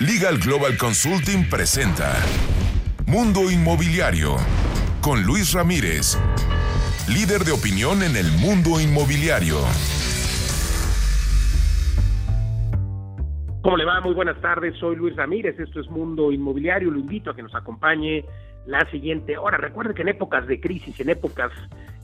Legal 0.00 0.38
Global 0.38 0.78
Consulting 0.78 1.50
presenta 1.50 2.14
Mundo 3.08 3.50
Inmobiliario 3.50 4.36
con 5.00 5.24
Luis 5.24 5.52
Ramírez, 5.54 6.16
líder 7.08 7.42
de 7.42 7.50
opinión 7.50 8.04
en 8.04 8.14
el 8.14 8.30
mundo 8.30 8.80
inmobiliario. 8.80 9.56
¿Cómo 13.60 13.76
le 13.76 13.84
va? 13.84 14.00
Muy 14.00 14.14
buenas 14.14 14.40
tardes, 14.40 14.76
soy 14.78 14.94
Luis 14.94 15.16
Ramírez, 15.16 15.58
esto 15.58 15.80
es 15.80 15.90
Mundo 15.90 16.30
Inmobiliario, 16.30 16.92
lo 16.92 17.00
invito 17.00 17.30
a 17.30 17.34
que 17.34 17.42
nos 17.42 17.56
acompañe 17.56 18.24
la 18.66 18.88
siguiente 18.92 19.36
hora. 19.36 19.56
Recuerde 19.56 19.94
que 19.94 20.02
en 20.02 20.10
épocas 20.10 20.46
de 20.46 20.60
crisis, 20.60 21.00
en 21.00 21.10
épocas 21.10 21.50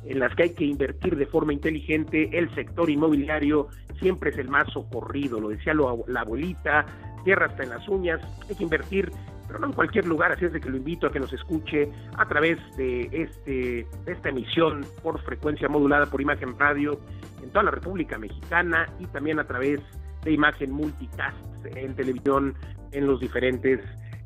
en 0.04 0.18
las 0.18 0.34
que 0.34 0.42
hay 0.42 0.50
que 0.54 0.64
invertir 0.64 1.14
de 1.14 1.26
forma 1.26 1.52
inteligente, 1.52 2.29
el 2.36 2.52
sector 2.56 2.90
inmobiliario 2.90 3.68
siempre 4.00 4.30
es 4.30 4.38
el 4.38 4.48
más 4.48 4.66
socorrido, 4.72 5.38
lo 5.38 5.50
decía 5.50 5.74
la 6.08 6.20
abuelita, 6.22 6.86
tierra 7.25 7.46
hasta 7.46 7.62
en 7.62 7.70
las 7.70 7.88
uñas, 7.88 8.20
hay 8.48 8.54
que 8.54 8.62
invertir, 8.62 9.11
pero 9.46 9.59
no 9.59 9.66
en 9.66 9.73
cualquier 9.73 10.06
lugar, 10.06 10.33
así 10.33 10.45
es 10.45 10.52
de 10.52 10.60
que 10.60 10.70
lo 10.70 10.77
invito 10.77 11.06
a 11.06 11.12
que 11.12 11.20
nos 11.20 11.33
escuche 11.33 11.91
a 12.16 12.27
través 12.27 12.59
de, 12.77 13.09
este, 13.12 13.87
esta 14.06 14.28
emisión 14.28 14.87
por 15.02 15.20
frecuencia 15.23 15.69
modulada 15.69 16.06
por 16.06 16.20
Imagen 16.20 16.59
Radio 16.59 16.98
en 17.42 17.50
toda 17.50 17.64
la 17.64 17.70
República 17.70 18.19
Mexicana 18.19 18.88
y 18.98 19.06
también 19.06 19.38
a 19.38 19.45
través 19.45 19.80
de 20.23 20.33
Imagen 20.33 20.70
Multicast 20.70 21.37
en 21.77 21.95
televisión 21.95 22.55
en 22.92 23.06
los 23.06 23.20
diferentes 23.20 23.80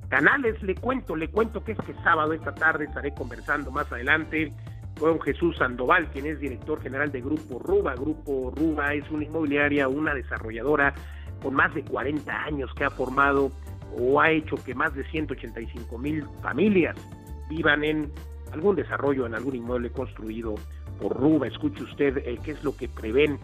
canales. 0.09 0.63
Le 0.63 0.75
cuento, 0.75 1.17
le 1.17 1.29
cuento 1.29 1.65
que 1.65 1.73
este 1.73 1.95
sábado, 2.03 2.33
esta 2.33 2.55
tarde, 2.55 2.85
estaré 2.85 3.13
conversando 3.13 3.71
más 3.71 3.91
adelante 3.93 4.53
con 4.99 5.21
Jesús 5.21 5.57
Sandoval, 5.57 6.09
quien 6.11 6.27
es 6.27 6.41
director 6.41 6.81
general 6.81 7.13
de 7.13 7.21
Grupo 7.21 7.59
Ruba. 7.59 7.95
Grupo 7.95 8.53
Ruba 8.55 8.95
es 8.95 9.09
una 9.11 9.25
inmobiliaria, 9.25 9.89
una 9.89 10.15
desarrolladora 10.15 10.95
con 11.43 11.55
más 11.55 11.75
de 11.75 11.83
40 11.83 12.33
años 12.45 12.71
que 12.75 12.85
ha 12.85 12.91
formado 12.91 13.53
o 13.99 14.21
ha 14.21 14.31
hecho 14.31 14.57
que 14.65 14.75
más 14.75 14.95
de 14.95 15.05
185 15.05 15.99
mil 15.99 16.25
familias 16.43 16.97
vivan 17.49 17.85
en 17.85 18.13
algún 18.53 18.77
desarrollo, 18.77 19.27
en 19.27 19.35
algún 19.35 19.57
inmueble 19.57 19.91
construido 19.91 20.55
por 21.01 21.17
Ruba. 21.17 21.47
Escuche 21.47 21.83
usted 21.83 22.19
eh, 22.19 22.39
qué 22.45 22.53
es 22.53 22.65
lo 22.65 22.77
que 22.77 22.89
prevén 22.89 23.39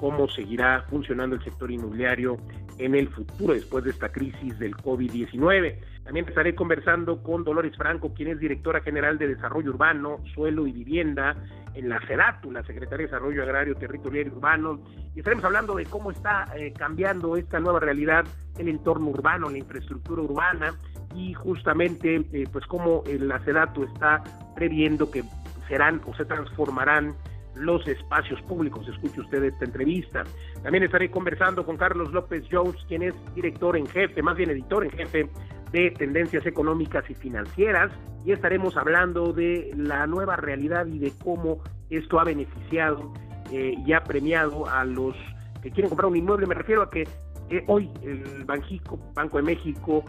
cómo 0.00 0.28
seguirá 0.30 0.86
funcionando 0.88 1.36
el 1.36 1.44
sector 1.44 1.70
inmobiliario 1.70 2.38
en 2.78 2.94
el 2.94 3.08
futuro 3.08 3.52
después 3.52 3.84
de 3.84 3.90
esta 3.90 4.10
crisis 4.10 4.58
del 4.58 4.74
COVID-19. 4.74 5.76
También 6.04 6.26
estaré 6.26 6.54
conversando 6.54 7.22
con 7.22 7.44
Dolores 7.44 7.76
Franco, 7.76 8.14
quien 8.14 8.30
es 8.30 8.40
directora 8.40 8.80
general 8.80 9.18
de 9.18 9.28
Desarrollo 9.28 9.68
Urbano, 9.72 10.16
Suelo 10.34 10.66
y 10.66 10.72
Vivienda 10.72 11.36
en 11.74 11.90
la 11.90 12.00
CEDATU, 12.06 12.50
la 12.50 12.62
Secretaría 12.62 13.06
de 13.06 13.12
Desarrollo 13.12 13.42
Agrario, 13.42 13.74
Territorial 13.74 14.28
y 14.28 14.30
Urbano, 14.30 14.80
y 15.14 15.18
estaremos 15.18 15.44
hablando 15.44 15.74
de 15.74 15.84
cómo 15.84 16.10
está 16.10 16.46
eh, 16.56 16.72
cambiando 16.72 17.36
esta 17.36 17.60
nueva 17.60 17.80
realidad 17.80 18.24
el 18.56 18.70
entorno 18.70 19.08
urbano, 19.08 19.50
la 19.50 19.58
infraestructura 19.58 20.22
urbana, 20.22 20.76
y 21.14 21.34
justamente 21.34 22.24
eh, 22.32 22.48
pues 22.50 22.64
cómo 22.64 23.02
eh, 23.06 23.18
la 23.18 23.38
CEDATU 23.40 23.84
está 23.84 24.24
previendo 24.56 25.10
que 25.10 25.24
serán 25.68 26.00
o 26.06 26.14
se 26.14 26.24
transformarán 26.24 27.14
los 27.54 27.86
espacios 27.86 28.40
públicos. 28.42 28.86
Escuche 28.88 29.20
usted 29.20 29.44
esta 29.44 29.64
entrevista. 29.64 30.24
También 30.62 30.84
estaré 30.84 31.10
conversando 31.10 31.64
con 31.64 31.76
Carlos 31.76 32.12
López 32.12 32.44
Jones, 32.50 32.76
quien 32.88 33.02
es 33.02 33.14
director 33.34 33.76
en 33.76 33.86
jefe, 33.86 34.22
más 34.22 34.36
bien 34.36 34.50
editor 34.50 34.84
en 34.84 34.90
jefe 34.90 35.28
de 35.72 35.90
tendencias 35.92 36.46
económicas 36.46 37.08
y 37.08 37.14
financieras 37.14 37.92
y 38.24 38.32
estaremos 38.32 38.76
hablando 38.76 39.32
de 39.32 39.70
la 39.76 40.06
nueva 40.06 40.36
realidad 40.36 40.86
y 40.86 40.98
de 40.98 41.12
cómo 41.22 41.62
esto 41.88 42.20
ha 42.20 42.24
beneficiado 42.24 43.12
eh, 43.50 43.74
y 43.84 43.92
ha 43.92 44.04
premiado 44.04 44.68
a 44.68 44.84
los 44.84 45.14
que 45.62 45.70
quieren 45.70 45.88
comprar 45.88 46.10
un 46.10 46.16
inmueble. 46.16 46.46
Me 46.46 46.54
refiero 46.54 46.82
a 46.82 46.90
que 46.90 47.02
eh, 47.50 47.64
hoy 47.66 47.90
el 48.02 48.44
Banjico, 48.44 48.98
Banco 49.14 49.38
de 49.38 49.42
México, 49.42 50.04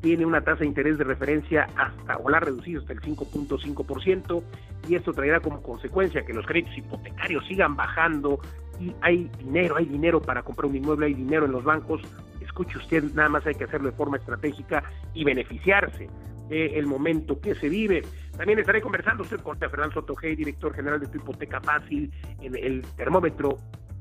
tiene 0.00 0.24
una 0.24 0.42
tasa 0.42 0.60
de 0.60 0.66
interés 0.66 0.98
de 0.98 1.04
referencia 1.04 1.68
hasta 1.76 2.16
o 2.18 2.28
la 2.30 2.38
ha 2.38 2.40
reducido 2.40 2.80
hasta 2.80 2.92
el 2.92 3.00
5.5% 3.00 4.42
y 4.88 4.94
esto 4.94 5.12
traerá 5.12 5.40
como 5.40 5.62
consecuencia 5.62 6.24
que 6.24 6.32
los 6.32 6.46
créditos 6.46 6.76
hipotecarios 6.76 7.44
sigan 7.46 7.76
bajando 7.76 8.40
y 8.80 8.92
hay 9.00 9.30
dinero, 9.38 9.76
hay 9.76 9.86
dinero 9.86 10.22
para 10.22 10.42
comprar 10.42 10.66
un 10.66 10.76
inmueble, 10.76 11.06
hay 11.06 11.14
dinero 11.14 11.46
en 11.46 11.52
los 11.52 11.64
bancos. 11.64 12.00
Escuche 12.40 12.78
usted, 12.78 13.04
nada 13.14 13.28
más 13.28 13.46
hay 13.46 13.54
que 13.54 13.64
hacerlo 13.64 13.90
de 13.90 13.96
forma 13.96 14.18
estratégica 14.18 14.84
y 15.14 15.24
beneficiarse 15.24 16.08
del 16.48 16.86
momento 16.86 17.40
que 17.40 17.54
se 17.54 17.68
vive. 17.68 18.02
También 18.36 18.58
estaré 18.58 18.80
conversando 18.80 19.22
usted 19.22 19.40
con 19.40 19.58
Fernando 19.58 19.94
Sotogey, 19.94 20.34
director 20.34 20.72
general 20.74 21.00
de 21.00 21.08
tu 21.08 21.18
hipoteca 21.18 21.60
fácil, 21.60 22.10
en 22.40 22.56
el 22.56 22.82
termómetro 22.96 23.58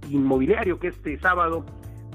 inmobiliario 0.09 0.79
que 0.79 0.87
este 0.87 1.19
sábado 1.19 1.65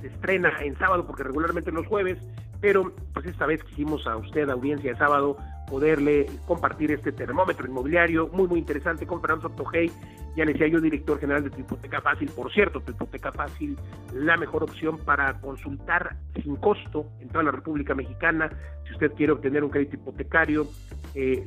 se 0.00 0.06
estrena 0.06 0.52
en 0.62 0.76
sábado 0.78 1.06
porque 1.06 1.22
regularmente 1.22 1.70
los 1.70 1.86
jueves 1.86 2.18
pero 2.62 2.92
pues 3.12 3.26
esta 3.26 3.44
vez 3.44 3.62
quisimos 3.64 4.06
a 4.06 4.16
usted, 4.16 4.48
audiencia 4.48 4.92
de 4.92 4.96
sábado, 4.96 5.36
poderle 5.68 6.26
compartir 6.46 6.92
este 6.92 7.10
termómetro 7.10 7.66
inmobiliario 7.66 8.28
muy, 8.28 8.46
muy 8.46 8.60
interesante 8.60 9.04
con 9.04 9.20
Fernando 9.20 9.50
Tojei, 9.50 9.90
ya 10.36 10.44
le 10.44 10.52
decía 10.52 10.68
yo, 10.68 10.80
director 10.80 11.18
general 11.18 11.42
de 11.42 11.50
tu 11.50 11.60
hipoteca 11.60 12.00
fácil. 12.00 12.30
Por 12.30 12.52
cierto, 12.52 12.80
tu 12.80 12.92
hipoteca 12.92 13.32
fácil, 13.32 13.76
la 14.14 14.36
mejor 14.36 14.62
opción 14.62 14.96
para 14.98 15.40
consultar 15.40 16.16
sin 16.40 16.56
costo 16.56 17.06
en 17.20 17.28
toda 17.28 17.42
la 17.42 17.50
República 17.50 17.94
Mexicana. 17.94 18.48
Si 18.86 18.92
usted 18.92 19.12
quiere 19.12 19.32
obtener 19.32 19.64
un 19.64 19.70
crédito 19.70 19.96
hipotecario, 19.96 20.68
eh, 21.16 21.46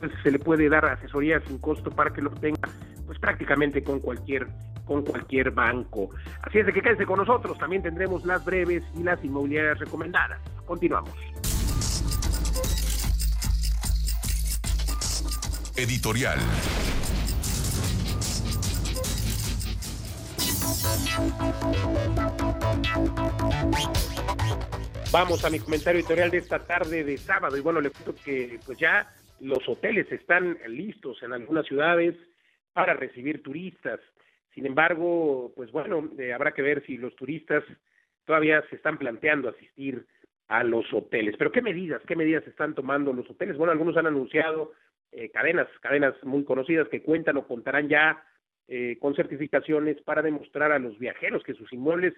pues 0.00 0.12
se 0.22 0.30
le 0.30 0.38
puede 0.38 0.68
dar 0.70 0.86
asesoría 0.86 1.40
sin 1.40 1.58
costo 1.58 1.90
para 1.90 2.10
que 2.12 2.22
lo 2.22 2.30
obtenga 2.30 2.68
pues 3.06 3.18
prácticamente 3.18 3.84
con 3.84 4.00
cualquier 4.00 4.48
con 4.84 5.04
cualquier 5.04 5.50
banco. 5.50 6.10
Así 6.42 6.58
es 6.58 6.66
de 6.66 6.72
que 6.72 6.82
quédense 6.82 7.06
con 7.06 7.18
nosotros, 7.18 7.58
también 7.58 7.82
tendremos 7.82 8.24
las 8.24 8.44
breves 8.44 8.82
y 8.94 9.02
las 9.02 9.22
inmobiliarias 9.24 9.78
recomendadas. 9.78 10.40
Continuamos. 10.66 11.14
Editorial. 15.76 16.38
Vamos 25.10 25.44
a 25.44 25.50
mi 25.50 25.60
comentario 25.60 26.00
editorial 26.00 26.30
de 26.30 26.38
esta 26.38 26.58
tarde 26.58 27.04
de 27.04 27.16
sábado 27.18 27.56
y 27.56 27.60
bueno, 27.60 27.80
le 27.80 27.90
cuento 27.90 28.14
que 28.24 28.58
pues 28.66 28.78
ya 28.78 29.06
los 29.40 29.68
hoteles 29.68 30.10
están 30.10 30.58
listos 30.66 31.22
en 31.22 31.32
algunas 31.32 31.66
ciudades 31.66 32.16
para 32.72 32.94
recibir 32.94 33.42
turistas. 33.42 34.00
Sin 34.54 34.66
embargo, 34.66 35.52
pues 35.56 35.72
bueno, 35.72 36.08
eh, 36.18 36.32
habrá 36.32 36.52
que 36.52 36.62
ver 36.62 36.84
si 36.86 36.96
los 36.96 37.14
turistas 37.16 37.64
todavía 38.24 38.62
se 38.70 38.76
están 38.76 38.98
planteando 38.98 39.48
asistir 39.48 40.06
a 40.46 40.62
los 40.62 40.90
hoteles. 40.92 41.34
Pero 41.36 41.50
¿qué 41.50 41.60
medidas, 41.60 42.00
qué 42.06 42.14
medidas 42.14 42.46
están 42.46 42.74
tomando 42.74 43.12
los 43.12 43.28
hoteles? 43.28 43.56
Bueno, 43.56 43.72
algunos 43.72 43.96
han 43.96 44.06
anunciado 44.06 44.72
eh, 45.10 45.30
cadenas, 45.30 45.66
cadenas 45.80 46.14
muy 46.22 46.44
conocidas 46.44 46.88
que 46.88 47.02
cuentan 47.02 47.36
o 47.36 47.46
contarán 47.46 47.88
ya 47.88 48.22
eh, 48.68 48.96
con 49.00 49.14
certificaciones 49.14 50.00
para 50.02 50.22
demostrar 50.22 50.70
a 50.72 50.78
los 50.78 50.98
viajeros 50.98 51.42
que 51.42 51.54
sus 51.54 51.72
inmuebles 51.72 52.14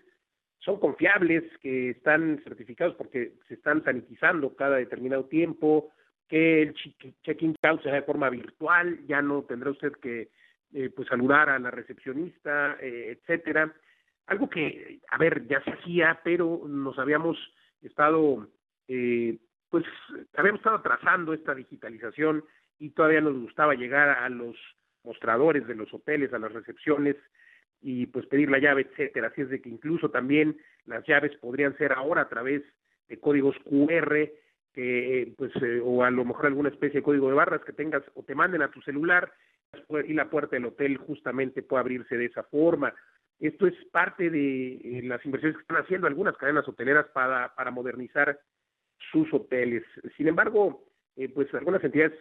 son 0.58 0.78
confiables, 0.78 1.44
que 1.62 1.90
están 1.90 2.40
certificados 2.44 2.94
porque 2.96 3.32
se 3.48 3.54
están 3.54 3.82
sanitizando 3.84 4.54
cada 4.56 4.76
determinado 4.76 5.24
tiempo, 5.24 5.90
que 6.28 6.62
el 6.62 6.74
check-in 7.22 7.54
out 7.62 7.82
se 7.82 7.90
de 7.90 8.02
forma 8.02 8.28
virtual, 8.30 8.98
ya 9.06 9.22
no 9.22 9.42
tendrá 9.44 9.70
usted 9.70 9.92
que 10.02 10.28
eh, 10.72 10.90
pues 10.94 11.08
saludar 11.08 11.48
a 11.48 11.58
la 11.58 11.70
recepcionista, 11.70 12.76
eh, 12.80 13.18
etcétera. 13.18 13.72
Algo 14.26 14.50
que, 14.50 14.98
a 15.08 15.18
ver, 15.18 15.46
ya 15.46 15.62
se 15.62 15.70
hacía, 15.70 16.20
pero 16.24 16.62
nos 16.66 16.98
habíamos 16.98 17.38
estado, 17.80 18.48
eh, 18.88 19.38
pues, 19.70 19.84
habíamos 20.36 20.60
estado 20.60 20.82
trazando 20.82 21.32
esta 21.32 21.54
digitalización 21.54 22.44
y 22.78 22.90
todavía 22.90 23.20
nos 23.20 23.38
gustaba 23.38 23.74
llegar 23.74 24.08
a 24.08 24.28
los 24.28 24.56
mostradores 25.04 25.66
de 25.68 25.76
los 25.76 25.92
hoteles, 25.94 26.32
a 26.32 26.38
las 26.38 26.52
recepciones 26.52 27.16
y 27.80 28.06
pues 28.06 28.26
pedir 28.26 28.50
la 28.50 28.58
llave, 28.58 28.82
etcétera. 28.90 29.28
Así 29.28 29.42
es 29.42 29.48
de 29.48 29.62
que 29.62 29.68
incluso 29.68 30.10
también 30.10 30.56
las 30.84 31.06
llaves 31.06 31.36
podrían 31.36 31.76
ser 31.78 31.92
ahora 31.92 32.22
a 32.22 32.28
través 32.28 32.62
de 33.08 33.20
códigos 33.20 33.56
QR, 33.64 34.28
que 34.72 35.32
pues 35.38 35.52
o 35.82 36.02
a 36.02 36.10
lo 36.10 36.24
mejor 36.24 36.46
alguna 36.46 36.70
especie 36.70 37.00
de 37.00 37.04
código 37.04 37.28
de 37.28 37.34
barras 37.34 37.62
que 37.64 37.72
tengas 37.72 38.02
o 38.14 38.24
te 38.24 38.34
manden 38.34 38.62
a 38.62 38.70
tu 38.70 38.82
celular 38.82 39.32
y 40.06 40.12
la 40.14 40.30
puerta 40.30 40.56
del 40.56 40.66
hotel 40.66 40.96
justamente 40.98 41.62
puede 41.62 41.80
abrirse 41.80 42.16
de 42.16 42.26
esa 42.26 42.42
forma. 42.44 42.94
Esto 43.38 43.66
es 43.66 43.74
parte 43.92 44.30
de 44.30 44.74
eh, 44.74 45.02
las 45.04 45.24
inversiones 45.24 45.56
que 45.56 45.62
están 45.62 45.82
haciendo 45.82 46.06
algunas 46.06 46.36
cadenas 46.36 46.66
hoteleras 46.66 47.06
para, 47.12 47.54
para 47.54 47.70
modernizar 47.70 48.38
sus 49.12 49.32
hoteles. 49.32 49.84
Sin 50.16 50.28
embargo, 50.28 50.84
eh, 51.16 51.28
pues 51.28 51.52
algunas 51.54 51.82
entidades, 51.84 52.12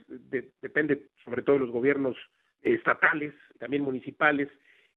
depende 0.61 1.07
sobre 1.23 1.41
todo 1.41 1.55
de 1.55 1.61
los 1.61 1.71
gobiernos 1.71 2.17
estatales, 2.61 3.33
también 3.59 3.83
municipales, 3.83 4.49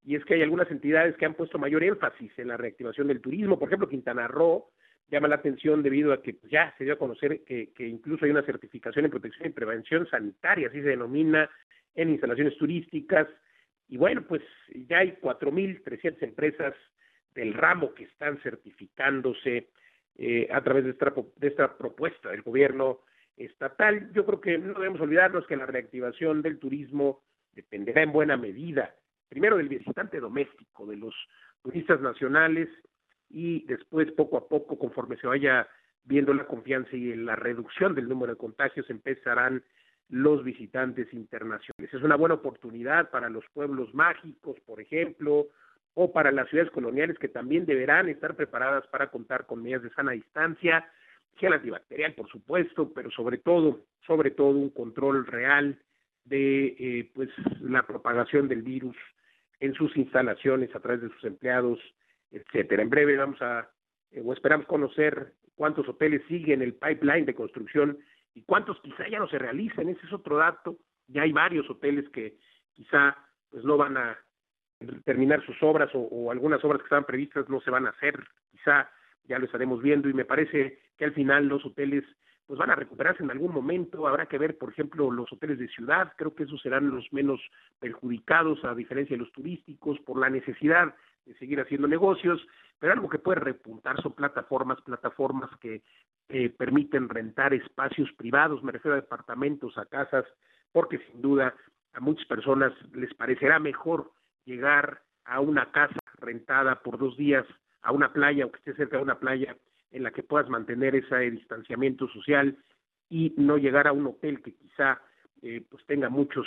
y 0.05 0.15
es 0.15 0.25
que 0.25 0.35
hay 0.35 0.43
algunas 0.43 0.71
entidades 0.71 1.17
que 1.17 1.27
han 1.27 1.35
puesto 1.35 1.59
mayor 1.59 1.83
énfasis 1.85 2.33
en 2.39 2.49
la 2.49 2.57
reactivación 2.57 3.09
del 3.09 3.21
turismo. 3.21 3.59
Por 3.59 3.69
ejemplo, 3.69 3.89
Quintana 3.89 4.27
Roo 4.27 4.71
llama 5.11 5.29
la 5.29 5.37
atención 5.37 5.83
debido 5.83 6.13
a 6.13 6.23
que 6.23 6.35
pues, 6.35 6.51
ya 6.51 6.75
se 6.79 6.85
dio 6.85 6.95
a 6.95 6.99
conocer 6.99 7.43
que, 7.45 7.73
que 7.73 7.87
incluso 7.87 8.25
hay 8.25 8.31
una 8.31 8.43
certificación 8.43 9.05
en 9.05 9.11
protección 9.11 9.49
y 9.49 9.53
prevención 9.53 10.09
sanitaria, 10.09 10.69
así 10.69 10.81
se 10.81 10.89
denomina, 10.89 11.51
en 11.95 12.11
instalaciones 12.11 12.57
turísticas. 12.59 13.29
Y 13.89 13.97
bueno, 13.97 14.23
pues 14.27 14.43
ya 14.89 14.99
hay 14.99 15.13
4.300 15.21 16.23
empresas 16.23 16.75
del 17.35 17.55
ramo 17.55 17.95
que 17.95 18.05
están 18.05 18.39
certificándose 18.43 19.71
eh, 20.17 20.49
a 20.51 20.63
través 20.63 20.85
de 20.85 20.91
esta, 20.91 21.13
de 21.37 21.47
esta 21.47 21.79
propuesta 21.79 22.31
del 22.31 22.43
gobierno 22.43 23.01
estatal. 23.37 24.11
Yo 24.13 24.27
creo 24.27 24.41
que 24.41 24.59
no 24.59 24.75
debemos 24.75 25.01
olvidarnos 25.01 25.47
que 25.47 25.57
la 25.57 25.67
reactivación 25.67 26.43
del 26.43 26.59
turismo 26.59 27.23
dependerá 27.53 28.03
en 28.03 28.13
buena 28.13 28.37
medida, 28.37 28.95
primero 29.29 29.57
del 29.57 29.69
visitante 29.69 30.21
doméstico, 30.21 30.87
de 30.87 30.97
los 30.97 31.15
turistas 31.63 32.01
nacionales 32.01 32.69
y 33.31 33.65
después 33.67 34.11
poco 34.13 34.37
a 34.39 34.49
poco, 34.49 34.79
conforme 34.79 35.17
se 35.17 35.27
vaya 35.27 35.69
viendo 36.05 36.33
la 36.33 36.47
confianza 36.47 36.97
y 36.97 37.15
la 37.15 37.37
reducción 37.37 37.95
del 37.95 38.09
número 38.09 38.33
de 38.33 38.39
contagios, 38.39 38.89
empezarán 38.91 39.63
los 40.09 40.43
visitantes 40.43 41.13
internacionales. 41.13 41.93
Es 41.93 42.03
una 42.03 42.17
buena 42.17 42.37
oportunidad 42.37 43.11
para 43.11 43.29
los 43.29 43.45
pueblos 43.53 43.93
mágicos, 43.95 44.59
por 44.61 44.81
ejemplo, 44.81 45.49
o 45.95 46.13
para 46.13 46.33
las 46.33 46.49
ciudades 46.49 46.71
coloniales 46.73 47.19
que 47.19 47.29
también 47.29 47.67
deberán 47.67 48.09
estar 48.09 48.35
preparadas 48.37 48.87
para 48.87 49.11
contar 49.11 49.47
con 49.47 49.63
medidas 49.63 49.83
de 49.83 49.91
sana 49.91 50.13
distancia, 50.13 50.89
gel 51.37 51.53
antibacterial, 51.53 52.15
por 52.15 52.29
supuesto, 52.29 52.93
pero 52.95 53.11
sobre 53.11 53.39
todo, 53.39 53.85
sobre 54.07 54.31
todo 54.31 54.51
un 54.51 54.71
control 54.71 55.27
real 55.27 55.79
de 56.25 56.77
eh, 56.79 57.11
pues 57.15 57.31
la 57.61 57.83
propagación 57.87 58.49
del 58.49 58.63
virus 58.63 58.97
en 59.61 59.75
sus 59.75 59.97
instalaciones 59.97 60.75
a 60.75 60.81
través 60.81 61.03
de 61.03 61.09
sus 61.09 61.25
empleados, 61.25 61.79
etcétera. 62.31 62.83
En 62.83 62.91
breve 62.91 63.17
vamos 63.17 63.41
a 63.43 63.69
eh, 64.13 64.23
o 64.25 64.33
esperamos 64.33 64.67
conocer 64.67 65.33
cuántos 65.55 65.89
hoteles 65.89 66.23
siguen 66.29 66.63
el 66.63 66.75
pipeline 66.75 67.27
de 67.27 67.35
construcción 67.35 67.99
y 68.39 68.43
cuántos 68.43 68.81
quizá 68.81 69.09
ya 69.09 69.19
no 69.19 69.29
se 69.29 69.39
realicen, 69.39 69.89
ese 69.89 70.07
es 70.07 70.13
otro 70.13 70.37
dato. 70.37 70.77
Ya 71.09 71.23
hay 71.23 71.33
varios 71.33 71.69
hoteles 71.69 72.09
que 72.11 72.37
quizá 72.73 73.17
pues 73.51 73.65
no 73.65 73.77
van 73.77 73.97
a 73.97 74.17
terminar 75.05 75.45
sus 75.45 75.61
obras 75.63 75.91
o, 75.93 76.31
algunas 76.31 76.63
obras 76.65 76.81
que 76.81 76.85
estaban 76.85 77.05
previstas 77.05 77.49
no 77.49 77.61
se 77.61 77.71
van 77.71 77.87
a 77.87 77.91
hacer, 77.91 78.15
quizá 78.53 78.89
ya 79.25 79.39
lo 79.39 79.47
estaremos 79.47 79.83
viendo 79.83 80.09
y 80.09 80.15
me 80.15 80.25
parece 80.25 80.79
que 80.97 81.05
al 81.05 81.13
final 81.15 81.47
los 81.47 81.65
hoteles 81.65 82.05
pues 82.47 82.59
van 82.59 82.71
a 82.71 82.77
recuperarse 82.77 83.23
en 83.25 83.31
algún 83.31 83.53
momento, 83.53 84.07
habrá 84.07 84.27
que 84.27 84.39
ver 84.39 84.57
por 84.57 84.71
ejemplo 84.71 85.11
los 85.11 85.33
hoteles 85.33 85.59
de 85.59 85.69
ciudad, 85.69 86.13
creo 86.17 86.35
que 86.35 86.45
esos 86.45 86.63
serán 86.63 86.91
los 86.91 87.13
menos 87.13 87.41
perjudicados 87.81 88.65
a 88.65 88.75
diferencia 88.75 89.17
de 89.17 89.25
los 89.25 89.33
turísticos 89.33 89.99
por 90.01 90.19
la 90.21 90.31
necesidad 90.31 90.95
de 91.27 91.35
seguir 91.35 91.61
haciendo 91.61 91.89
negocios, 91.89 92.41
pero 92.79 92.93
algo 92.93 93.09
que 93.09 93.19
puede 93.19 93.41
repuntar 93.41 94.01
son 94.01 94.13
plataformas, 94.13 94.81
plataformas 94.83 95.51
que 95.61 95.83
eh, 96.29 96.51
permiten 96.51 97.09
rentar 97.09 97.55
espacios 97.55 98.11
privados, 98.13 98.63
me 98.63 98.73
refiero 98.73 98.97
a 98.97 99.01
departamentos, 99.01 99.79
a 99.79 99.87
casas, 99.87 100.25
porque 100.73 100.99
sin 101.11 101.23
duda 101.23 101.55
a 101.95 102.01
muchas 102.01 102.27
personas 102.27 102.73
les 102.93 103.13
parecerá 103.15 103.59
mejor 103.59 104.13
llegar 104.45 105.03
a 105.25 105.41
una 105.41 105.71
casa 105.73 105.99
rentada 106.19 106.83
por 106.83 106.99
dos 106.99 107.17
días 107.17 107.47
a 107.83 107.93
una 107.93 108.13
playa 108.13 108.47
o 108.47 108.51
que 108.51 108.59
esté 108.59 108.75
cerca 108.75 108.97
de 108.97 109.03
una 109.03 109.19
playa 109.19 109.57
en 109.91 110.03
la 110.03 110.11
que 110.11 110.23
puedas 110.23 110.49
mantener 110.49 110.95
ese 110.95 111.31
distanciamiento 111.31 112.09
social 112.09 112.57
y 113.09 113.35
no 113.37 113.57
llegar 113.57 113.87
a 113.87 113.93
un 113.93 114.07
hotel 114.07 114.43
que 114.43 114.55
quizá 114.55 115.01
eh, 115.43 115.63
pues 115.69 115.85
tenga 115.87 116.09
muchos 116.09 116.47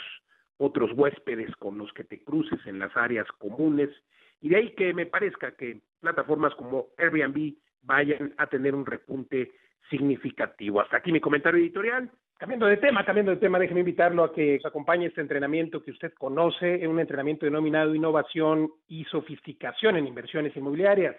otros 0.57 0.91
huéspedes 0.93 1.55
con 1.55 1.77
los 1.77 1.91
que 1.93 2.03
te 2.03 2.23
cruces 2.23 2.59
en 2.67 2.77
las 2.77 2.95
áreas 2.95 3.27
comunes. 3.39 3.89
Y 4.41 4.49
de 4.49 4.57
ahí 4.57 4.75
que 4.75 4.93
me 4.93 5.07
parezca 5.07 5.55
que 5.55 5.81
plataformas 5.99 6.53
como 6.55 6.89
Airbnb 6.97 7.55
vayan 7.81 8.33
a 8.37 8.47
tener 8.47 8.75
un 8.75 8.85
repunte 8.85 9.51
significativo. 9.89 10.81
Hasta 10.81 10.97
aquí 10.97 11.11
mi 11.11 11.19
comentario 11.19 11.59
editorial. 11.59 12.09
Cambiando 12.37 12.65
de 12.65 12.77
tema, 12.77 13.05
cambiando 13.05 13.31
de 13.31 13.37
tema, 13.37 13.59
déjeme 13.59 13.81
invitarlo 13.81 14.23
a 14.23 14.33
que 14.33 14.59
acompañe 14.63 15.05
este 15.05 15.21
entrenamiento 15.21 15.83
que 15.83 15.91
usted 15.91 16.11
conoce, 16.13 16.87
un 16.87 16.99
entrenamiento 16.99 17.45
denominado 17.45 17.93
Innovación 17.93 18.71
y 18.87 19.03
Sofisticación 19.05 19.97
en 19.97 20.07
Inversiones 20.07 20.55
Inmobiliarias. 20.57 21.15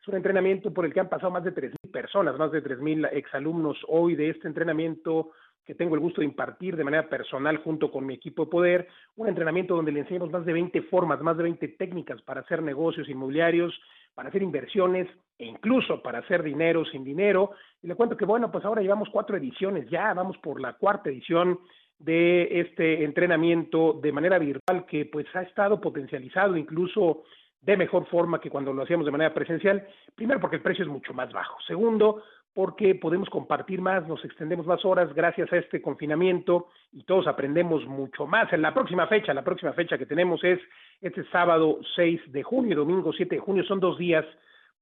Es 0.00 0.08
un 0.08 0.16
entrenamiento 0.16 0.72
por 0.72 0.86
el 0.86 0.94
que 0.94 1.00
han 1.00 1.10
pasado 1.10 1.30
más 1.30 1.44
de 1.44 1.54
3.000 1.54 1.92
personas, 1.92 2.38
más 2.38 2.50
de 2.52 2.62
3.000 2.62 3.10
exalumnos 3.12 3.78
hoy 3.86 4.16
de 4.16 4.30
este 4.30 4.48
entrenamiento 4.48 5.32
que 5.64 5.74
tengo 5.74 5.94
el 5.94 6.00
gusto 6.00 6.20
de 6.20 6.26
impartir 6.26 6.76
de 6.76 6.84
manera 6.84 7.08
personal 7.08 7.58
junto 7.58 7.90
con 7.92 8.04
mi 8.04 8.14
equipo 8.14 8.44
de 8.44 8.50
poder, 8.50 8.88
un 9.16 9.28
entrenamiento 9.28 9.76
donde 9.76 9.92
le 9.92 10.00
enseñamos 10.00 10.30
más 10.30 10.44
de 10.44 10.52
20 10.52 10.82
formas, 10.82 11.20
más 11.20 11.36
de 11.36 11.44
20 11.44 11.68
técnicas 11.68 12.20
para 12.22 12.40
hacer 12.40 12.62
negocios 12.62 13.08
inmobiliarios, 13.08 13.78
para 14.14 14.28
hacer 14.28 14.42
inversiones 14.42 15.08
e 15.38 15.46
incluso 15.46 16.02
para 16.02 16.18
hacer 16.18 16.42
dinero 16.42 16.84
sin 16.84 17.04
dinero. 17.04 17.52
Y 17.82 17.88
le 17.88 17.94
cuento 17.94 18.16
que, 18.16 18.24
bueno, 18.24 18.50
pues 18.50 18.64
ahora 18.64 18.82
llevamos 18.82 19.08
cuatro 19.10 19.36
ediciones 19.36 19.88
ya, 19.90 20.12
vamos 20.14 20.36
por 20.38 20.60
la 20.60 20.74
cuarta 20.74 21.10
edición 21.10 21.58
de 21.98 22.60
este 22.60 23.04
entrenamiento 23.04 23.92
de 24.02 24.12
manera 24.12 24.38
virtual 24.38 24.86
que 24.86 25.06
pues 25.06 25.26
ha 25.34 25.42
estado 25.42 25.80
potencializado 25.80 26.56
incluso 26.56 27.22
de 27.60 27.76
mejor 27.76 28.06
forma 28.06 28.40
que 28.40 28.50
cuando 28.50 28.72
lo 28.72 28.82
hacíamos 28.82 29.06
de 29.06 29.12
manera 29.12 29.32
presencial. 29.32 29.86
Primero 30.14 30.40
porque 30.40 30.56
el 30.56 30.62
precio 30.62 30.84
es 30.84 30.90
mucho 30.90 31.14
más 31.14 31.32
bajo. 31.32 31.60
Segundo, 31.66 32.22
porque 32.54 32.94
podemos 32.94 33.30
compartir 33.30 33.80
más, 33.80 34.06
nos 34.06 34.24
extendemos 34.24 34.66
más 34.66 34.84
horas 34.84 35.12
gracias 35.14 35.50
a 35.52 35.56
este 35.56 35.80
confinamiento 35.80 36.68
y 36.92 37.04
todos 37.04 37.26
aprendemos 37.26 37.86
mucho 37.86 38.26
más. 38.26 38.52
En 38.52 38.60
la 38.60 38.74
próxima 38.74 39.06
fecha, 39.06 39.32
la 39.32 39.44
próxima 39.44 39.72
fecha 39.72 39.96
que 39.96 40.06
tenemos 40.06 40.42
es 40.44 40.60
este 41.00 41.24
sábado 41.30 41.78
6 41.96 42.32
de 42.32 42.42
junio 42.42 42.72
y 42.72 42.76
domingo 42.76 43.12
7 43.12 43.36
de 43.36 43.40
junio, 43.40 43.64
son 43.64 43.80
dos 43.80 43.96
días, 43.96 44.26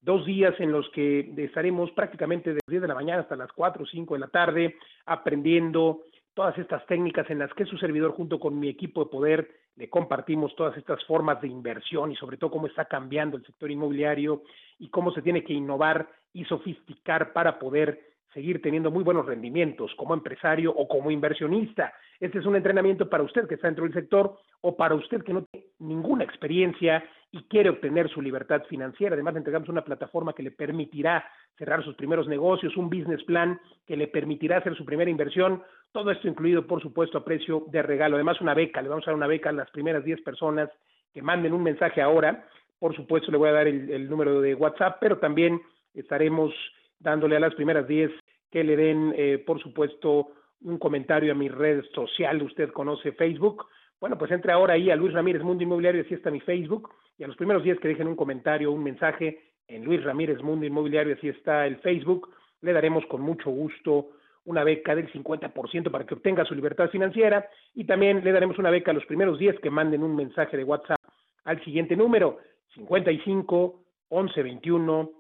dos 0.01 0.27
días 0.27 0.55
en 0.59 0.73
los 0.73 0.89
que 0.91 1.33
estaremos 1.37 1.93
prácticamente 1.93 2.51
desde 2.51 2.61
10 2.67 2.83
de 2.83 2.89
la 2.89 2.95
mañana 2.95 3.23
hasta 3.23 3.37
las 3.37 3.53
4 3.53 3.85
o 3.85 3.87
5 3.87 4.15
de 4.15 4.21
la 4.21 4.29
tarde 4.29 4.77
aprendiendo 5.07 6.03
todas 6.35 6.59
estas 6.59 6.85
técnicas 6.87 7.31
en 7.31 7.39
las 7.39 7.53
que 7.55 7.67
su 7.67 7.77
servidor 7.79 8.13
junto 8.13 8.41
con 8.41 8.59
mi 8.59 8.69
equipo 8.69 9.05
de 9.05 9.11
poder 9.11 9.60
le 9.77 9.89
compartimos 9.89 10.55
todas 10.57 10.77
estas 10.77 11.03
formas 11.05 11.41
de 11.41 11.49
inversión 11.49 12.13
y 12.13 12.17
sobre 12.17 12.37
todo 12.37 12.51
cómo 12.51 12.67
está 12.67 12.85
cambiando 12.85 13.37
el 13.37 13.45
sector 13.45 13.71
inmobiliario 13.71 14.43
y 14.79 14.89
cómo 14.89 15.13
se 15.13 15.23
tiene 15.23 15.45
que 15.45 15.53
innovar 15.53 16.09
y 16.33 16.45
sofisticar 16.45 17.33
para 17.33 17.59
poder 17.59 18.11
seguir 18.33 18.63
teniendo 18.63 18.91
muy 18.91 19.03
buenos 19.03 19.27
rendimientos 19.27 19.93
como 19.97 20.15
empresario 20.15 20.73
o 20.73 20.87
como 20.87 21.11
inversionista. 21.11 21.93
Este 22.21 22.39
es 22.39 22.47
un 22.47 22.57
entrenamiento 22.57 23.09
para 23.09 23.25
usted 23.25 23.49
que 23.49 23.55
está 23.55 23.67
dentro 23.67 23.85
del 23.85 23.95
sector 23.95 24.39
o 24.61 24.77
para 24.77 24.95
usted 24.95 25.23
que 25.25 25.33
no 25.33 25.45
tiene 25.45 25.67
ninguna 25.79 26.25
experiencia 26.25 27.03
y 27.33 27.43
quiere 27.45 27.71
obtener 27.71 28.09
su 28.09 28.21
libertad 28.21 28.63
financiera. 28.69 29.15
Además, 29.15 29.37
entregamos 29.37 29.69
una 29.69 29.85
plataforma 29.85 30.33
que 30.33 30.43
le 30.43 30.51
permitirá 30.51 31.25
cerrar 31.57 31.85
sus 31.85 31.95
primeros 31.95 32.27
negocios, 32.29 32.77
un 32.77 32.91
business 32.91 33.23
plan 33.25 33.61
que 33.87 33.97
le 33.97 34.09
permitirá 34.09 34.59
hacer 34.59 34.77
su 34.77 34.85
primera 34.85 35.11
inversión. 35.11 35.63
Todo 35.93 36.13
esto 36.13 36.29
incluido, 36.29 36.67
por 36.67 36.81
supuesto, 36.81 37.19
a 37.19 37.25
precio 37.25 37.65
de 37.69 37.83
regalo. 37.83 38.17
Además, 38.17 38.41
una 38.41 38.55
beca. 38.55 38.81
Le 38.81 38.89
vamos 38.89 39.07
a 39.07 39.11
dar 39.11 39.17
una 39.17 39.27
beca 39.27 39.51
a 39.51 39.53
las 39.53 39.71
primeras 39.71 40.05
10 40.05 40.23
personas 40.23 40.71
que 41.13 41.21
manden 41.21 41.53
un 41.53 41.65
mensaje 41.65 42.01
ahora. 42.01 42.47
Por 42.79 42.95
supuesto, 42.95 43.33
le 43.33 43.39
voy 43.39 43.49
a 43.49 43.53
dar 43.53 43.67
el, 43.67 44.09
número 44.09 44.41
de 44.41 44.55
WhatsApp, 44.55 44.99
pero 45.01 45.19
también 45.19 45.61
estaremos 45.95 46.55
dándole 47.01 47.37
a 47.37 47.41
las 47.41 47.55
primeras 47.55 47.89
10 47.89 48.11
que 48.51 48.63
le 48.63 48.77
den, 48.77 49.13
eh, 49.17 49.43
por 49.45 49.61
supuesto, 49.61 50.29
un 50.63 50.79
comentario 50.79 51.33
a 51.33 51.35
mi 51.35 51.49
red 51.49 51.83
social. 51.93 52.41
Usted 52.43 52.71
conoce 52.71 53.13
Facebook. 53.13 53.67
Bueno, 54.01 54.17
pues 54.17 54.31
entre 54.31 54.53
ahora 54.53 54.75
ahí 54.75 54.91
a 54.91 54.97
Luis 54.97 55.13
Ramírez 55.13 55.43
Mundo 55.43 55.65
Inmobiliario, 55.65 56.03
así 56.03 56.15
está 56.15 56.31
mi 56.31 56.41
Facebook. 56.41 56.95
Y 57.19 57.25
a 57.25 57.27
los 57.27 57.37
primeros 57.37 57.65
10 57.65 57.81
que 57.81 57.89
dejen 57.89 58.07
un 58.07 58.17
comentario, 58.17 58.71
un 58.71 58.83
mensaje 58.83 59.41
en 59.67 59.85
Luis 59.85 60.03
Ramírez 60.05 60.41
Mundo 60.41 60.65
Inmobiliario, 60.65 61.15
así 61.15 61.29
está 61.29 61.67
el 61.67 61.79
Facebook. 61.79 62.33
Le 62.63 62.73
daremos 62.73 63.05
con 63.07 63.21
mucho 63.23 63.51
gusto 63.51 64.11
una 64.45 64.65
beca 64.65 64.95
del 64.95 65.11
50% 65.13 65.91
para 65.91 66.07
que 66.07 66.15
obtenga 66.15 66.45
su 66.45 66.55
libertad 66.55 66.91
financiera 66.91 67.49
y 67.75 67.85
también 67.85 68.25
le 68.25 68.33
daremos 68.33 68.59
una 68.59 68.71
beca 68.71 68.91
a 68.91 68.95
los 68.95 69.05
primeros 69.07 69.39
10 69.39 69.61
que 69.61 69.71
manden 69.71 70.03
un 70.03 70.17
mensaje 70.17 70.57
de 70.57 70.65
WhatsApp 70.65 71.01
al 71.45 71.63
siguiente 71.65 71.97
número 71.97 72.39
55 72.75 73.81
11 74.09 74.43
21 74.43 75.11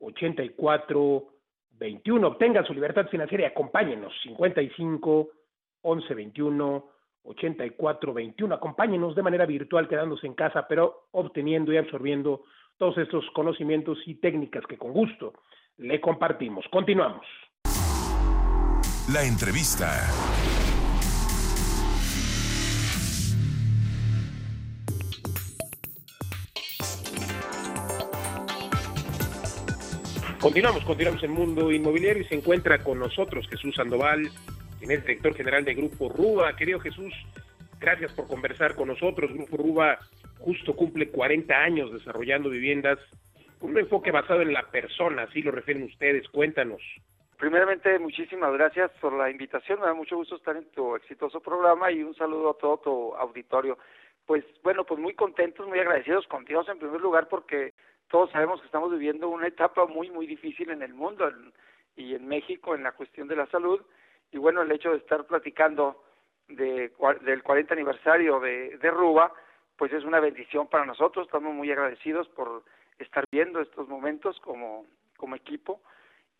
84 0.00 1.28
21. 1.78 2.26
Obtengan 2.28 2.66
su 2.66 2.74
libertad 2.74 3.08
financiera 3.08 3.44
y 3.44 3.46
acompáñenos. 3.46 4.12
55 4.22 5.28
11 5.82 6.14
21 6.14 6.84
84 7.24 8.14
21. 8.14 8.54
Acompáñenos 8.54 9.14
de 9.14 9.22
manera 9.22 9.46
virtual, 9.46 9.88
quedándose 9.88 10.26
en 10.26 10.34
casa, 10.34 10.66
pero 10.68 11.08
obteniendo 11.12 11.72
y 11.72 11.76
absorbiendo 11.76 12.44
todos 12.76 12.98
estos 12.98 13.28
conocimientos 13.32 13.98
y 14.06 14.16
técnicas 14.16 14.64
que 14.66 14.78
con 14.78 14.92
gusto 14.92 15.34
le 15.78 16.00
compartimos. 16.00 16.66
Continuamos. 16.68 17.26
La 19.12 19.24
entrevista. 19.24 20.06
Continuamos, 30.38 30.84
continuamos 30.84 31.24
en 31.24 31.30
Mundo 31.30 31.72
Inmobiliario 31.72 32.22
y 32.22 32.26
se 32.26 32.34
encuentra 32.34 32.84
con 32.84 32.98
nosotros 32.98 33.48
Jesús 33.48 33.76
Sandoval, 33.76 34.30
quien 34.78 34.90
es 34.90 35.00
director 35.00 35.34
general 35.34 35.64
de 35.64 35.72
Grupo 35.72 36.10
Ruba. 36.10 36.54
Querido 36.54 36.78
Jesús, 36.78 37.14
gracias 37.80 38.12
por 38.12 38.26
conversar 38.26 38.74
con 38.74 38.88
nosotros. 38.88 39.32
Grupo 39.32 39.56
Ruba 39.56 39.98
justo 40.38 40.76
cumple 40.76 41.08
40 41.08 41.54
años 41.54 41.94
desarrollando 41.94 42.50
viviendas 42.50 42.98
con 43.58 43.70
un 43.70 43.78
enfoque 43.78 44.10
basado 44.10 44.42
en 44.42 44.52
la 44.52 44.70
persona, 44.70 45.22
así 45.22 45.40
lo 45.40 45.50
refieren 45.50 45.84
ustedes. 45.84 46.28
Cuéntanos. 46.28 46.82
Primeramente, 47.38 47.96
muchísimas 48.00 48.52
gracias 48.52 48.90
por 49.00 49.12
la 49.12 49.30
invitación. 49.30 49.78
Me 49.78 49.86
da 49.86 49.94
mucho 49.94 50.16
gusto 50.16 50.34
estar 50.34 50.56
en 50.56 50.68
tu 50.72 50.96
exitoso 50.96 51.40
programa 51.40 51.90
y 51.92 52.02
un 52.02 52.12
saludo 52.16 52.50
a 52.50 52.58
todo 52.58 52.78
tu 52.78 53.14
auditorio. 53.14 53.78
Pues 54.26 54.44
bueno, 54.64 54.84
pues 54.84 54.98
muy 54.98 55.14
contentos, 55.14 55.66
muy 55.68 55.78
agradecidos 55.78 56.26
contigo 56.26 56.64
en 56.66 56.80
primer 56.80 57.00
lugar 57.00 57.28
porque 57.28 57.74
todos 58.08 58.28
sabemos 58.32 58.60
que 58.60 58.66
estamos 58.66 58.90
viviendo 58.90 59.28
una 59.28 59.46
etapa 59.46 59.86
muy, 59.86 60.10
muy 60.10 60.26
difícil 60.26 60.70
en 60.70 60.82
el 60.82 60.92
mundo 60.94 61.30
y 61.94 62.16
en 62.16 62.26
México 62.26 62.74
en 62.74 62.82
la 62.82 62.90
cuestión 62.90 63.28
de 63.28 63.36
la 63.36 63.46
salud. 63.46 63.80
Y 64.32 64.38
bueno, 64.38 64.62
el 64.62 64.72
hecho 64.72 64.90
de 64.90 64.98
estar 64.98 65.24
platicando 65.24 66.02
de, 66.48 66.92
del 67.20 67.42
40 67.44 67.72
aniversario 67.72 68.40
de, 68.40 68.78
de 68.78 68.90
Ruba, 68.90 69.32
pues 69.76 69.92
es 69.92 70.02
una 70.02 70.18
bendición 70.18 70.66
para 70.66 70.84
nosotros. 70.84 71.26
Estamos 71.26 71.54
muy 71.54 71.70
agradecidos 71.70 72.28
por 72.30 72.64
estar 72.98 73.22
viendo 73.30 73.60
estos 73.60 73.86
momentos 73.86 74.40
como, 74.40 74.86
como 75.16 75.36
equipo 75.36 75.80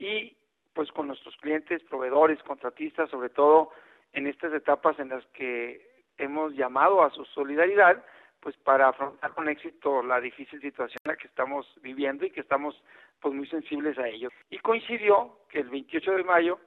y 0.00 0.36
pues 0.78 0.92
con 0.92 1.08
nuestros 1.08 1.36
clientes, 1.38 1.82
proveedores, 1.90 2.40
contratistas, 2.44 3.10
sobre 3.10 3.30
todo 3.30 3.72
en 4.12 4.28
estas 4.28 4.52
etapas 4.52 4.96
en 5.00 5.08
las 5.08 5.26
que 5.32 6.04
hemos 6.18 6.54
llamado 6.54 7.02
a 7.02 7.10
su 7.10 7.24
solidaridad, 7.24 8.04
pues 8.38 8.56
para 8.58 8.86
afrontar 8.86 9.32
con 9.32 9.48
éxito 9.48 10.04
la 10.04 10.20
difícil 10.20 10.60
situación 10.60 11.00
en 11.04 11.10
la 11.10 11.16
que 11.16 11.26
estamos 11.26 11.66
viviendo 11.82 12.24
y 12.24 12.30
que 12.30 12.42
estamos 12.42 12.80
pues 13.20 13.34
muy 13.34 13.48
sensibles 13.48 13.98
a 13.98 14.06
ello. 14.06 14.28
Y 14.50 14.58
coincidió 14.58 15.40
que 15.48 15.58
el 15.58 15.68
28 15.68 16.12
de 16.12 16.22
mayo 16.22 16.60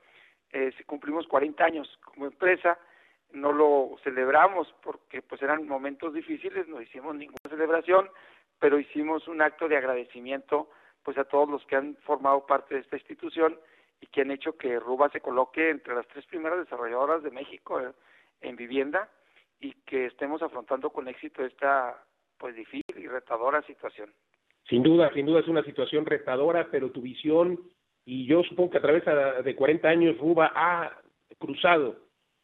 eh, 0.52 0.74
cumplimos 0.86 1.26
40 1.28 1.64
años 1.64 1.98
como 2.04 2.26
empresa, 2.26 2.78
no 3.32 3.54
lo 3.54 3.96
celebramos 4.04 4.76
porque 4.84 5.22
pues 5.22 5.42
eran 5.42 5.66
momentos 5.70 6.14
difíciles, 6.14 6.68
no 6.68 6.82
hicimos 6.82 7.16
ninguna 7.16 7.50
celebración, 7.50 8.10
pero 8.60 8.78
hicimos 8.78 9.30
un 9.30 9.42
acto 9.42 9.70
de 9.70 9.78
agradecimiento 9.78 10.70
pues 11.02 11.18
a 11.18 11.24
todos 11.24 11.48
los 11.48 11.66
que 11.66 11.78
han 11.78 11.96
formado 12.04 12.46
parte 12.46 12.76
de 12.76 12.82
esta 12.82 12.98
institución 12.98 13.58
y 14.02 14.08
que 14.08 14.22
han 14.22 14.32
hecho 14.32 14.58
que 14.58 14.80
Ruba 14.80 15.10
se 15.10 15.22
coloque 15.22 15.70
entre 15.70 15.96
las 15.96 16.08
tres 16.08 16.26
primeras 16.26 16.60
desarrolladoras 16.60 17.24
de 17.24 17.32
México 17.32 17.80
eh, 17.80 17.92
en 18.42 18.56
vivienda 18.56 19.10
y 19.60 19.74
que 19.86 20.08
estemos 20.08 20.42
afrontando 20.42 20.90
con 20.90 21.08
éxito 21.08 21.46
esta 21.46 22.04
pues 22.38 22.56
difícil 22.56 22.98
y 22.98 23.08
retadora 23.08 23.62
situación. 23.62 24.12
Sin 24.68 24.82
duda, 24.82 25.14
sin 25.14 25.28
duda 25.28 25.42
es 25.42 25.48
una 25.48 25.64
situación 25.64 26.06
retadora, 26.06 26.68
pero 26.72 26.92
tu 26.92 27.02
visión 27.02 27.60
y 28.06 28.26
yo 28.26 28.44
supongo 28.44 28.72
que 28.72 28.78
a 28.80 28.82
través 28.82 29.04
de 29.46 29.56
40 29.56 29.88
años 29.88 30.18
Ruba 30.18 30.52
ha 30.56 30.98
cruzado 31.38 31.98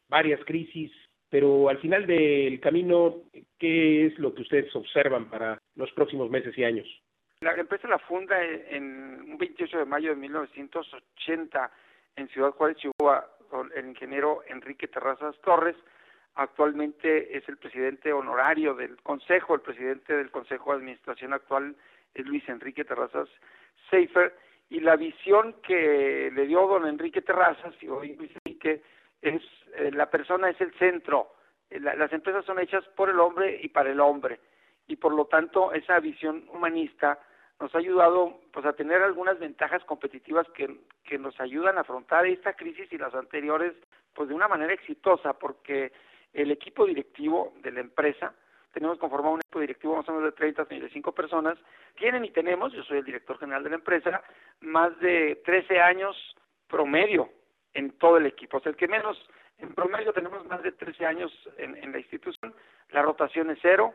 varias 0.08 0.44
crisis, 0.44 0.92
pero 1.28 1.68
al 1.68 1.78
final 1.78 2.06
del 2.06 2.60
camino, 2.60 3.22
¿qué 3.58 4.06
es 4.06 4.18
lo 4.18 4.34
que 4.34 4.42
ustedes 4.42 4.74
observan 4.74 5.28
para 5.28 5.60
los 5.74 5.90
próximos 5.92 6.30
meses 6.30 6.56
y 6.56 6.64
años? 6.64 6.86
La 7.40 7.54
empresa 7.54 7.86
la 7.86 8.00
funda 8.00 8.42
en 8.42 9.30
un 9.30 9.38
28 9.38 9.78
de 9.78 9.84
mayo 9.84 10.10
de 10.10 10.16
1980 10.16 11.70
en 12.16 12.28
Ciudad 12.30 12.50
Juárez, 12.50 12.78
Chihuahua, 12.78 13.30
el 13.76 13.86
ingeniero 13.86 14.42
Enrique 14.48 14.88
Terrazas 14.88 15.36
Torres. 15.42 15.76
Actualmente 16.34 17.36
es 17.36 17.48
el 17.48 17.56
presidente 17.56 18.12
honorario 18.12 18.74
del 18.74 18.96
Consejo, 19.02 19.54
el 19.54 19.60
presidente 19.60 20.16
del 20.16 20.32
Consejo 20.32 20.72
de 20.72 20.78
Administración 20.78 21.32
actual 21.32 21.76
es 22.12 22.26
Luis 22.26 22.42
Enrique 22.48 22.84
Terrazas 22.84 23.28
Seifer, 23.88 24.34
y 24.68 24.80
la 24.80 24.96
visión 24.96 25.54
que 25.62 26.32
le 26.34 26.46
dio 26.46 26.66
don 26.66 26.86
Enrique 26.86 27.22
Terrazas, 27.22 27.72
y 27.80 27.88
hoy 27.88 28.16
Luis 28.16 28.32
Enrique, 28.44 28.82
es 29.22 29.42
eh, 29.76 29.92
la 29.92 30.10
persona 30.10 30.50
es 30.50 30.60
el 30.60 30.72
centro. 30.74 31.34
Eh, 31.70 31.78
las 31.78 32.12
empresas 32.12 32.44
son 32.44 32.58
hechas 32.58 32.84
por 32.96 33.08
el 33.08 33.20
hombre 33.20 33.60
y 33.62 33.68
para 33.68 33.92
el 33.92 34.00
hombre 34.00 34.40
y 34.88 34.96
por 34.96 35.12
lo 35.12 35.26
tanto 35.26 35.72
esa 35.72 36.00
visión 36.00 36.44
humanista 36.52 37.18
nos 37.60 37.74
ha 37.74 37.78
ayudado 37.78 38.38
pues 38.52 38.64
a 38.66 38.72
tener 38.72 39.02
algunas 39.02 39.38
ventajas 39.38 39.82
competitivas 39.84 40.46
que, 40.50 40.76
que 41.04 41.18
nos 41.18 41.38
ayudan 41.40 41.78
a 41.78 41.80
afrontar 41.80 42.26
esta 42.26 42.54
crisis 42.54 42.92
y 42.92 42.98
las 42.98 43.14
anteriores 43.14 43.74
pues 44.14 44.28
de 44.28 44.34
una 44.34 44.48
manera 44.48 44.72
exitosa 44.72 45.32
porque 45.32 45.92
el 46.32 46.50
equipo 46.50 46.86
directivo 46.86 47.54
de 47.62 47.72
la 47.72 47.80
empresa 47.80 48.32
tenemos 48.72 48.98
conformado 48.98 49.34
un 49.34 49.40
equipo 49.40 49.60
directivo 49.60 49.96
más 49.96 50.08
o 50.08 50.12
menos 50.12 50.26
de 50.26 50.36
30 50.36 50.62
a 50.62 50.66
35 50.66 51.12
personas 51.12 51.58
tienen 51.96 52.24
y 52.24 52.30
tenemos 52.30 52.72
yo 52.72 52.82
soy 52.84 52.98
el 52.98 53.04
director 53.04 53.38
general 53.38 53.64
de 53.64 53.70
la 53.70 53.76
empresa 53.76 54.22
más 54.60 54.98
de 55.00 55.40
13 55.44 55.80
años 55.80 56.16
promedio 56.68 57.30
en 57.74 57.92
todo 57.98 58.18
el 58.18 58.26
equipo. 58.26 58.58
O 58.58 58.60
sea 58.60 58.70
el 58.70 58.76
que 58.76 58.88
menos 58.88 59.18
en 59.58 59.74
promedio 59.74 60.12
tenemos 60.12 60.44
más 60.46 60.62
de 60.62 60.72
13 60.72 61.06
años 61.06 61.32
en, 61.56 61.76
en 61.76 61.92
la 61.92 61.98
institución 61.98 62.54
la 62.90 63.02
rotación 63.02 63.50
es 63.50 63.58
cero 63.60 63.92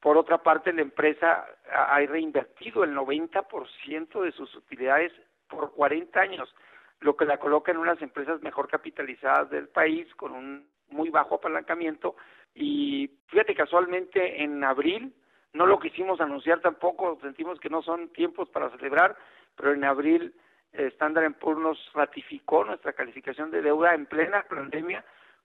por 0.00 0.16
otra 0.16 0.38
parte, 0.38 0.72
la 0.72 0.80
empresa 0.80 1.46
ha 1.70 1.98
reinvertido 1.98 2.84
el 2.84 2.96
90% 2.96 4.22
de 4.22 4.32
sus 4.32 4.54
utilidades 4.54 5.12
por 5.46 5.72
40 5.72 6.18
años, 6.18 6.54
lo 7.00 7.16
que 7.16 7.26
la 7.26 7.38
coloca 7.38 7.70
en 7.70 7.78
unas 7.78 8.00
empresas 8.00 8.40
mejor 8.40 8.68
capitalizadas 8.68 9.50
del 9.50 9.68
país, 9.68 10.12
con 10.14 10.32
un 10.32 10.68
muy 10.88 11.10
bajo 11.10 11.34
apalancamiento. 11.34 12.16
Y 12.54 13.10
fíjate, 13.26 13.54
casualmente 13.54 14.42
en 14.42 14.64
abril, 14.64 15.14
no 15.52 15.66
lo 15.66 15.78
quisimos 15.78 16.20
anunciar 16.20 16.60
tampoco, 16.60 17.18
sentimos 17.20 17.60
que 17.60 17.68
no 17.68 17.82
son 17.82 18.08
tiempos 18.10 18.48
para 18.48 18.70
celebrar, 18.70 19.16
pero 19.54 19.74
en 19.74 19.84
abril 19.84 20.34
eh, 20.72 20.86
Standard 20.94 21.34
Poor's 21.34 21.60
nos 21.60 21.92
ratificó 21.92 22.64
nuestra 22.64 22.94
calificación 22.94 23.50
de 23.50 23.60
deuda 23.60 23.94
en 23.94 24.06
plena 24.06 24.46
pandemia 24.48 25.04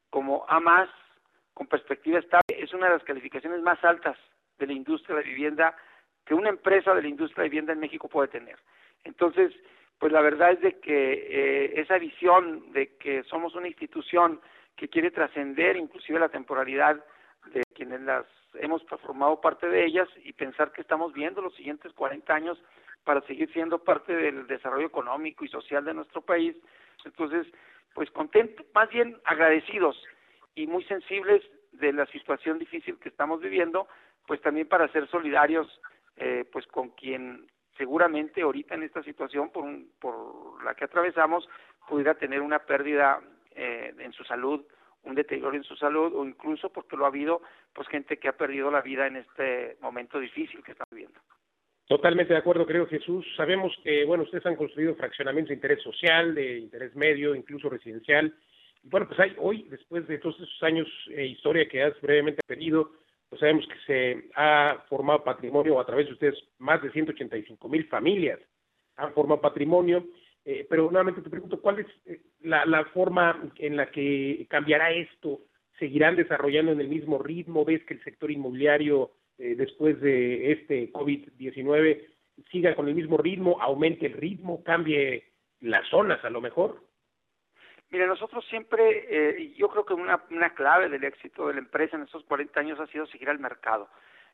como 0.09 0.45
A 0.47 0.61
más 0.61 0.89
con 1.53 1.67
perspectiva 1.67 2.19
estable. 2.19 2.43
Es 2.47 2.73
una 2.73 2.87
de 2.87 2.93
las 2.93 3.03
calificaciones 3.03 3.61
más 3.61 3.83
altas 3.83 4.17
de 4.57 4.67
la 4.67 4.73
industria 4.73 5.17
de 5.17 5.23
vivienda 5.23 5.75
que 6.25 6.33
una 6.33 6.49
empresa 6.49 6.93
de 6.93 7.01
la 7.01 7.07
industria 7.07 7.43
de 7.43 7.49
vivienda 7.49 7.73
en 7.73 7.79
México 7.79 8.07
puede 8.07 8.27
tener. 8.29 8.57
Entonces, 9.03 9.53
pues 9.99 10.11
la 10.11 10.21
verdad 10.21 10.51
es 10.51 10.61
de 10.61 10.79
que 10.79 11.13
eh, 11.13 11.79
esa 11.79 11.97
visión 11.97 12.71
de 12.73 12.95
que 12.97 13.23
somos 13.23 13.55
una 13.55 13.67
institución 13.67 14.41
que 14.75 14.89
quiere 14.89 15.11
trascender 15.11 15.77
inclusive 15.77 16.19
la 16.19 16.29
temporalidad 16.29 17.03
de 17.53 17.63
quienes 17.73 18.01
las 18.01 18.25
hemos 18.55 18.83
formado 18.85 19.39
parte 19.41 19.67
de 19.67 19.85
ellas 19.85 20.07
y 20.23 20.33
pensar 20.33 20.71
que 20.71 20.81
estamos 20.81 21.13
viendo 21.13 21.41
los 21.41 21.55
siguientes 21.55 21.93
40 21.93 22.33
años 22.33 22.61
para 23.03 23.21
seguir 23.21 23.51
siendo 23.53 23.83
parte 23.83 24.13
del 24.15 24.47
desarrollo 24.47 24.87
económico 24.87 25.45
y 25.45 25.49
social 25.49 25.85
de 25.85 25.93
nuestro 25.93 26.21
país. 26.21 26.55
Entonces, 27.05 27.47
pues 27.93 28.09
contentos, 28.11 28.65
más 28.73 28.89
bien 28.89 29.17
agradecidos 29.25 30.01
y 30.55 30.67
muy 30.67 30.83
sensibles 30.85 31.43
de 31.73 31.93
la 31.93 32.05
situación 32.07 32.57
difícil 32.57 32.97
que 32.99 33.09
estamos 33.09 33.41
viviendo, 33.41 33.87
pues 34.27 34.41
también 34.41 34.67
para 34.67 34.87
ser 34.89 35.07
solidarios 35.09 35.67
eh, 36.17 36.45
pues 36.51 36.65
con 36.67 36.89
quien 36.89 37.47
seguramente 37.77 38.41
ahorita 38.41 38.75
en 38.75 38.83
esta 38.83 39.03
situación 39.03 39.51
por, 39.51 39.65
por 39.99 40.63
la 40.63 40.75
que 40.75 40.85
atravesamos 40.85 41.47
pudiera 41.87 42.15
tener 42.15 42.41
una 42.41 42.59
pérdida 42.59 43.21
eh, 43.55 43.93
en 43.99 44.13
su 44.13 44.23
salud, 44.23 44.65
un 45.03 45.15
deterioro 45.15 45.55
en 45.55 45.63
su 45.63 45.75
salud 45.75 46.13
o 46.15 46.25
incluso 46.25 46.69
porque 46.69 46.97
lo 46.97 47.05
ha 47.05 47.09
habido 47.09 47.41
pues 47.73 47.87
gente 47.87 48.17
que 48.17 48.27
ha 48.27 48.37
perdido 48.37 48.71
la 48.71 48.81
vida 48.81 49.07
en 49.07 49.17
este 49.17 49.77
momento 49.81 50.19
difícil 50.19 50.63
que 50.63 50.71
estamos 50.71 50.89
viviendo. 50.91 51.19
Totalmente 51.87 52.33
de 52.33 52.39
acuerdo, 52.39 52.65
creo 52.65 52.87
Jesús. 52.87 53.25
Sabemos 53.37 53.71
que, 53.83 54.05
bueno, 54.05 54.23
ustedes 54.23 54.45
han 54.47 54.55
construido 54.55 54.95
fraccionamientos 54.95 55.49
de 55.49 55.55
interés 55.55 55.83
social, 55.83 56.33
de 56.33 56.57
interés 56.57 56.95
medio, 56.95 57.35
incluso 57.35 57.69
residencial. 57.69 58.33
Bueno, 58.81 59.07
pues 59.07 59.19
hay 59.19 59.35
hoy, 59.37 59.67
después 59.69 60.07
de 60.07 60.17
todos 60.17 60.35
esos 60.35 60.63
años 60.63 60.87
eh, 61.11 61.25
historia 61.27 61.67
que 61.67 61.83
has 61.83 61.99
brevemente 62.01 62.41
pedido, 62.47 62.91
pues 63.35 63.41
sabemos 63.41 63.67
que 63.67 63.85
se 63.85 64.29
ha 64.35 64.85
formado 64.87 65.21
patrimonio 65.21 65.77
a 65.77 65.85
través 65.85 66.07
de 66.07 66.13
ustedes, 66.13 66.35
más 66.57 66.81
de 66.81 66.89
185 66.89 67.67
mil 67.67 67.85
familias 67.89 68.39
han 68.95 69.13
formado 69.13 69.41
patrimonio, 69.41 70.05
eh, 70.45 70.65
pero 70.69 70.83
nuevamente 70.89 71.21
te 71.21 71.29
pregunto, 71.29 71.59
¿cuál 71.59 71.79
es 71.79 71.87
eh, 72.05 72.21
la, 72.43 72.65
la 72.65 72.85
forma 72.85 73.51
en 73.57 73.75
la 73.75 73.91
que 73.91 74.47
cambiará 74.49 74.91
esto? 74.91 75.41
¿Seguirán 75.77 76.15
desarrollando 76.15 76.71
en 76.71 76.79
el 76.79 76.87
mismo 76.87 77.17
ritmo? 77.17 77.65
¿Ves 77.65 77.83
que 77.83 77.95
el 77.95 78.03
sector 78.05 78.31
inmobiliario 78.31 79.11
eh, 79.37 79.55
después 79.57 79.99
de 79.99 80.53
este 80.53 80.93
COVID-19 80.93 82.05
siga 82.49 82.73
con 82.73 82.87
el 82.87 82.95
mismo 82.95 83.17
ritmo, 83.17 83.61
aumente 83.61 84.05
el 84.05 84.13
ritmo, 84.13 84.63
cambie 84.63 85.25
las 85.59 85.85
zonas 85.89 86.23
a 86.23 86.29
lo 86.29 86.39
mejor? 86.39 86.81
Mire, 87.95 88.07
nosotros 88.07 88.43
siempre, 88.49 89.05
eh, 89.07 89.53
yo 89.55 89.69
creo 89.69 89.85
que 89.85 89.93
una, 89.93 90.21
una 90.29 90.49
clave 90.49 90.89
del 90.89 91.05
éxito 91.05 91.47
de 91.47 91.53
la 91.53 91.59
empresa 91.61 91.95
en 91.95 92.03
estos 92.03 92.25
40 92.25 92.59
años 92.59 92.77
ha 92.77 92.87
sido 92.87 93.05
seguir 93.05 93.29
al 93.29 93.39
mercado. 93.39 93.87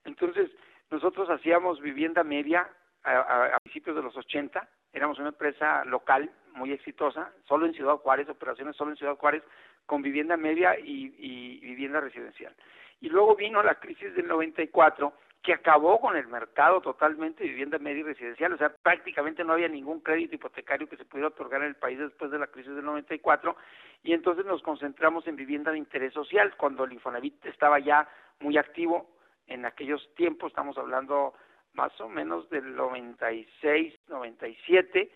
Entonces, 0.03 0.49
nosotros 0.89 1.29
hacíamos 1.29 1.79
vivienda 1.79 2.23
media 2.23 2.67
a, 3.03 3.59
principios 3.61 3.95
de 3.95 4.01
los 4.01 4.17
80, 4.17 4.67
éramos 4.93 5.19
una 5.19 5.27
empresa 5.27 5.85
local 5.85 6.31
muy 6.55 6.71
exitosa, 6.71 7.31
solo 7.47 7.67
en 7.67 7.75
Ciudad 7.75 7.97
Juárez, 7.97 8.27
operaciones 8.29 8.75
solo 8.75 8.89
en 8.89 8.97
Ciudad 8.97 9.15
Juárez, 9.17 9.43
con 9.85 10.01
vivienda 10.01 10.37
media 10.37 10.79
y, 10.79 11.13
y 11.19 11.59
vivienda 11.59 11.99
residencial. 11.99 12.55
Y 12.99 13.09
luego 13.09 13.35
vino 13.35 13.61
la 13.61 13.75
crisis 13.75 14.15
del 14.15 14.27
94 14.27 15.13
que 15.43 15.53
acabó 15.53 15.99
con 15.99 16.15
el 16.15 16.27
mercado 16.27 16.81
totalmente 16.81 17.43
de 17.43 17.49
vivienda 17.49 17.79
media 17.79 18.01
y 18.01 18.03
residencial, 18.03 18.53
o 18.53 18.57
sea, 18.57 18.69
prácticamente 18.69 19.43
no 19.43 19.53
había 19.53 19.67
ningún 19.67 19.99
crédito 20.01 20.35
hipotecario 20.35 20.87
que 20.87 20.97
se 20.97 21.05
pudiera 21.05 21.29
otorgar 21.29 21.61
en 21.61 21.69
el 21.69 21.75
país 21.75 21.97
después 21.97 22.29
de 22.29 22.37
la 22.37 22.47
crisis 22.47 22.75
del 22.75 22.85
94, 22.85 23.55
y 24.03 24.13
entonces 24.13 24.45
nos 24.45 24.61
concentramos 24.61 25.25
en 25.27 25.35
vivienda 25.35 25.71
de 25.71 25.79
interés 25.79 26.13
social, 26.13 26.53
cuando 26.57 26.83
el 26.83 26.93
Infonavit 26.93 27.43
estaba 27.45 27.79
ya 27.79 28.07
muy 28.39 28.57
activo 28.57 29.09
en 29.47 29.65
aquellos 29.65 30.13
tiempos, 30.15 30.51
estamos 30.51 30.77
hablando 30.77 31.33
más 31.73 31.99
o 32.01 32.07
menos 32.07 32.49
del 32.49 32.75
96, 32.75 33.99
97, 34.09 35.11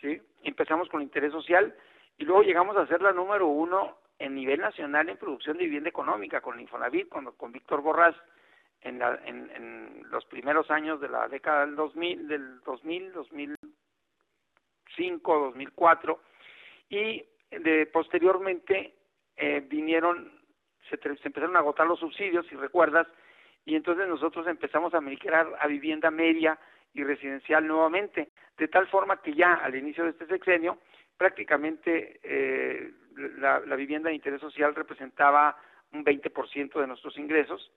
¿sí? 0.00 0.20
Empezamos 0.42 0.88
con 0.88 1.02
interés 1.02 1.32
social 1.32 1.74
y 2.16 2.24
luego 2.24 2.42
llegamos 2.42 2.76
a 2.76 2.86
ser 2.86 3.02
la 3.02 3.12
número 3.12 3.46
uno 3.46 3.98
en 4.18 4.34
nivel 4.34 4.60
nacional 4.60 5.08
en 5.08 5.18
producción 5.18 5.58
de 5.58 5.64
vivienda 5.64 5.90
económica 5.90 6.40
con 6.40 6.54
el 6.54 6.62
Infonavit, 6.62 7.08
cuando, 7.08 7.32
con 7.32 7.52
Víctor 7.52 7.82
Borrás, 7.82 8.14
en, 8.82 9.02
en, 9.02 10.02
los 10.10 10.24
primeros 10.26 10.70
años 10.70 11.00
de 11.00 11.08
la 11.08 11.28
década 11.28 11.66
del 11.66 11.76
2000, 11.76 12.28
del 12.28 12.60
2000, 12.60 13.12
2005, 13.12 15.38
2004 15.38 16.20
y 16.88 17.24
de, 17.50 17.86
posteriormente 17.86 18.94
eh, 19.36 19.64
vinieron, 19.68 20.30
se, 20.88 20.96
se, 20.96 21.26
empezaron 21.26 21.56
a 21.56 21.60
agotar 21.60 21.86
los 21.86 21.98
subsidios, 21.98 22.46
si 22.46 22.56
recuerdas, 22.56 23.06
y 23.64 23.74
entonces 23.74 24.08
nosotros 24.08 24.46
empezamos 24.46 24.94
a 24.94 25.00
migrar 25.00 25.48
a 25.60 25.66
vivienda 25.66 26.10
media 26.10 26.58
y 26.94 27.02
residencial 27.02 27.66
nuevamente, 27.66 28.30
de 28.56 28.68
tal 28.68 28.86
forma 28.86 29.20
que 29.20 29.34
ya 29.34 29.54
al 29.54 29.74
inicio 29.74 30.04
de 30.04 30.10
este 30.10 30.26
sexenio 30.26 30.78
prácticamente 31.16 32.20
eh, 32.22 32.92
la, 33.38 33.60
la, 33.60 33.76
vivienda 33.76 34.08
de 34.08 34.14
interés 34.14 34.40
social 34.40 34.74
representaba 34.74 35.56
un 35.92 36.04
20% 36.04 36.80
de 36.80 36.86
nuestros 36.86 37.16
ingresos 37.18 37.70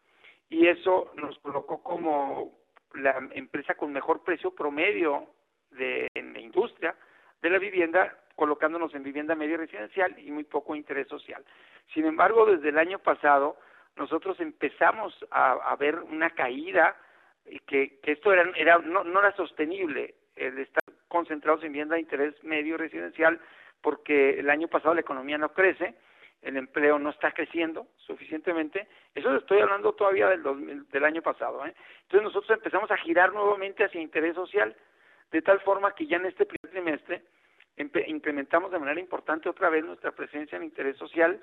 y 0.50 0.68
eso 0.68 1.12
nos 1.16 1.38
colocó 1.40 1.82
como 1.84 2.58
la 2.94 3.18
empresa 3.32 3.76
con 3.76 3.94
mejor 3.94 4.24
precio 4.24 4.52
promedio 4.52 5.28
de, 5.72 6.08
en 6.16 6.34
la 6.34 6.40
industria 6.40 6.96
de 7.42 7.50
la 7.50 7.60
vivienda, 7.60 8.18
colocándonos 8.36 8.94
en 8.96 9.04
vivienda 9.04 9.36
media 9.36 9.58
residencial 9.58 10.18
y 10.20 10.32
muy 10.32 10.44
poco 10.44 10.76
interés 10.76 11.08
social. 11.08 11.44
Sin 11.94 12.06
embargo, 12.06 12.46
desde 12.46 12.70
el 12.70 12.78
año 12.78 13.00
pasado, 13.00 13.58
nosotros 13.96 14.40
empezamos 14.40 15.14
a, 15.32 15.52
a 15.52 15.76
ver 15.76 16.00
una 16.00 16.32
caída 16.32 16.96
y 17.46 17.60
que, 17.60 18.00
que 18.02 18.14
esto 18.14 18.34
era, 18.34 18.52
era 18.56 18.78
no, 18.80 19.04
no 19.04 19.20
era 19.20 19.36
sostenible 19.36 20.16
el 20.36 20.58
estar 20.60 20.84
concentrados 21.08 21.64
en 21.64 21.74
vivienda 21.74 21.96
de 21.96 22.02
interés 22.02 22.44
medio 22.44 22.78
residencial 22.78 23.40
porque 23.82 24.40
el 24.40 24.50
año 24.50 24.68
pasado 24.68 24.94
la 24.94 25.02
economía 25.02 25.38
no 25.38 25.54
crece, 25.54 25.96
el 26.42 26.58
empleo 26.58 26.98
no 27.00 27.10
está 27.10 27.32
creciendo 27.32 27.88
suficientemente, 27.98 28.88
eso 29.14 29.36
estoy 29.36 29.60
hablando 29.60 29.94
todavía 29.94 30.30
del, 30.30 30.88
del 30.90 31.04
año 31.04 31.22
pasado, 31.22 31.66
¿eh? 31.66 31.74
entonces 32.04 32.24
nosotros 32.24 32.52
empezamos 32.52 32.90
a 32.92 32.98
girar 32.98 33.34
nuevamente 33.34 33.84
hacia 33.84 34.02
interés 34.02 34.36
social, 34.36 34.76
de 35.32 35.42
tal 35.42 35.60
forma 35.62 35.94
que 35.94 36.08
ya 36.08 36.18
en 36.18 36.26
este 36.26 36.46
primer 36.46 36.72
trimestre 36.72 37.24
incrementamos 38.08 38.72
de 38.72 38.80
manera 38.80 39.00
importante 39.00 39.48
otra 39.48 39.70
vez 39.70 39.86
nuestra 39.86 40.12
presencia 40.12 40.58
en 40.58 40.64
interés 40.64 40.98
social, 40.98 41.40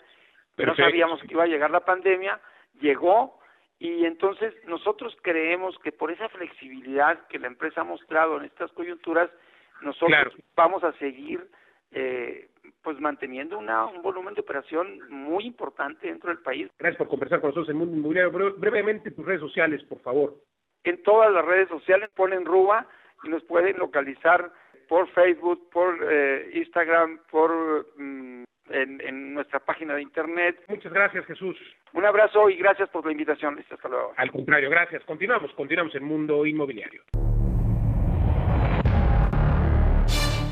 pero 0.54 0.72
no 0.72 0.76
sabíamos 0.76 1.20
que 1.20 1.32
iba 1.32 1.44
a 1.44 1.48
llegar 1.48 1.70
la 1.70 1.84
pandemia, 1.84 2.40
llegó, 2.80 3.38
y 3.78 4.04
entonces 4.06 4.54
nosotros 4.66 5.16
creemos 5.22 5.78
que 5.80 5.92
por 5.92 6.10
esa 6.10 6.28
flexibilidad 6.30 7.26
que 7.28 7.38
la 7.38 7.46
empresa 7.46 7.82
ha 7.82 7.84
mostrado 7.84 8.38
en 8.38 8.44
estas 8.44 8.72
coyunturas, 8.72 9.30
nosotros 9.82 10.34
vamos 10.54 10.82
a 10.82 10.92
seguir 10.94 11.46
eh, 11.90 12.48
pues 12.82 13.00
manteniendo 13.00 13.58
una, 13.58 13.86
un 13.86 14.02
volumen 14.02 14.34
de 14.34 14.40
operación 14.40 15.00
muy 15.08 15.44
importante 15.44 16.08
dentro 16.08 16.30
del 16.30 16.42
país. 16.42 16.68
Gracias 16.78 16.98
por 16.98 17.08
conversar 17.08 17.40
con 17.40 17.50
nosotros 17.50 17.68
en 17.70 17.76
Mundo 17.76 17.96
Inmobiliario. 17.96 18.54
brevemente, 18.56 19.10
tus 19.10 19.24
redes 19.24 19.40
sociales, 19.40 19.82
por 19.84 20.00
favor. 20.00 20.34
En 20.84 21.02
todas 21.02 21.32
las 21.32 21.44
redes 21.44 21.68
sociales 21.68 22.10
ponen 22.14 22.44
Ruba 22.44 22.86
y 23.24 23.28
nos 23.28 23.42
pueden 23.44 23.76
localizar 23.78 24.52
por 24.88 25.08
Facebook, 25.08 25.68
por 25.70 25.98
eh, 26.08 26.50
Instagram, 26.54 27.20
por 27.30 27.50
mm, 27.96 28.44
en, 28.70 29.00
en, 29.00 29.34
nuestra 29.34 29.60
página 29.60 29.94
de 29.94 30.02
internet. 30.02 30.62
Muchas 30.68 30.92
gracias, 30.92 31.24
Jesús. 31.26 31.56
Un 31.92 32.04
abrazo 32.04 32.48
y 32.50 32.56
gracias 32.56 32.88
por 32.90 33.04
la 33.04 33.12
invitación. 33.12 33.58
Hasta 33.68 33.88
luego. 33.88 34.12
Al 34.16 34.30
contrario, 34.30 34.70
gracias. 34.70 35.02
Continuamos, 35.04 35.52
continuamos 35.54 35.94
en 35.94 36.04
Mundo 36.04 36.46
Inmobiliario. 36.46 37.02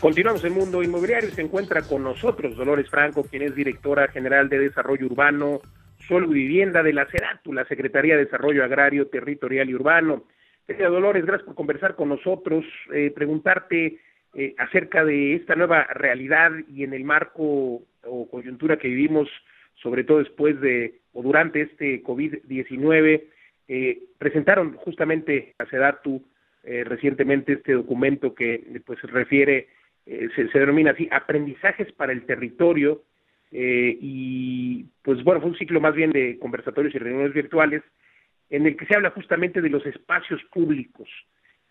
Continuamos 0.00 0.42
en 0.44 0.54
Mundo 0.54 0.82
Inmobiliario 0.82 1.28
y 1.28 1.32
se 1.32 1.42
encuentra 1.42 1.82
con 1.82 2.02
nosotros 2.02 2.56
Dolores 2.56 2.88
Franco, 2.88 3.22
quien 3.22 3.42
es 3.42 3.54
directora 3.54 4.08
general 4.08 4.48
de 4.48 4.58
Desarrollo 4.58 5.04
Urbano, 5.04 5.60
Solo 6.08 6.28
Vivienda 6.28 6.82
de 6.82 6.94
la 6.94 7.04
CERATU, 7.04 7.52
la 7.52 7.66
Secretaría 7.66 8.16
de 8.16 8.24
Desarrollo 8.24 8.64
Agrario, 8.64 9.08
Territorial 9.08 9.68
y 9.68 9.74
Urbano. 9.74 10.24
Querida 10.66 10.88
Dolores, 10.88 11.26
gracias 11.26 11.44
por 11.44 11.54
conversar 11.54 11.96
con 11.96 12.08
nosotros, 12.08 12.64
eh, 12.94 13.12
preguntarte 13.14 13.98
eh, 14.32 14.54
acerca 14.56 15.04
de 15.04 15.34
esta 15.34 15.54
nueva 15.54 15.84
realidad 15.84 16.52
y 16.66 16.84
en 16.84 16.94
el 16.94 17.04
marco 17.04 17.82
o 18.02 18.28
coyuntura 18.30 18.78
que 18.78 18.88
vivimos, 18.88 19.28
sobre 19.82 20.04
todo 20.04 20.20
después 20.20 20.58
de 20.62 21.00
o 21.12 21.22
durante 21.22 21.60
este 21.60 22.02
COVID-19, 22.02 23.24
eh, 23.68 23.98
presentaron 24.16 24.76
justamente 24.76 25.54
a 25.58 25.66
CEDATU 25.66 26.24
eh, 26.62 26.84
recientemente 26.84 27.52
este 27.54 27.74
documento 27.74 28.34
que 28.34 28.80
pues 28.86 29.00
refiere 29.02 29.68
eh, 30.06 30.28
se, 30.34 30.58
denomina 30.58 30.92
así, 30.92 31.08
aprendizajes 31.10 31.92
para 31.92 32.12
el 32.12 32.24
territorio, 32.26 33.02
eh, 33.52 33.96
y 34.00 34.84
pues 35.02 35.22
bueno, 35.24 35.40
fue 35.40 35.50
un 35.50 35.58
ciclo 35.58 35.80
más 35.80 35.94
bien 35.94 36.12
de 36.12 36.38
conversatorios 36.38 36.94
y 36.94 36.98
reuniones 36.98 37.34
virtuales, 37.34 37.82
en 38.48 38.66
el 38.66 38.76
que 38.76 38.86
se 38.86 38.96
habla 38.96 39.10
justamente 39.10 39.60
de 39.60 39.70
los 39.70 39.84
espacios 39.86 40.42
públicos, 40.52 41.08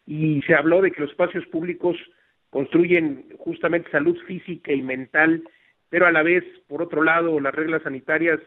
y 0.05 0.41
se 0.43 0.55
habló 0.55 0.81
de 0.81 0.91
que 0.91 1.01
los 1.01 1.11
espacios 1.11 1.45
públicos 1.47 1.97
construyen 2.49 3.25
justamente 3.37 3.91
salud 3.91 4.17
física 4.25 4.71
y 4.71 4.81
mental, 4.81 5.43
pero 5.89 6.07
a 6.07 6.11
la 6.11 6.23
vez, 6.23 6.43
por 6.67 6.81
otro 6.81 7.03
lado, 7.03 7.39
las 7.39 7.53
reglas 7.53 7.83
sanitarias 7.83 8.39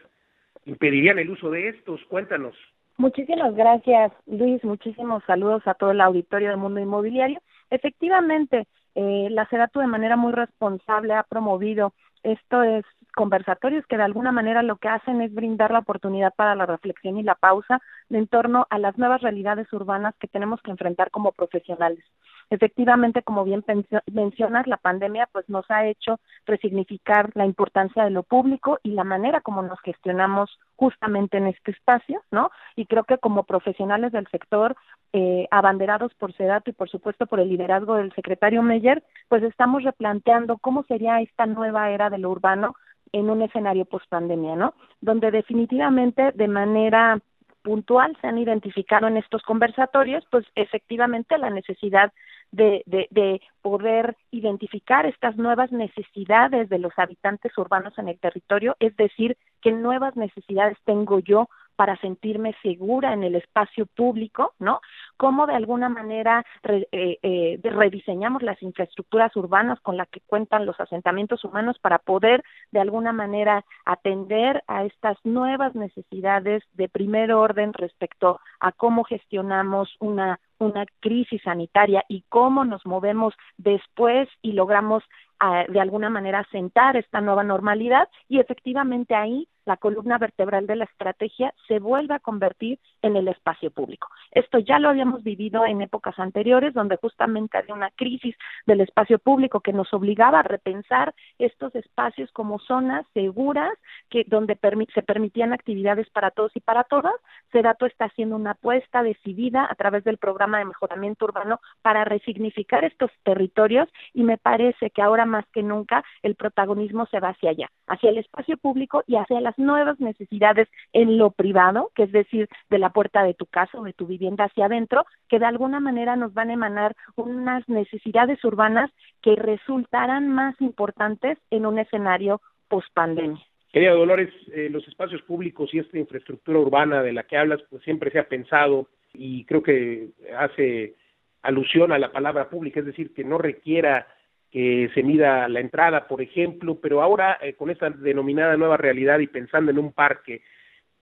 impedirían 0.65 1.19
el 1.19 1.29
uso 1.29 1.49
de 1.51 1.69
estos. 1.69 2.03
Cuéntanos. 2.05 2.55
Muchísimas 2.97 3.55
gracias, 3.55 4.11
Luis. 4.27 4.63
Muchísimos 4.63 5.23
saludos 5.25 5.63
a 5.65 5.73
todo 5.73 5.91
el 5.91 6.01
auditorio 6.01 6.49
del 6.49 6.57
mundo 6.57 6.79
inmobiliario. 6.79 7.39
Efectivamente, 7.69 8.67
eh, 8.95 9.27
la 9.31 9.47
SEDATU 9.47 9.79
de 9.79 9.87
manera 9.87 10.15
muy 10.15 10.33
responsable 10.33 11.13
ha 11.13 11.23
promovido 11.23 11.93
estos 12.23 12.85
conversatorios 13.15 13.85
que 13.87 13.97
de 13.97 14.03
alguna 14.03 14.31
manera 14.31 14.63
lo 14.63 14.77
que 14.77 14.87
hacen 14.87 15.21
es 15.21 15.33
brindar 15.33 15.71
la 15.71 15.79
oportunidad 15.79 16.33
para 16.35 16.55
la 16.55 16.65
reflexión 16.65 17.17
y 17.17 17.23
la 17.23 17.35
pausa 17.35 17.81
en 18.09 18.27
torno 18.27 18.65
a 18.69 18.79
las 18.79 18.97
nuevas 18.97 19.21
realidades 19.21 19.71
urbanas 19.73 20.15
que 20.19 20.27
tenemos 20.27 20.61
que 20.61 20.71
enfrentar 20.71 21.11
como 21.11 21.31
profesionales. 21.31 22.03
Efectivamente, 22.49 23.23
como 23.23 23.43
bien 23.43 23.63
mencionas, 24.11 24.67
la 24.67 24.77
pandemia 24.77 25.27
pues 25.31 25.47
nos 25.49 25.69
ha 25.69 25.85
hecho 25.87 26.19
resignificar 26.45 27.29
la 27.33 27.45
importancia 27.45 28.03
de 28.03 28.09
lo 28.09 28.23
público 28.23 28.79
y 28.83 28.91
la 28.91 29.03
manera 29.03 29.41
como 29.41 29.61
nos 29.61 29.79
gestionamos 29.81 30.59
justamente 30.75 31.37
en 31.37 31.47
este 31.47 31.71
espacio, 31.71 32.21
¿no? 32.31 32.51
Y 32.75 32.85
creo 32.85 33.03
que 33.05 33.17
como 33.17 33.43
profesionales 33.43 34.11
del 34.11 34.27
sector, 34.27 34.75
eh, 35.13 35.47
abanderados 35.51 36.13
por 36.15 36.33
SEDATO 36.33 36.71
y 36.71 36.73
por 36.73 36.89
supuesto 36.89 37.25
por 37.25 37.39
el 37.39 37.49
liderazgo 37.49 37.95
del 37.95 38.13
secretario 38.13 38.61
Meyer, 38.61 39.03
pues 39.29 39.43
estamos 39.43 39.83
replanteando 39.83 40.57
cómo 40.57 40.83
sería 40.83 41.21
esta 41.21 41.45
nueva 41.45 41.91
era 41.91 42.09
de 42.09 42.17
lo 42.17 42.31
urbano 42.31 42.75
en 43.11 43.29
un 43.29 43.41
escenario 43.43 43.85
post 43.85 44.07
pandemia, 44.09 44.55
¿no? 44.55 44.73
Donde 44.99 45.31
definitivamente 45.31 46.31
de 46.33 46.47
manera 46.47 47.19
puntual 47.63 48.15
se 48.21 48.27
han 48.27 48.37
identificado 48.37 49.07
en 49.07 49.17
estos 49.17 49.41
conversatorios, 49.43 50.23
pues 50.29 50.45
efectivamente 50.55 51.37
la 51.37 51.49
necesidad 51.49 52.11
de, 52.51 52.83
de, 52.85 53.07
de, 53.09 53.41
poder 53.63 54.15
identificar 54.29 55.05
estas 55.07 55.37
nuevas 55.37 55.71
necesidades 55.71 56.69
de 56.69 56.77
los 56.77 56.93
habitantes 56.97 57.57
urbanos 57.57 57.97
en 57.97 58.09
el 58.09 58.19
territorio, 58.19 58.75
es 58.79 58.95
decir, 58.97 59.37
qué 59.61 59.71
nuevas 59.71 60.15
necesidades 60.15 60.77
tengo 60.85 61.19
yo 61.19 61.49
para 61.75 61.97
sentirme 61.97 62.55
segura 62.61 63.13
en 63.13 63.23
el 63.23 63.35
espacio 63.35 63.85
público, 63.85 64.53
¿no? 64.59 64.81
Cómo 65.17 65.47
de 65.47 65.55
alguna 65.55 65.89
manera 65.89 66.45
eh, 66.63 66.87
eh, 66.91 67.59
rediseñamos 67.63 68.43
las 68.43 68.61
infraestructuras 68.61 69.35
urbanas 69.35 69.79
con 69.81 69.97
las 69.97 70.07
que 70.09 70.21
cuentan 70.21 70.65
los 70.65 70.79
asentamientos 70.79 71.43
humanos 71.43 71.77
para 71.79 71.99
poder 71.99 72.43
de 72.71 72.79
alguna 72.79 73.11
manera 73.11 73.65
atender 73.85 74.63
a 74.67 74.85
estas 74.85 75.17
nuevas 75.23 75.75
necesidades 75.75 76.63
de 76.73 76.89
primer 76.89 77.31
orden 77.31 77.73
respecto 77.73 78.39
a 78.59 78.71
cómo 78.71 79.03
gestionamos 79.03 79.95
una 79.99 80.39
una 80.59 80.85
crisis 81.01 81.41
sanitaria 81.43 82.03
y 82.07 82.23
cómo 82.29 82.65
nos 82.65 82.85
movemos 82.85 83.33
después 83.57 84.29
y 84.41 84.53
logramos 84.53 85.03
ah, 85.39 85.65
de 85.67 85.79
alguna 85.79 86.09
manera 86.09 86.47
sentar 86.51 86.95
esta 86.95 87.21
nueva 87.21 87.43
normalidad 87.43 88.07
y 88.29 88.39
efectivamente 88.39 89.15
ahí 89.15 89.47
la 89.65 89.77
columna 89.77 90.17
vertebral 90.17 90.67
de 90.67 90.75
la 90.75 90.85
estrategia 90.85 91.53
se 91.67 91.79
vuelve 91.79 92.15
a 92.15 92.19
convertir 92.19 92.79
en 93.01 93.15
el 93.15 93.27
espacio 93.27 93.71
público. 93.71 94.07
Esto 94.31 94.59
ya 94.59 94.79
lo 94.79 94.89
habíamos 94.89 95.23
vivido 95.23 95.65
en 95.65 95.81
épocas 95.81 96.17
anteriores, 96.19 96.73
donde 96.73 96.97
justamente 96.97 97.57
había 97.57 97.73
una 97.73 97.91
crisis 97.91 98.35
del 98.65 98.81
espacio 98.81 99.19
público 99.19 99.61
que 99.61 99.73
nos 99.73 99.93
obligaba 99.93 100.39
a 100.39 100.43
repensar 100.43 101.13
estos 101.37 101.75
espacios 101.75 102.31
como 102.31 102.59
zonas 102.59 103.05
seguras, 103.13 103.73
que 104.09 104.23
donde 104.27 104.57
se 104.93 105.03
permitían 105.03 105.53
actividades 105.53 106.09
para 106.09 106.31
todos 106.31 106.51
y 106.55 106.59
para 106.59 106.83
todas. 106.83 107.13
Sedato 107.51 107.85
está 107.85 108.05
haciendo 108.05 108.35
una 108.35 108.51
apuesta 108.51 109.03
decidida 109.03 109.67
a 109.69 109.75
través 109.75 110.03
del 110.03 110.17
programa 110.17 110.59
de 110.59 110.65
mejoramiento 110.65 111.25
urbano 111.25 111.59
para 111.81 112.05
resignificar 112.05 112.83
estos 112.83 113.11
territorios 113.23 113.89
y 114.13 114.23
me 114.23 114.37
parece 114.37 114.89
que 114.89 115.01
ahora 115.01 115.25
más 115.25 115.45
que 115.53 115.63
nunca 115.63 116.03
el 116.21 116.35
protagonismo 116.35 117.05
se 117.07 117.19
va 117.19 117.29
hacia 117.29 117.51
allá, 117.51 117.69
hacia 117.87 118.09
el 118.09 118.17
espacio 118.17 118.57
público 118.57 119.03
y 119.07 119.15
hacia 119.15 119.39
nuevas 119.57 119.99
necesidades 119.99 120.67
en 120.91 121.17
lo 121.17 121.31
privado, 121.31 121.91
que 121.95 122.03
es 122.03 122.11
decir, 122.11 122.47
de 122.69 122.79
la 122.79 122.91
puerta 122.91 123.23
de 123.23 123.33
tu 123.33 123.45
casa 123.45 123.79
o 123.79 123.83
de 123.83 123.93
tu 123.93 124.07
vivienda 124.07 124.45
hacia 124.45 124.65
adentro, 124.65 125.05
que 125.29 125.39
de 125.39 125.45
alguna 125.45 125.79
manera 125.79 126.15
nos 126.15 126.33
van 126.33 126.49
a 126.49 126.53
emanar 126.53 126.95
unas 127.15 127.67
necesidades 127.67 128.43
urbanas 128.43 128.91
que 129.21 129.35
resultarán 129.35 130.29
más 130.29 130.59
importantes 130.61 131.37
en 131.49 131.65
un 131.65 131.79
escenario 131.79 132.41
post-pandemia. 132.67 133.43
Querida 133.71 133.91
Dolores, 133.91 134.29
eh, 134.53 134.69
los 134.69 134.87
espacios 134.87 135.21
públicos 135.23 135.73
y 135.73 135.79
esta 135.79 135.97
infraestructura 135.97 136.59
urbana 136.59 137.01
de 137.01 137.13
la 137.13 137.23
que 137.23 137.37
hablas, 137.37 137.59
pues 137.69 137.83
siempre 137.83 138.11
se 138.11 138.19
ha 138.19 138.27
pensado 138.27 138.87
y 139.13 139.45
creo 139.45 139.63
que 139.63 140.09
hace 140.37 140.95
alusión 141.41 141.91
a 141.91 141.99
la 141.99 142.11
palabra 142.11 142.49
pública, 142.49 142.79
es 142.79 142.85
decir, 142.85 143.13
que 143.13 143.23
no 143.23 143.37
requiera 143.37 144.07
que 144.53 144.91
se 144.93 145.01
mida 145.01 145.47
la 145.49 145.59
entrada, 145.59 146.07
por 146.07 146.21
ejemplo, 146.21 146.79
pero 146.79 147.01
ahora 147.01 147.39
eh, 147.41 147.53
con 147.53 147.71
esta 147.71 147.89
denominada 147.89 148.55
nueva 148.55 148.77
realidad 148.77 149.17
y 149.17 149.25
pensando 149.25 149.71
en 149.71 149.79
un 149.79 149.93
parque, 149.93 150.43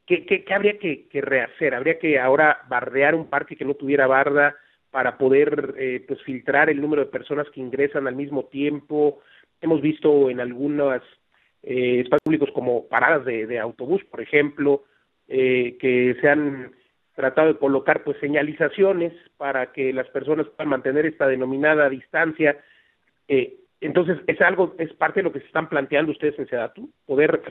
¿qué, 0.07 0.45
habría 0.49 0.79
que, 0.79 1.05
rehacer? 1.11 1.75
¿Habría 1.75 1.99
que 1.99 2.17
ahora 2.17 2.61
bardear 2.69 3.13
un 3.13 3.29
parque 3.29 3.57
que 3.57 3.65
no 3.65 3.73
tuviera 3.73 4.07
barda 4.07 4.55
para 4.89 5.17
poder 5.17 5.75
eh, 5.77 6.05
pues 6.07 6.21
filtrar 6.23 6.69
el 6.69 6.79
número 6.79 7.03
de 7.03 7.11
personas 7.11 7.49
que 7.49 7.59
ingresan 7.59 8.07
al 8.07 8.15
mismo 8.15 8.45
tiempo? 8.45 9.19
Hemos 9.59 9.81
visto 9.81 10.29
en 10.29 10.39
algunos 10.39 11.03
eh, 11.61 11.99
espacios 11.99 12.21
públicos 12.23 12.51
como 12.53 12.87
paradas 12.87 13.25
de, 13.25 13.47
de 13.47 13.59
autobús, 13.59 14.01
por 14.05 14.21
ejemplo, 14.21 14.85
eh, 15.27 15.77
que 15.77 16.17
se 16.21 16.29
han 16.29 16.71
tratado 17.15 17.49
de 17.49 17.59
colocar 17.59 18.03
pues 18.03 18.17
señalizaciones 18.19 19.13
para 19.37 19.71
que 19.73 19.93
las 19.93 20.07
personas 20.09 20.47
puedan 20.47 20.69
mantener 20.69 21.05
esta 21.05 21.27
denominada 21.27 21.89
distancia. 21.89 22.57
Eh, 23.27 23.57
entonces, 23.79 24.19
es 24.27 24.39
algo, 24.41 24.75
es 24.77 24.93
parte 24.93 25.19
de 25.19 25.23
lo 25.23 25.31
que 25.31 25.39
se 25.39 25.47
están 25.47 25.69
planteando 25.69 26.11
ustedes 26.11 26.37
en 26.37 26.47
Sedatu, 26.47 26.91
poder 27.05 27.41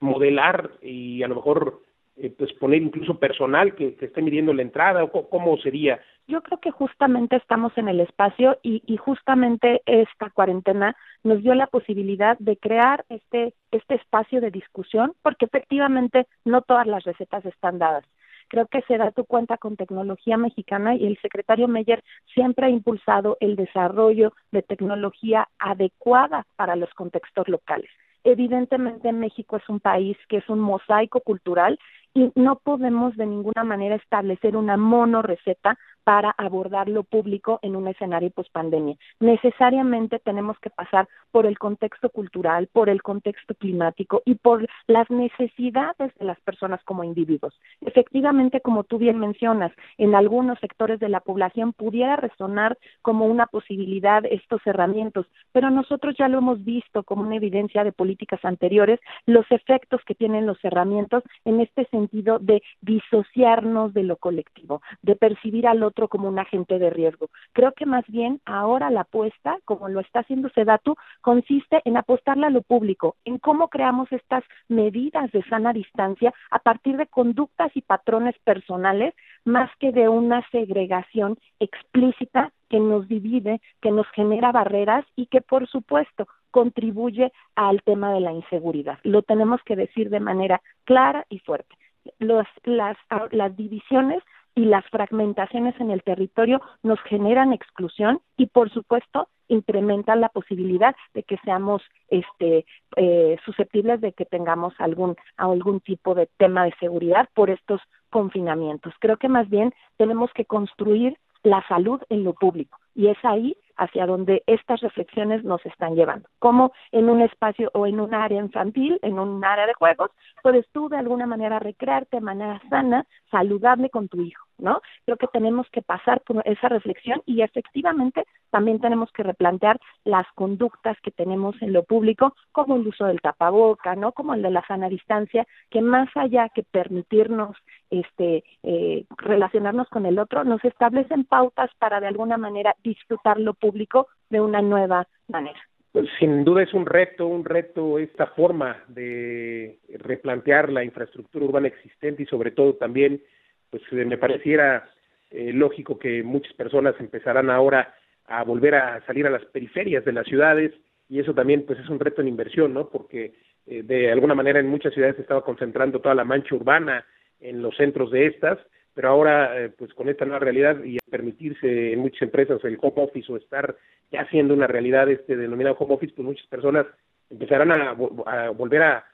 remodelar 0.00 0.70
y 0.80 1.22
a 1.22 1.28
lo 1.28 1.36
mejor 1.36 1.82
eh, 2.16 2.34
pues 2.36 2.52
poner 2.54 2.82
incluso 2.82 3.18
personal 3.18 3.74
que, 3.74 3.94
que, 3.94 4.06
esté 4.06 4.22
midiendo 4.22 4.52
la 4.52 4.62
entrada 4.62 5.04
o 5.04 5.28
cómo 5.28 5.56
sería. 5.58 6.00
Yo 6.26 6.42
creo 6.42 6.58
que 6.58 6.72
justamente 6.72 7.36
estamos 7.36 7.76
en 7.78 7.88
el 7.88 8.00
espacio 8.00 8.58
y, 8.62 8.82
y 8.86 8.96
justamente 8.96 9.82
esta 9.86 10.30
cuarentena 10.30 10.96
nos 11.22 11.42
dio 11.42 11.54
la 11.54 11.68
posibilidad 11.68 12.36
de 12.38 12.56
crear 12.56 13.04
este 13.08 13.54
este 13.70 13.94
espacio 13.94 14.40
de 14.40 14.50
discusión 14.50 15.12
porque 15.22 15.44
efectivamente 15.44 16.26
no 16.44 16.62
todas 16.62 16.86
las 16.86 17.04
recetas 17.04 17.44
están 17.44 17.78
dadas 17.78 18.04
Creo 18.48 18.66
que 18.66 18.82
se 18.82 18.96
da 18.96 19.10
tu 19.10 19.24
cuenta 19.24 19.58
con 19.58 19.76
tecnología 19.76 20.36
mexicana 20.36 20.94
y 20.94 21.06
el 21.06 21.18
secretario 21.20 21.68
Meyer 21.68 22.02
siempre 22.34 22.66
ha 22.66 22.70
impulsado 22.70 23.36
el 23.40 23.56
desarrollo 23.56 24.32
de 24.52 24.62
tecnología 24.62 25.48
adecuada 25.58 26.46
para 26.56 26.76
los 26.76 26.92
contextos 26.94 27.48
locales. 27.48 27.90
Evidentemente 28.24 29.12
México 29.12 29.56
es 29.56 29.68
un 29.68 29.80
país 29.80 30.16
que 30.28 30.38
es 30.38 30.48
un 30.48 30.60
mosaico 30.60 31.20
cultural 31.20 31.78
y 32.14 32.32
no 32.34 32.56
podemos 32.56 33.16
de 33.16 33.26
ninguna 33.26 33.64
manera 33.64 33.96
establecer 33.96 34.56
una 34.56 34.76
mono 34.76 35.22
receta 35.22 35.78
para 36.08 36.34
abordar 36.38 36.88
lo 36.88 37.02
público 37.02 37.58
en 37.60 37.76
un 37.76 37.86
escenario 37.86 38.30
post-pandemia. 38.30 38.96
Necesariamente 39.20 40.18
tenemos 40.18 40.58
que 40.58 40.70
pasar 40.70 41.06
por 41.30 41.44
el 41.44 41.58
contexto 41.58 42.08
cultural, 42.08 42.66
por 42.72 42.88
el 42.88 43.02
contexto 43.02 43.54
climático 43.54 44.22
y 44.24 44.36
por 44.36 44.66
las 44.86 45.10
necesidades 45.10 46.14
de 46.18 46.24
las 46.24 46.40
personas 46.40 46.82
como 46.84 47.04
individuos. 47.04 47.60
Efectivamente, 47.82 48.62
como 48.62 48.84
tú 48.84 48.96
bien 48.96 49.18
mencionas, 49.18 49.70
en 49.98 50.14
algunos 50.14 50.58
sectores 50.60 50.98
de 50.98 51.10
la 51.10 51.20
población 51.20 51.74
pudiera 51.74 52.16
resonar 52.16 52.78
como 53.02 53.26
una 53.26 53.44
posibilidad 53.44 54.24
estos 54.24 54.66
herramientas, 54.66 55.26
pero 55.52 55.68
nosotros 55.68 56.14
ya 56.18 56.28
lo 56.28 56.38
hemos 56.38 56.64
visto 56.64 57.02
como 57.02 57.20
una 57.24 57.36
evidencia 57.36 57.84
de 57.84 57.92
políticas 57.92 58.42
anteriores, 58.46 58.98
los 59.26 59.44
efectos 59.50 60.00
que 60.06 60.14
tienen 60.14 60.46
los 60.46 60.64
herramientas 60.64 61.22
en 61.44 61.60
este 61.60 61.84
sentido 61.90 62.38
de 62.38 62.62
disociarnos 62.80 63.92
de 63.92 64.04
lo 64.04 64.16
colectivo, 64.16 64.80
de 65.02 65.14
percibir 65.14 65.66
al 65.66 65.82
otro 65.82 65.97
como 66.06 66.28
un 66.28 66.38
agente 66.38 66.78
de 66.78 66.90
riesgo. 66.90 67.30
Creo 67.52 67.72
que 67.72 67.86
más 67.86 68.04
bien 68.06 68.40
ahora 68.44 68.90
la 68.90 69.00
apuesta, 69.00 69.58
como 69.64 69.88
lo 69.88 69.98
está 69.98 70.20
haciendo 70.20 70.50
Sedatu, 70.50 70.94
consiste 71.20 71.80
en 71.84 71.96
apostarle 71.96 72.46
a 72.46 72.50
lo 72.50 72.62
público, 72.62 73.16
en 73.24 73.38
cómo 73.38 73.68
creamos 73.68 74.12
estas 74.12 74.44
medidas 74.68 75.32
de 75.32 75.42
sana 75.44 75.72
distancia 75.72 76.32
a 76.50 76.60
partir 76.60 76.96
de 76.96 77.08
conductas 77.08 77.72
y 77.74 77.82
patrones 77.82 78.38
personales, 78.44 79.14
más 79.44 79.70
que 79.80 79.90
de 79.90 80.08
una 80.08 80.46
segregación 80.50 81.36
explícita 81.58 82.52
que 82.68 82.78
nos 82.78 83.08
divide, 83.08 83.60
que 83.80 83.90
nos 83.90 84.06
genera 84.10 84.52
barreras 84.52 85.04
y 85.16 85.26
que, 85.26 85.40
por 85.40 85.66
supuesto, 85.66 86.28
contribuye 86.50 87.32
al 87.54 87.82
tema 87.82 88.12
de 88.12 88.20
la 88.20 88.32
inseguridad. 88.32 88.98
Lo 89.02 89.22
tenemos 89.22 89.62
que 89.64 89.76
decir 89.76 90.10
de 90.10 90.20
manera 90.20 90.60
clara 90.84 91.24
y 91.28 91.38
fuerte. 91.40 91.74
Los, 92.18 92.46
las, 92.64 92.96
las 93.30 93.56
divisiones 93.56 94.22
y 94.54 94.64
las 94.64 94.84
fragmentaciones 94.86 95.78
en 95.80 95.90
el 95.90 96.02
territorio 96.02 96.60
nos 96.82 97.00
generan 97.02 97.52
exclusión 97.52 98.20
y 98.36 98.46
por 98.46 98.70
supuesto 98.70 99.28
incrementan 99.48 100.20
la 100.20 100.28
posibilidad 100.28 100.94
de 101.14 101.22
que 101.22 101.38
seamos 101.44 101.82
este 102.08 102.66
eh, 102.96 103.36
susceptibles 103.44 104.00
de 104.00 104.12
que 104.12 104.24
tengamos 104.24 104.74
algún 104.78 105.16
algún 105.36 105.80
tipo 105.80 106.14
de 106.14 106.28
tema 106.36 106.64
de 106.64 106.74
seguridad 106.80 107.28
por 107.34 107.50
estos 107.50 107.80
confinamientos. 108.10 108.94
Creo 109.00 109.16
que 109.16 109.28
más 109.28 109.48
bien 109.48 109.74
tenemos 109.96 110.30
que 110.32 110.44
construir 110.44 111.16
la 111.42 111.66
salud 111.68 112.00
en 112.08 112.24
lo 112.24 112.34
público 112.34 112.78
y 112.94 113.08
es 113.08 113.18
ahí 113.22 113.56
hacia 113.78 114.06
donde 114.06 114.42
estas 114.46 114.80
reflexiones 114.80 115.44
nos 115.44 115.64
están 115.64 115.94
llevando. 115.94 116.28
Como 116.38 116.72
en 116.92 117.08
un 117.08 117.22
espacio 117.22 117.70
o 117.74 117.86
en 117.86 118.00
un 118.00 118.14
área 118.14 118.40
infantil, 118.40 118.98
en 119.02 119.18
un 119.18 119.44
área 119.44 119.66
de 119.66 119.74
juegos, 119.74 120.10
puedes 120.42 120.68
tú 120.72 120.88
de 120.88 120.98
alguna 120.98 121.26
manera 121.26 121.58
recrearte 121.58 122.18
de 122.18 122.20
manera 122.20 122.60
sana, 122.68 123.06
saludable 123.30 123.90
con 123.90 124.08
tu 124.08 124.20
hijo, 124.20 124.46
¿no? 124.58 124.80
Creo 125.04 125.16
que 125.16 125.28
tenemos 125.28 125.68
que 125.70 125.82
pasar 125.82 126.20
por 126.22 126.42
esa 126.46 126.68
reflexión 126.68 127.22
y 127.26 127.42
efectivamente 127.42 128.24
también 128.50 128.80
tenemos 128.80 129.10
que 129.12 129.22
replantear 129.22 129.78
las 130.04 130.26
conductas 130.34 130.96
que 131.02 131.10
tenemos 131.10 131.60
en 131.62 131.72
lo 131.72 131.84
público, 131.84 132.34
como 132.52 132.76
el 132.76 132.86
uso 132.86 133.06
del 133.06 133.20
tapaboca, 133.20 133.94
¿no? 133.94 134.12
Como 134.12 134.34
el 134.34 134.42
de 134.42 134.50
la 134.50 134.66
sana 134.66 134.88
distancia, 134.88 135.46
que 135.70 135.80
más 135.80 136.08
allá 136.16 136.48
que 136.48 136.62
permitirnos 136.62 137.56
este 137.90 138.44
eh, 138.62 139.04
relacionarnos 139.16 139.88
con 139.88 140.06
el 140.06 140.18
otro, 140.18 140.44
nos 140.44 140.64
establecen 140.64 141.24
pautas 141.24 141.70
para 141.78 142.00
de 142.00 142.06
alguna 142.06 142.36
manera 142.36 142.74
disfrutar 142.82 143.38
lo 143.38 143.54
público 143.54 144.08
de 144.30 144.40
una 144.40 144.62
nueva 144.62 145.06
manera. 145.28 145.60
Pues, 145.98 146.10
sin 146.20 146.44
duda 146.44 146.62
es 146.62 146.72
un 146.74 146.86
reto, 146.86 147.26
un 147.26 147.44
reto 147.44 147.98
esta 147.98 148.26
forma 148.28 148.84
de 148.86 149.80
replantear 149.98 150.70
la 150.70 150.84
infraestructura 150.84 151.44
urbana 151.44 151.66
existente 151.66 152.22
y 152.22 152.26
sobre 152.26 152.52
todo 152.52 152.74
también, 152.74 153.20
pues 153.68 153.82
me 153.90 154.16
pareciera 154.16 154.88
eh, 155.30 155.52
lógico 155.52 155.98
que 155.98 156.22
muchas 156.22 156.52
personas 156.52 156.94
empezarán 157.00 157.50
ahora 157.50 157.94
a 158.26 158.44
volver 158.44 158.76
a 158.76 159.04
salir 159.06 159.26
a 159.26 159.30
las 159.30 159.44
periferias 159.46 160.04
de 160.04 160.12
las 160.12 160.26
ciudades 160.26 160.72
y 161.08 161.18
eso 161.18 161.34
también 161.34 161.64
pues 161.66 161.80
es 161.80 161.88
un 161.88 161.98
reto 161.98 162.20
en 162.20 162.28
inversión, 162.28 162.74
¿no? 162.74 162.88
Porque 162.88 163.34
eh, 163.66 163.82
de 163.82 164.12
alguna 164.12 164.36
manera 164.36 164.60
en 164.60 164.68
muchas 164.68 164.94
ciudades 164.94 165.16
se 165.16 165.22
estaba 165.22 165.44
concentrando 165.44 166.00
toda 166.00 166.14
la 166.14 166.24
mancha 166.24 166.54
urbana 166.54 167.04
en 167.40 167.62
los 167.62 167.76
centros 167.76 168.10
de 168.10 168.26
estas, 168.26 168.58
pero 168.94 169.08
ahora 169.10 169.60
eh, 169.60 169.68
pues 169.70 169.94
con 169.94 170.08
esta 170.08 170.24
nueva 170.24 170.40
realidad 170.40 170.82
y 170.84 170.98
permitirse 171.10 171.92
en 171.92 172.00
muchas 172.00 172.22
empresas 172.22 172.62
el 172.64 172.78
home 172.80 173.02
office 173.02 173.32
o 173.32 173.36
estar 173.36 173.76
ya 174.10 174.22
haciendo 174.22 174.54
una 174.54 174.66
realidad 174.66 175.08
este 175.08 175.36
denominado 175.36 175.76
home 175.78 175.94
office, 175.94 176.12
pues 176.14 176.26
muchas 176.26 176.46
personas 176.46 176.86
empezarán 177.30 177.70
a, 177.72 177.92
volver 177.92 178.82
a 178.82 179.04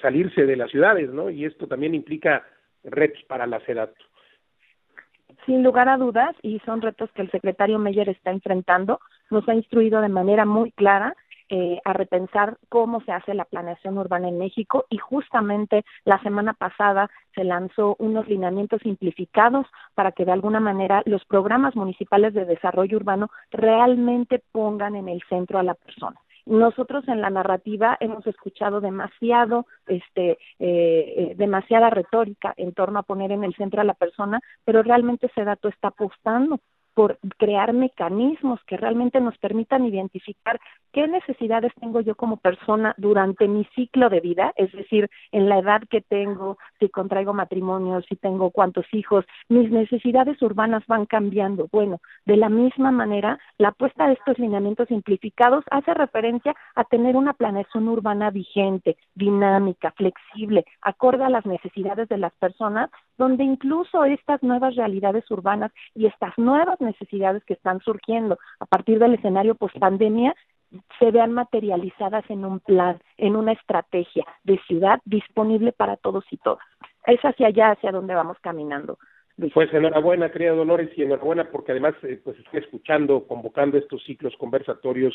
salirse 0.00 0.46
de 0.46 0.56
las 0.56 0.70
ciudades, 0.70 1.10
¿no? 1.10 1.30
Y 1.30 1.44
esto 1.44 1.66
también 1.66 1.94
implica 1.94 2.44
retos 2.84 3.22
para 3.24 3.46
la 3.46 3.60
ciudad. 3.60 3.90
Sin 5.46 5.62
lugar 5.64 5.88
a 5.88 5.96
dudas, 5.96 6.36
y 6.42 6.60
son 6.60 6.82
retos 6.82 7.10
que 7.12 7.22
el 7.22 7.30
secretario 7.30 7.78
Meyer 7.78 8.08
está 8.08 8.30
enfrentando, 8.30 9.00
nos 9.30 9.48
ha 9.48 9.54
instruido 9.54 10.00
de 10.00 10.08
manera 10.08 10.44
muy 10.44 10.70
clara 10.72 11.16
eh, 11.54 11.82
a 11.84 11.92
repensar 11.92 12.56
cómo 12.70 13.02
se 13.02 13.12
hace 13.12 13.34
la 13.34 13.44
planeación 13.44 13.98
urbana 13.98 14.26
en 14.26 14.38
México. 14.38 14.86
Y 14.88 14.96
justamente 14.96 15.84
la 16.06 16.18
semana 16.22 16.54
pasada 16.54 17.10
se 17.34 17.44
lanzó 17.44 17.94
unos 17.98 18.26
lineamientos 18.26 18.80
simplificados 18.80 19.66
para 19.94 20.12
que 20.12 20.24
de 20.24 20.32
alguna 20.32 20.60
manera 20.60 21.02
los 21.04 21.26
programas 21.26 21.76
municipales 21.76 22.32
de 22.32 22.46
desarrollo 22.46 22.96
urbano 22.96 23.28
realmente 23.50 24.42
pongan 24.50 24.96
en 24.96 25.10
el 25.10 25.20
centro 25.28 25.58
a 25.58 25.62
la 25.62 25.74
persona. 25.74 26.18
Nosotros 26.46 27.06
en 27.06 27.20
la 27.20 27.28
narrativa 27.28 27.98
hemos 28.00 28.26
escuchado 28.26 28.80
demasiado, 28.80 29.66
este, 29.86 30.30
eh, 30.30 30.38
eh, 30.58 31.34
demasiada 31.36 31.90
retórica 31.90 32.54
en 32.56 32.72
torno 32.72 32.98
a 32.98 33.02
poner 33.02 33.30
en 33.30 33.44
el 33.44 33.54
centro 33.56 33.82
a 33.82 33.84
la 33.84 33.92
persona, 33.92 34.40
pero 34.64 34.82
realmente 34.82 35.26
ese 35.26 35.44
dato 35.44 35.68
está 35.68 35.88
apostando 35.88 36.60
por 36.94 37.18
crear 37.38 37.72
mecanismos 37.72 38.60
que 38.66 38.76
realmente 38.76 39.20
nos 39.20 39.36
permitan 39.38 39.86
identificar 39.86 40.58
qué 40.92 41.08
necesidades 41.08 41.72
tengo 41.80 42.00
yo 42.00 42.14
como 42.14 42.36
persona 42.36 42.94
durante 42.98 43.48
mi 43.48 43.64
ciclo 43.74 44.08
de 44.10 44.20
vida, 44.20 44.52
es 44.56 44.70
decir, 44.72 45.10
en 45.32 45.48
la 45.48 45.58
edad 45.58 45.82
que 45.90 46.00
tengo, 46.00 46.58
si 46.78 46.88
contraigo 46.88 47.32
matrimonio, 47.32 48.02
si 48.02 48.16
tengo 48.16 48.50
cuántos 48.50 48.86
hijos, 48.92 49.24
mis 49.48 49.70
necesidades 49.70 50.40
urbanas 50.42 50.82
van 50.86 51.06
cambiando. 51.06 51.68
Bueno, 51.72 51.98
de 52.26 52.36
la 52.36 52.48
misma 52.48 52.92
manera, 52.92 53.38
la 53.58 53.68
apuesta 53.68 54.06
de 54.06 54.14
estos 54.14 54.38
lineamientos 54.38 54.88
simplificados 54.88 55.64
hace 55.70 55.94
referencia 55.94 56.54
a 56.74 56.84
tener 56.84 57.16
una 57.16 57.32
planeación 57.32 57.88
urbana 57.88 58.30
vigente, 58.30 58.96
dinámica, 59.14 59.92
flexible, 59.92 60.64
acorde 60.82 61.24
a 61.24 61.30
las 61.30 61.46
necesidades 61.46 62.08
de 62.08 62.18
las 62.18 62.32
personas, 62.34 62.90
donde 63.16 63.44
incluso 63.44 64.04
estas 64.04 64.42
nuevas 64.42 64.74
realidades 64.76 65.30
urbanas 65.30 65.72
y 65.94 66.06
estas 66.06 66.36
nuevas 66.36 66.80
necesidades 66.80 67.44
que 67.44 67.54
están 67.54 67.80
surgiendo 67.80 68.38
a 68.60 68.66
partir 68.66 68.98
del 68.98 69.14
escenario 69.14 69.54
post 69.54 69.78
pandemia 69.78 70.34
se 70.98 71.10
vean 71.10 71.32
materializadas 71.32 72.24
en 72.30 72.44
un 72.44 72.60
plan, 72.60 73.00
en 73.16 73.36
una 73.36 73.52
estrategia 73.52 74.24
de 74.44 74.58
ciudad 74.66 75.00
disponible 75.04 75.72
para 75.72 75.96
todos 75.96 76.24
y 76.30 76.36
todas. 76.38 76.64
Es 77.06 77.20
hacia 77.20 77.48
allá, 77.48 77.70
hacia 77.72 77.92
donde 77.92 78.14
vamos 78.14 78.38
caminando. 78.40 78.98
Pues 79.54 79.72
enhorabuena, 79.72 80.30
querida 80.30 80.52
Dolores, 80.52 80.90
y 80.96 81.02
enhorabuena 81.02 81.50
porque 81.50 81.72
además 81.72 81.94
eh, 82.02 82.20
pues 82.22 82.38
estoy 82.38 82.60
escuchando, 82.60 83.26
convocando 83.26 83.78
estos 83.78 84.02
ciclos 84.04 84.36
conversatorios 84.36 85.14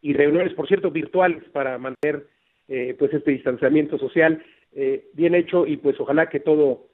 y 0.00 0.12
reuniones, 0.14 0.52
por 0.54 0.66
cierto, 0.66 0.90
virtuales 0.90 1.44
para 1.50 1.78
mantener 1.78 2.26
eh, 2.68 2.94
pues 2.98 3.12
este 3.14 3.30
distanciamiento 3.30 3.98
social 3.98 4.42
eh, 4.72 5.06
bien 5.14 5.34
hecho 5.34 5.66
y 5.66 5.76
pues 5.76 5.98
ojalá 6.00 6.28
que 6.28 6.40
todo 6.40 6.88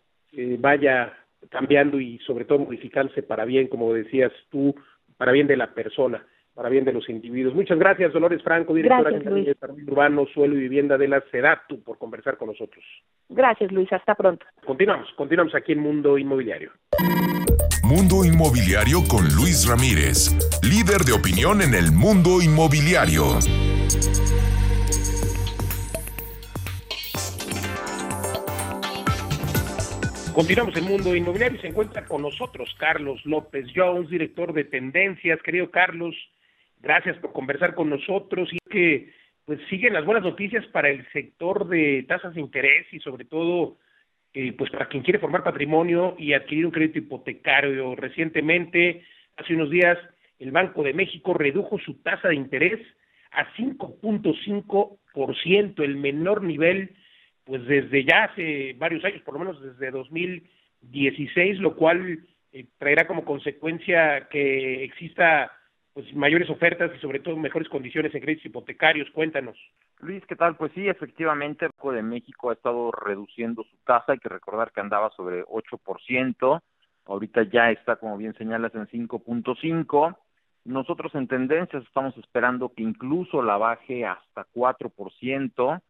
vaya 0.59 1.17
cambiando 1.49 1.99
y 1.99 2.19
sobre 2.19 2.45
todo 2.45 2.59
modificándose 2.59 3.23
para 3.23 3.47
bien, 3.47 3.67
como 3.69 3.95
decías 3.95 4.31
tú, 4.51 4.75
para 5.17 5.33
bien 5.33 5.47
de 5.47 5.57
la 5.57 5.73
persona, 5.73 6.27
para 6.59 6.71
bien 6.71 6.85
de 6.85 6.93
los 6.93 7.09
individuos. 7.09 7.55
Muchas 7.55 7.79
gracias, 7.79 8.13
Dolores 8.13 8.43
Franco, 8.43 8.75
directora 8.75 9.13
de 9.13 9.45
Desarrollo 9.45 9.85
Urbano, 9.87 10.27
Suelo 10.35 10.57
y 10.57 10.63
Vivienda 10.63 10.99
de 10.99 11.07
la 11.07 11.23
SEDATU, 11.31 11.85
por 11.85 11.99
conversar 11.99 12.37
con 12.37 12.49
nosotros. 12.49 12.85
Gracias, 13.29 13.71
Luis. 13.71 13.93
Hasta 13.93 14.17
pronto. 14.17 14.45
Continuamos, 14.67 15.07
continuamos 15.15 15.55
aquí 15.55 15.71
en 15.71 15.79
Mundo 15.79 16.19
Inmobiliario. 16.19 16.73
Mundo 17.85 18.25
Inmobiliario 18.25 19.05
con 19.09 19.23
Luis 19.37 19.69
Ramírez, 19.69 20.35
líder 20.69 21.03
de 21.07 21.13
opinión 21.13 21.63
en 21.63 21.75
el 21.75 21.93
mundo 21.93 22.43
inmobiliario. 22.43 23.39
Continuamos 30.35 30.77
en 30.77 30.85
Mundo 30.87 31.15
Inmobiliario 31.15 31.57
y 31.57 31.61
se 31.61 31.69
encuentra 31.69 32.05
con 32.05 32.23
nosotros 32.23 32.75
Carlos 32.81 33.25
López 33.25 33.67
Jones, 33.77 34.11
director 34.11 34.53
de 34.53 34.65
Tendencias. 34.65 35.41
Querido 35.43 35.71
Carlos, 35.71 36.17
gracias 36.81 37.17
por 37.19 37.33
conversar 37.33 37.75
con 37.75 37.91
nosotros 37.91 38.49
y 38.53 38.59
que 38.71 39.13
pues 39.45 39.59
siguen 39.71 39.95
las 39.95 40.05
buenas 40.05 40.25
noticias 40.25 40.67
para 40.67 40.91
el 40.91 41.07
sector 41.13 41.67
de 41.69 42.05
tasas 42.07 42.35
de 42.35 42.41
interés 42.41 42.87
y 42.93 43.01
sobre 43.01 43.25
todo 43.25 43.79
eh, 44.35 44.53
pues 44.53 44.71
para 44.71 44.87
quien 44.89 45.03
quiere 45.03 45.19
formar 45.19 45.43
patrimonio 45.43 46.15
y 46.19 46.35
adquirir 46.35 46.67
un 46.67 46.73
crédito 46.73 46.99
hipotecario. 46.99 47.97
Recientemente, 47.97 49.03
hace 49.37 49.55
unos 49.55 49.71
días, 49.71 49.97
el 50.39 50.53
Banco 50.53 50.83
de 50.83 50.93
México 50.93 51.33
redujo 51.33 51.79
su 51.79 51.95
tasa 52.03 52.29
de 52.29 52.35
interés 52.35 52.79
a 53.33 53.51
5.5%, 53.55 55.83
el 55.83 55.97
menor 55.97 56.43
nivel 56.43 56.95
pues 57.49 57.67
desde 57.67 58.05
ya 58.05 58.25
hace 58.25 58.75
varios 58.75 59.03
años, 59.05 59.23
por 59.23 59.33
lo 59.33 59.41
menos 59.41 59.63
desde 59.63 59.91
2016, 59.91 61.59
lo 61.61 61.75
cual 61.75 62.19
eh, 62.53 62.67
traerá 62.77 63.07
como 63.07 63.25
consecuencia 63.25 64.29
que 64.29 64.85
exista 64.85 65.51
pues 65.99 66.15
mayores 66.15 66.49
ofertas 66.49 66.93
y 66.97 67.01
sobre 67.01 67.19
todo 67.19 67.37
mejores 67.37 67.69
condiciones 67.69 68.15
en 68.15 68.21
créditos 68.21 68.47
hipotecarios. 68.47 69.11
Cuéntanos. 69.11 69.59
Luis, 69.99 70.25
¿qué 70.27 70.37
tal? 70.37 70.55
Pues 70.55 70.71
sí, 70.73 70.89
efectivamente, 70.89 71.65
el 71.65 71.73
Banco 71.77 71.91
de 71.91 72.05
México 72.05 72.51
ha 72.51 72.53
estado 72.53 72.93
reduciendo 72.93 73.65
su 73.65 73.77
tasa, 73.79 74.13
hay 74.13 74.19
que 74.21 74.29
recordar 74.29 74.71
que 74.71 74.81
andaba 74.81 75.11
sobre 75.17 75.45
8%, 75.47 76.63
ahorita 77.05 77.43
ya 77.51 77.73
está, 77.73 77.97
como 77.97 78.17
bien 78.17 78.33
señalas, 78.35 78.73
en 78.77 78.87
5.5%. 78.87 80.17
Nosotros 80.67 81.13
en 81.17 81.27
tendencias 81.27 81.83
estamos 81.83 82.17
esperando 82.17 82.73
que 82.73 82.85
incluso 82.85 83.43
la 83.43 83.57
baje 83.57 84.07
hasta 84.07 84.47
4%, 84.55 85.83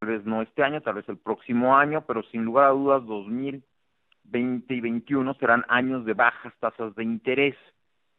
tal 0.00 0.08
vez 0.08 0.24
no 0.24 0.42
este 0.42 0.64
año, 0.64 0.80
tal 0.80 0.94
vez 0.94 1.08
el 1.08 1.18
próximo 1.18 1.76
año, 1.76 2.04
pero 2.08 2.24
sin 2.32 2.44
lugar 2.44 2.64
a 2.64 2.70
dudas 2.70 3.06
2020 3.06 4.74
y 4.74 4.80
2021 4.80 5.32
serán 5.34 5.64
años 5.68 6.04
de 6.04 6.14
bajas 6.14 6.52
tasas 6.58 6.92
de 6.96 7.04
interés. 7.04 7.54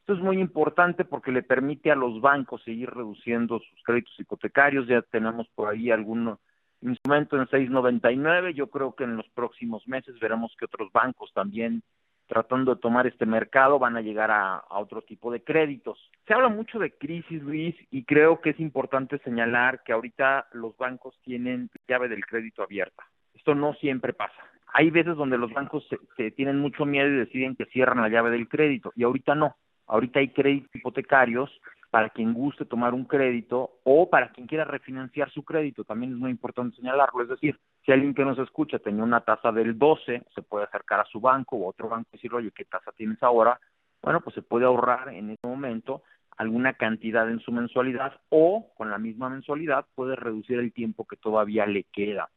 Esto 0.05 0.13
es 0.13 0.19
muy 0.19 0.39
importante 0.39 1.03
porque 1.03 1.31
le 1.31 1.41
permite 1.41 1.89
a 1.89 1.95
los 1.95 2.21
bancos 2.21 2.61
seguir 2.61 2.91
reduciendo 2.91 3.57
sus 3.57 3.83
créditos 3.83 4.13
hipotecarios. 4.19 4.85
Ya 4.85 5.01
tenemos 5.01 5.47
por 5.55 5.67
ahí 5.67 5.89
algún 5.89 6.37
instrumento 6.81 7.37
en 7.37 7.47
6.99. 7.47 8.53
Yo 8.53 8.67
creo 8.67 8.93
que 8.93 9.05
en 9.05 9.17
los 9.17 9.27
próximos 9.29 9.87
meses 9.87 10.19
veremos 10.19 10.55
que 10.59 10.65
otros 10.65 10.91
bancos 10.91 11.33
también 11.33 11.81
tratando 12.27 12.75
de 12.75 12.81
tomar 12.81 13.07
este 13.07 13.25
mercado 13.25 13.79
van 13.79 13.97
a 13.97 14.01
llegar 14.01 14.29
a, 14.29 14.63
otro 14.69 15.01
tipo 15.01 15.31
de 15.31 15.43
créditos. 15.43 15.97
Se 16.27 16.35
habla 16.35 16.49
mucho 16.49 16.77
de 16.77 16.95
crisis, 16.95 17.41
Luis, 17.41 17.75
y 17.89 18.03
creo 18.03 18.41
que 18.41 18.51
es 18.51 18.59
importante 18.59 19.17
señalar 19.23 19.81
que 19.83 19.93
ahorita 19.93 20.49
los 20.51 20.77
bancos 20.77 21.19
tienen 21.23 21.71
llave 21.87 22.09
del 22.09 22.23
crédito 22.27 22.61
abierta. 22.61 23.03
Esto 23.33 23.55
no 23.55 23.73
siempre 23.73 24.13
pasa. 24.13 24.37
Hay 24.71 24.91
veces 24.91 25.15
donde 25.15 25.39
los 25.39 25.51
bancos 25.51 25.83
se 26.15 26.29
tienen 26.29 26.59
mucho 26.59 26.85
miedo 26.85 27.07
y 27.07 27.17
deciden 27.17 27.55
que 27.55 27.65
cierran 27.65 28.03
la 28.03 28.09
llave 28.09 28.29
del 28.29 28.47
crédito, 28.47 28.93
y 28.95 29.03
ahorita 29.03 29.33
no. 29.33 29.55
Ahorita 29.87 30.19
hay 30.19 30.29
créditos 30.29 30.73
hipotecarios 30.75 31.49
para 31.95 32.09
quien 32.09 32.33
guste 32.33 32.65
tomar 32.65 32.93
un 32.93 33.05
crédito 33.05 33.79
o 33.83 34.09
para 34.09 34.29
quien 34.33 34.47
quiera 34.47 34.65
refinanciar 34.65 35.31
su 35.31 35.43
crédito. 35.43 35.85
También 35.85 36.11
es 36.11 36.17
muy 36.17 36.29
importante 36.29 36.75
señalarlo. 36.75 37.23
Es 37.23 37.29
decir, 37.29 37.57
si 37.85 37.91
alguien 37.93 38.13
que 38.13 38.25
nos 38.25 38.37
escucha 38.37 38.79
tenía 38.79 39.03
una 39.03 39.21
tasa 39.21 39.51
del 39.51 39.79
12, 39.79 40.23
se 40.33 40.41
puede 40.41 40.65
acercar 40.65 40.99
a 40.99 41.05
su 41.05 41.21
banco 41.21 41.55
o 41.55 41.69
otro 41.69 41.87
banco 41.87 42.09
y 42.11 42.17
decir, 42.17 42.33
oye, 42.33 42.51
¿qué 42.51 42.65
tasa 42.65 42.91
tienes 42.91 43.23
ahora? 43.23 43.59
Bueno, 44.01 44.19
pues 44.19 44.33
se 44.33 44.41
puede 44.41 44.65
ahorrar 44.65 45.09
en 45.09 45.29
ese 45.29 45.47
momento 45.47 46.03
alguna 46.37 46.73
cantidad 46.73 47.29
en 47.29 47.39
su 47.39 47.53
mensualidad 47.53 48.19
o 48.27 48.73
con 48.75 48.89
la 48.89 48.97
misma 48.97 49.29
mensualidad 49.29 49.85
puede 49.95 50.17
reducir 50.17 50.59
el 50.59 50.73
tiempo 50.73 51.07
que 51.07 51.15
todavía 51.15 51.65
le 51.65 51.85
queda. 51.85 52.29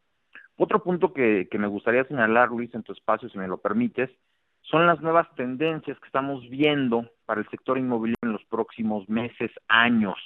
Otro 0.56 0.82
punto 0.84 1.12
que, 1.12 1.48
que 1.50 1.58
me 1.58 1.66
gustaría 1.66 2.04
señalar, 2.04 2.50
Luis, 2.50 2.72
en 2.74 2.84
tu 2.84 2.92
espacio, 2.92 3.28
si 3.28 3.38
me 3.38 3.48
lo 3.48 3.58
permites, 3.58 4.10
son 4.70 4.86
las 4.86 5.00
nuevas 5.00 5.26
tendencias 5.34 5.98
que 5.98 6.06
estamos 6.06 6.48
viendo 6.50 7.10
para 7.24 7.40
el 7.40 7.48
sector 7.48 7.78
inmobiliario 7.78 8.18
en 8.22 8.32
los 8.32 8.44
próximos 8.44 9.08
meses, 9.08 9.50
años. 9.66 10.16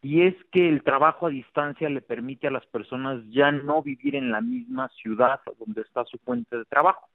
Y 0.00 0.22
es 0.22 0.34
que 0.52 0.68
el 0.68 0.82
trabajo 0.82 1.26
a 1.26 1.30
distancia 1.30 1.88
le 1.88 2.00
permite 2.00 2.46
a 2.46 2.50
las 2.50 2.66
personas 2.66 3.22
ya 3.28 3.52
no 3.52 3.82
vivir 3.82 4.16
en 4.16 4.30
la 4.30 4.40
misma 4.40 4.88
ciudad 4.88 5.40
donde 5.58 5.82
está 5.82 6.04
su 6.04 6.18
fuente 6.18 6.56
de 6.56 6.64
trabajo. 6.64 7.08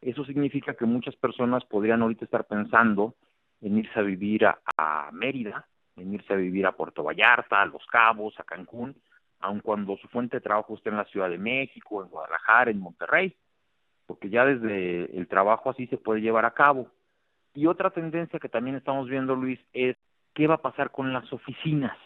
Eso 0.00 0.24
significa 0.24 0.74
que 0.74 0.84
muchas 0.84 1.16
personas 1.16 1.64
podrían 1.64 2.02
ahorita 2.02 2.26
estar 2.26 2.44
pensando 2.44 3.14
en 3.62 3.78
irse 3.78 3.98
a 3.98 4.02
vivir 4.02 4.46
a, 4.46 5.10
Mérida, 5.12 5.66
en 5.96 6.12
irse 6.12 6.34
a 6.34 6.36
vivir 6.36 6.66
a 6.66 6.72
Puerto 6.72 7.02
Vallarta, 7.02 7.62
a 7.62 7.66
Los 7.66 7.84
Cabos, 7.86 8.38
a 8.38 8.44
Cancún, 8.44 8.94
aun 9.40 9.60
cuando 9.60 9.96
su 9.96 10.08
fuente 10.08 10.36
de 10.36 10.42
trabajo 10.42 10.74
esté 10.74 10.90
en 10.90 10.98
la 10.98 11.04
Ciudad 11.06 11.30
de 11.30 11.38
México, 11.38 12.02
en 12.02 12.10
Guadalajara, 12.10 12.70
en 12.70 12.80
Monterrey 12.80 13.34
porque 14.06 14.30
ya 14.30 14.44
desde 14.44 15.16
el 15.16 15.28
trabajo 15.28 15.70
así 15.70 15.86
se 15.86 15.96
puede 15.96 16.20
llevar 16.20 16.44
a 16.44 16.54
cabo. 16.54 16.88
Y 17.54 17.66
otra 17.66 17.90
tendencia 17.90 18.40
que 18.40 18.48
también 18.48 18.76
estamos 18.76 19.08
viendo, 19.08 19.34
Luis, 19.34 19.60
es 19.72 19.96
qué 20.34 20.46
va 20.46 20.56
a 20.56 20.62
pasar 20.62 20.90
con 20.90 21.12
las 21.12 21.32
oficinas. 21.32 21.96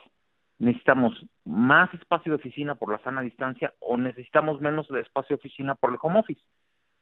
¿Necesitamos 0.58 1.14
más 1.44 1.92
espacio 1.94 2.32
de 2.32 2.36
oficina 2.36 2.74
por 2.74 2.90
la 2.90 2.98
sana 2.98 3.22
distancia 3.22 3.72
o 3.80 3.96
necesitamos 3.96 4.60
menos 4.60 4.88
de 4.88 5.00
espacio 5.00 5.36
de 5.36 5.40
oficina 5.40 5.74
por 5.74 5.90
el 5.90 5.98
home 6.00 6.20
office? 6.20 6.42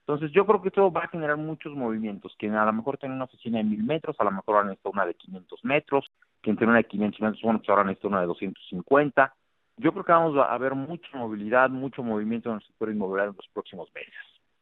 Entonces 0.00 0.30
yo 0.30 0.46
creo 0.46 0.62
que 0.62 0.68
esto 0.68 0.92
va 0.92 1.04
a 1.04 1.08
generar 1.08 1.36
muchos 1.36 1.74
movimientos. 1.74 2.36
Quien 2.38 2.54
a 2.54 2.64
lo 2.64 2.72
mejor 2.72 2.96
tiene 2.96 3.16
una 3.16 3.24
oficina 3.24 3.58
de 3.58 3.64
mil 3.64 3.82
metros, 3.82 4.14
a 4.20 4.24
lo 4.24 4.30
mejor 4.30 4.56
ahora 4.56 4.68
necesita 4.68 4.90
una 4.90 5.06
de 5.06 5.14
500 5.14 5.64
metros. 5.64 6.06
Quien 6.42 6.56
tiene 6.56 6.70
una 6.70 6.78
de 6.78 6.84
500 6.86 7.20
metros, 7.20 7.42
bueno, 7.42 7.58
pues 7.58 7.68
ahora 7.70 7.84
necesita 7.84 8.08
una 8.08 8.20
de 8.20 8.26
250. 8.26 9.34
Yo 9.78 9.92
creo 9.92 10.04
que 10.04 10.12
vamos 10.12 10.38
a 10.38 10.58
ver 10.58 10.74
mucha 10.76 11.08
movilidad, 11.16 11.70
mucho 11.70 12.04
movimiento 12.04 12.50
en 12.50 12.56
el 12.56 12.62
sector 12.62 12.90
inmobiliario 12.90 13.32
en 13.32 13.36
los 13.36 13.48
próximos 13.48 13.92
meses. 13.94 14.14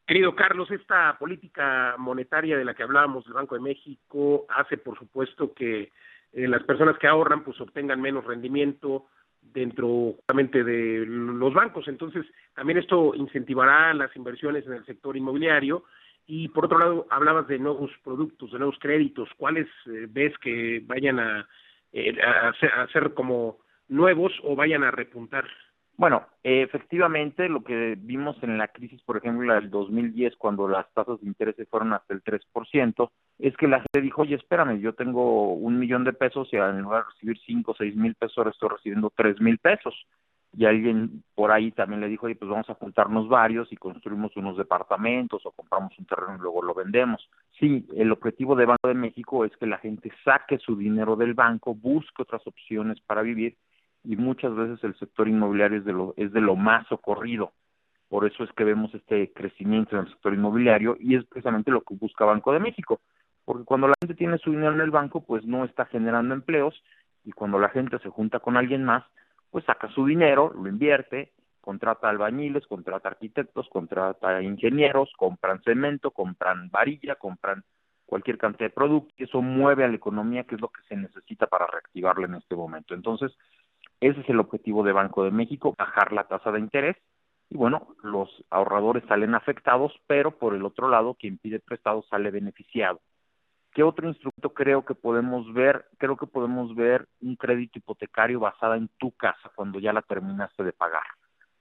Querido 0.07 0.35
Carlos, 0.35 0.71
esta 0.71 1.17
política 1.19 1.95
monetaria 1.99 2.59
de 2.59 2.65
la 2.65 2.75
que 2.75 2.83
hablábamos 2.83 3.25
del 3.25 3.35
Banco 3.35 3.55
de 3.55 3.63
México 3.63 4.45
hace, 4.49 4.77
por 4.77 4.99
supuesto, 4.99 5.55
que 5.55 5.93
eh, 6.33 6.49
las 6.49 6.63
personas 6.65 6.99
que 6.99 7.07
ahorran 7.07 7.43
pues 7.43 7.61
obtengan 7.61 8.01
menos 8.01 8.25
rendimiento 8.25 9.07
dentro 9.41 10.13
justamente 10.17 10.63
de 10.63 11.07
los 11.07 11.55
bancos. 11.55 11.89
Entonces, 11.89 12.27
también 12.55 12.79
esto 12.79 13.15
incentivará 13.15 13.95
las 13.95 14.15
inversiones 14.17 14.67
en 14.67 14.75
el 14.75 14.85
sector 14.85 15.17
inmobiliario. 15.17 15.85
Y 16.27 16.49
por 16.49 16.67
otro 16.67 16.79
lado, 16.79 17.07
hablabas 17.11 17.47
de 17.49 17.59
nuevos 17.59 17.91
productos, 18.03 18.53
de 18.53 18.59
nuevos 18.59 18.79
créditos. 18.79 19.29
¿Cuáles 19.37 19.67
eh, 19.87 20.07
ves 20.09 20.37
que 20.39 20.83
vayan 20.87 21.19
a, 21.19 21.47
eh, 21.97 22.13
a, 22.21 22.87
ser, 22.89 23.15
como 23.15 23.59
nuevos 23.89 24.33
o 24.43 24.57
vayan 24.57 24.83
a 24.83 24.91
repuntar. 24.91 25.45
Bueno, 25.97 26.27
efectivamente, 26.43 27.49
lo 27.49 27.63
que 27.63 27.97
vimos 27.97 28.37
en 28.43 28.59
la 28.59 28.67
crisis, 28.69 29.01
por 29.03 29.17
ejemplo, 29.17 29.47
la 29.47 29.55
del 29.55 29.71
2010, 29.71 30.35
cuando 30.37 30.67
las 30.67 30.93
tasas 30.93 31.21
de 31.21 31.29
interés 31.29 31.55
fueron 31.71 31.93
hasta 31.93 32.13
el 32.13 32.23
3%, 32.23 33.11
es 33.39 33.57
que 33.57 33.69
la 33.69 33.79
gente 33.79 34.01
dijo, 34.01 34.23
oye, 34.23 34.35
espérame, 34.35 34.81
yo 34.81 34.95
tengo 34.95 35.53
un 35.53 35.79
millón 35.79 36.03
de 36.03 36.13
pesos 36.13 36.49
y 36.53 36.57
en 36.57 36.83
lugar 36.83 37.05
de 37.05 37.11
recibir 37.13 37.39
5 37.47 37.71
o 37.71 37.75
6 37.77 37.95
mil 37.95 38.15
pesos, 38.17 38.39
ahora 38.39 38.51
estoy 38.51 38.71
recibiendo 38.71 39.13
3 39.15 39.41
mil 39.41 39.59
pesos. 39.59 39.95
Y 40.57 40.67
alguien 40.67 41.25
por 41.35 41.51
ahí 41.51 41.73
también 41.73 42.01
le 42.01 42.09
dijo, 42.09 42.27
oye, 42.27 42.37
pues 42.37 42.49
vamos 42.49 42.69
a 42.71 42.75
juntarnos 42.75 43.29
varios 43.29 43.73
y 43.73 43.77
construimos 43.77 44.37
unos 44.37 44.57
departamentos 44.57 45.45
o 45.47 45.51
compramos 45.51 45.97
un 45.99 46.07
terreno 46.07 46.37
y 46.37 46.41
luego 46.41 46.63
lo 46.63 46.75
vendemos. 46.75 47.29
Sí, 47.59 47.87
el 47.97 48.13
objetivo 48.13 48.55
de 48.55 48.67
Banco 48.67 48.87
de 48.87 48.95
México 48.95 49.45
es 49.45 49.57
que 49.57 49.67
la 49.67 49.79
gente 49.79 50.13
saque 50.25 50.59
su 50.59 50.77
dinero 50.77 51.17
del 51.17 51.35
banco, 51.35 51.75
busque 51.75 52.23
otras 52.23 52.47
opciones 52.47 53.01
para 53.01 53.23
vivir 53.23 53.57
y 54.05 54.17
muchas 54.17 54.55
veces 54.55 54.83
el 54.85 54.95
sector 54.99 55.29
inmobiliario 55.29 55.79
es 55.79 55.85
de 55.85 55.93
lo, 55.93 56.15
es 56.17 56.33
de 56.33 56.41
lo 56.41 56.57
más 56.57 56.87
socorrido. 56.89 57.53
Por 58.09 58.27
eso 58.27 58.45
es 58.45 58.53
que 58.53 58.65
vemos 58.65 58.95
este 58.95 59.33
crecimiento 59.33 59.97
en 59.97 60.03
el 60.03 60.11
sector 60.11 60.35
inmobiliario 60.35 60.97
y 61.01 61.17
es 61.17 61.25
precisamente 61.25 61.71
lo 61.71 61.81
que 61.81 61.95
busca 61.95 62.25
Banco 62.25 62.53
de 62.53 62.61
México. 62.61 63.01
Porque 63.45 63.65
cuando 63.65 63.89
la 63.89 63.95
gente 64.01 64.15
tiene 64.15 64.39
su 64.39 64.51
dinero 64.51 64.73
en 64.73 64.81
el 64.81 64.91
banco, 64.91 65.25
pues 65.25 65.45
no 65.45 65.65
está 65.65 65.87
generando 65.87 66.35
empleos 66.35 66.81
y 67.25 67.33
cuando 67.33 67.59
la 67.59 67.71
gente 67.71 67.99
se 67.99 68.11
junta 68.11 68.41
con 68.41 68.57
alguien 68.57 68.85
más, 68.85 69.05
pues 69.51 69.65
saca 69.65 69.89
su 69.91 70.05
dinero, 70.05 70.53
lo 70.55 70.69
invierte, 70.69 71.33
contrata 71.61 72.11
albañiles, 72.11 72.67
contrata 72.67 73.09
arquitectos, 73.09 73.69
contrata 73.71 74.43
ingenieros, 74.43 75.11
compran 75.17 75.63
cemento, 75.63 76.11
compran 76.11 76.69
varilla, 76.71 77.15
compran 77.17 77.65
cualquier 78.05 78.37
cantidad 78.37 78.69
de 78.69 78.75
productos 78.75 79.15
y 79.19 79.25
eso 79.25 79.41
mueve 79.41 79.85
a 79.85 79.89
la 79.89 79.97
economía, 79.97 80.45
que 80.45 80.57
es 80.57 80.61
lo 80.61 80.69
que 80.69 80.83
se 80.89 80.97
necesita 80.97 81.47
para 81.47 81.67
reactivarla 81.67 82.27
en 82.27 82.35
este 82.35 82.55
momento. 82.55 82.95
Entonces, 82.95 83.33
ese 84.09 84.21
es 84.21 84.29
el 84.29 84.41
objetivo 84.41 84.83
de 84.83 84.93
Banco 84.93 85.25
de 85.25 85.31
México, 85.31 85.75
bajar 85.79 86.13
la 86.13 86.25
tasa 86.25 86.53
de 86.53 86.61
interés. 86.61 86.97
Y 87.51 87.57
bueno, 87.57 87.89
los 88.03 88.29
ahorradores 88.51 89.05
salen 89.09 89.35
afectados, 89.35 89.93
pero 90.07 90.39
por 90.39 90.55
el 90.55 90.65
otro 90.65 90.89
lado, 90.89 91.15
quien 91.15 91.39
pide 91.39 91.61
prestado 91.61 92.03
sale 92.11 92.31
beneficiado. 92.31 93.01
¿Qué 93.73 93.83
otro 93.83 94.09
instrumento 94.09 94.55
creo 94.55 94.85
que 94.85 94.95
podemos 94.95 95.53
ver? 95.53 95.87
Creo 95.99 96.17
que 96.17 96.27
podemos 96.27 96.75
ver 96.77 97.09
un 97.21 97.35
crédito 97.35 97.79
hipotecario 97.79 98.39
basado 98.39 98.75
en 98.75 98.89
tu 98.99 99.11
casa 99.13 99.51
cuando 99.55 99.81
ya 99.81 99.93
la 99.93 100.03
terminaste 100.03 100.63
de 100.63 100.73
pagar. 100.73 101.03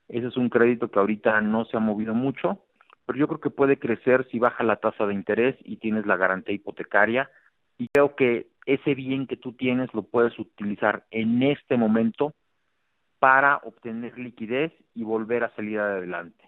Ese 0.08 0.28
es 0.28 0.38
un 0.38 0.50
crédito 0.50 0.92
que 0.92 1.00
ahorita 1.00 1.42
no 1.42 1.66
se 1.66 1.76
ha 1.76 1.80
movido 1.80 2.14
mucho, 2.14 2.60
pero 3.06 3.18
yo 3.18 3.28
creo 3.28 3.40
que 3.40 3.50
puede 3.50 3.80
crecer 3.80 4.28
si 4.30 4.38
baja 4.38 4.64
la 4.64 4.76
tasa 4.76 5.08
de 5.08 5.14
interés 5.14 5.56
y 5.64 5.78
tienes 5.78 6.06
la 6.06 6.18
garantía 6.18 6.54
hipotecaria. 6.54 7.30
Y 7.78 7.88
creo 7.90 8.16
que 8.16 8.48
ese 8.66 8.96
bien 8.96 9.28
que 9.28 9.38
tú 9.38 9.54
tienes 9.54 9.94
lo 9.94 10.04
puedes 10.04 10.38
utilizar 10.40 11.06
en 11.12 11.44
este 11.44 11.78
momento 11.78 12.34
para 13.20 13.58
obtener 13.58 14.18
liquidez 14.18 14.74
y 14.94 15.04
volver 15.04 15.44
a 15.44 15.56
salir 15.56 15.80
adelante. 15.80 16.44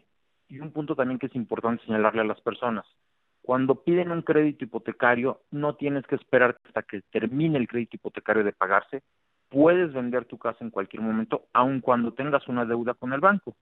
Y 0.48 0.60
un 0.60 0.72
punto 0.72 0.96
también 0.96 1.20
que 1.20 1.28
es 1.28 1.36
importante 1.36 1.84
señalarle 1.86 2.22
a 2.22 2.26
las 2.26 2.42
personas, 2.42 2.86
cuando 3.46 3.84
piden 3.84 4.12
un 4.12 4.24
crédito 4.24 4.66
hipotecario, 4.66 5.42
no 5.52 5.76
tienes 5.76 6.06
que 6.08 6.16
esperar 6.16 6.58
hasta 6.66 6.82
que 6.82 7.02
termine 7.12 7.60
el 7.60 7.68
crédito 7.68 7.96
hipotecario 7.96 8.44
de 8.44 8.54
pagarse, 8.54 9.04
puedes 9.50 9.94
vender 9.94 10.26
tu 10.26 10.40
casa 10.40 10.58
en 10.62 10.72
cualquier 10.72 11.04
momento, 11.04 11.46
aun 11.54 11.80
cuando 11.80 12.12
tengas 12.12 12.48
una 12.48 12.66
deuda 12.66 12.96
con 12.96 13.14
el 13.14 13.20
banco. 13.20 13.56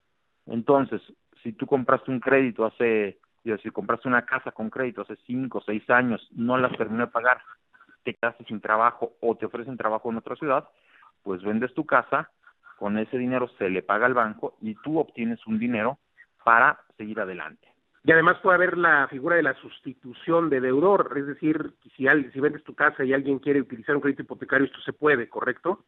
Entonces, 0.45 1.01
si 1.43 1.51
tú 1.51 1.67
compraste 1.67 2.11
un 2.11 2.21
crédito 2.21 2.65
hace, 2.65 3.19
si 3.43 3.69
compraste 3.71 4.07
una 4.07 4.25
casa 4.25 4.51
con 4.51 4.69
crédito 4.69 5.01
hace 5.01 5.17
cinco 5.25 5.59
o 5.59 5.61
seis 5.61 5.87
años, 5.89 6.27
no 6.31 6.57
la 6.57 6.69
terminó 6.69 7.05
de 7.05 7.11
pagar, 7.11 7.41
te 8.03 8.13
quedaste 8.13 8.45
sin 8.45 8.61
trabajo 8.61 9.13
o 9.21 9.35
te 9.35 9.45
ofrecen 9.45 9.77
trabajo 9.77 10.09
en 10.09 10.17
otra 10.17 10.35
ciudad, 10.35 10.67
pues 11.23 11.43
vendes 11.43 11.73
tu 11.73 11.85
casa, 11.85 12.29
con 12.77 12.97
ese 12.97 13.17
dinero 13.17 13.49
se 13.57 13.69
le 13.69 13.81
paga 13.81 14.05
al 14.05 14.13
banco 14.13 14.55
y 14.61 14.75
tú 14.75 14.99
obtienes 14.99 15.45
un 15.47 15.59
dinero 15.59 15.99
para 16.43 16.79
seguir 16.97 17.19
adelante. 17.19 17.67
Y 18.05 18.11
además 18.11 18.37
puede 18.41 18.55
haber 18.55 18.77
la 18.77 19.07
figura 19.07 19.37
de 19.37 19.43
la 19.43 19.53
sustitución 19.55 20.49
de 20.49 20.59
deudor, 20.59 21.13
es 21.15 21.25
decir, 21.25 21.73
si, 21.95 22.05
si 22.33 22.39
vendes 22.41 22.63
tu 22.65 22.75
casa 22.75 23.05
y 23.05 23.13
alguien 23.13 23.39
quiere 23.39 23.61
utilizar 23.61 23.95
un 23.95 24.01
crédito 24.01 24.23
hipotecario, 24.23 24.65
esto 24.65 24.81
se 24.81 24.91
puede, 24.91 25.29
¿correcto? 25.29 25.85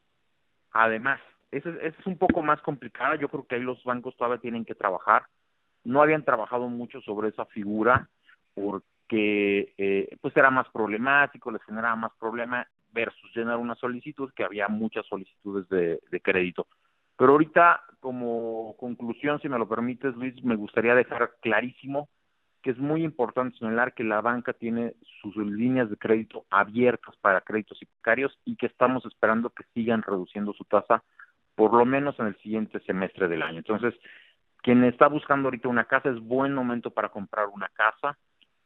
Además, 0.72 1.20
eso 1.52 1.70
es, 1.70 1.94
es 2.00 2.06
un 2.06 2.18
poco 2.18 2.42
más 2.42 2.62
complicada, 2.62 3.16
yo 3.16 3.28
creo 3.28 3.46
que 3.46 3.56
ahí 3.56 3.62
los 3.62 3.84
bancos 3.84 4.16
todavía 4.16 4.40
tienen 4.40 4.64
que 4.64 4.76
trabajar. 4.76 5.26
No 5.86 6.02
habían 6.02 6.26
trabajado 6.26 6.68
mucho 6.68 7.00
sobre 7.02 7.30
esa 7.30 7.46
figura 7.46 8.10
porque 8.54 8.86
que 9.08 9.74
eh, 9.78 10.18
pues 10.22 10.36
era 10.36 10.50
más 10.50 10.68
problemático, 10.70 11.52
les 11.52 11.64
generaba 11.64 11.96
más 11.96 12.12
problema 12.20 12.68
versus 12.92 13.36
llenar 13.36 13.58
una 13.58 13.76
solicitud, 13.76 14.32
que 14.34 14.44
había 14.44 14.68
muchas 14.68 15.06
solicitudes 15.06 15.68
de, 15.70 16.22
crédito. 16.22 16.68
Pero 17.18 17.34
ahorita, 17.34 17.82
como 18.00 18.76
conclusión, 18.78 19.40
si 19.42 19.50
me 19.50 19.60
lo 19.60 19.68
permites, 19.68 20.16
Luis, 20.16 20.42
me 20.44 20.56
gustaría 20.56 20.96
dejar 20.96 21.34
clarísimo 21.42 22.10
que 22.62 22.72
es 22.72 22.78
muy 22.80 23.04
importante 23.04 23.58
señalar 23.60 23.94
que 23.94 24.04
la 24.04 24.22
banca 24.22 24.52
tiene 24.54 24.94
sus 25.22 25.36
líneas 25.38 25.88
de 25.90 25.98
crédito 25.98 26.46
abiertas 26.50 27.16
para 27.18 27.42
créditos 27.42 27.80
hipotecarios 27.80 28.40
y 28.44 28.56
que 28.56 28.66
estamos 28.66 29.06
esperando 29.06 29.52
que 29.52 29.66
sigan 29.76 30.02
reduciendo 30.02 30.52
su 30.54 30.64
tasa 30.64 31.04
por 31.54 31.74
lo 31.74 31.86
menos 31.86 32.20
en 32.20 32.26
el 32.26 32.38
siguiente 32.38 32.80
semestre 32.80 33.28
del 33.28 33.44
año. 33.44 33.60
Entonces, 33.60 33.94
quien 34.66 34.84
está 34.84 35.08
buscando 35.08 35.48
ahorita 35.48 35.70
una 35.70 35.86
casa 35.86 36.10
es 36.10 36.20
buen 36.20 36.52
momento 36.52 36.90
para 36.90 37.10
comprar 37.10 37.50
una 37.54 37.70
casa 37.70 38.18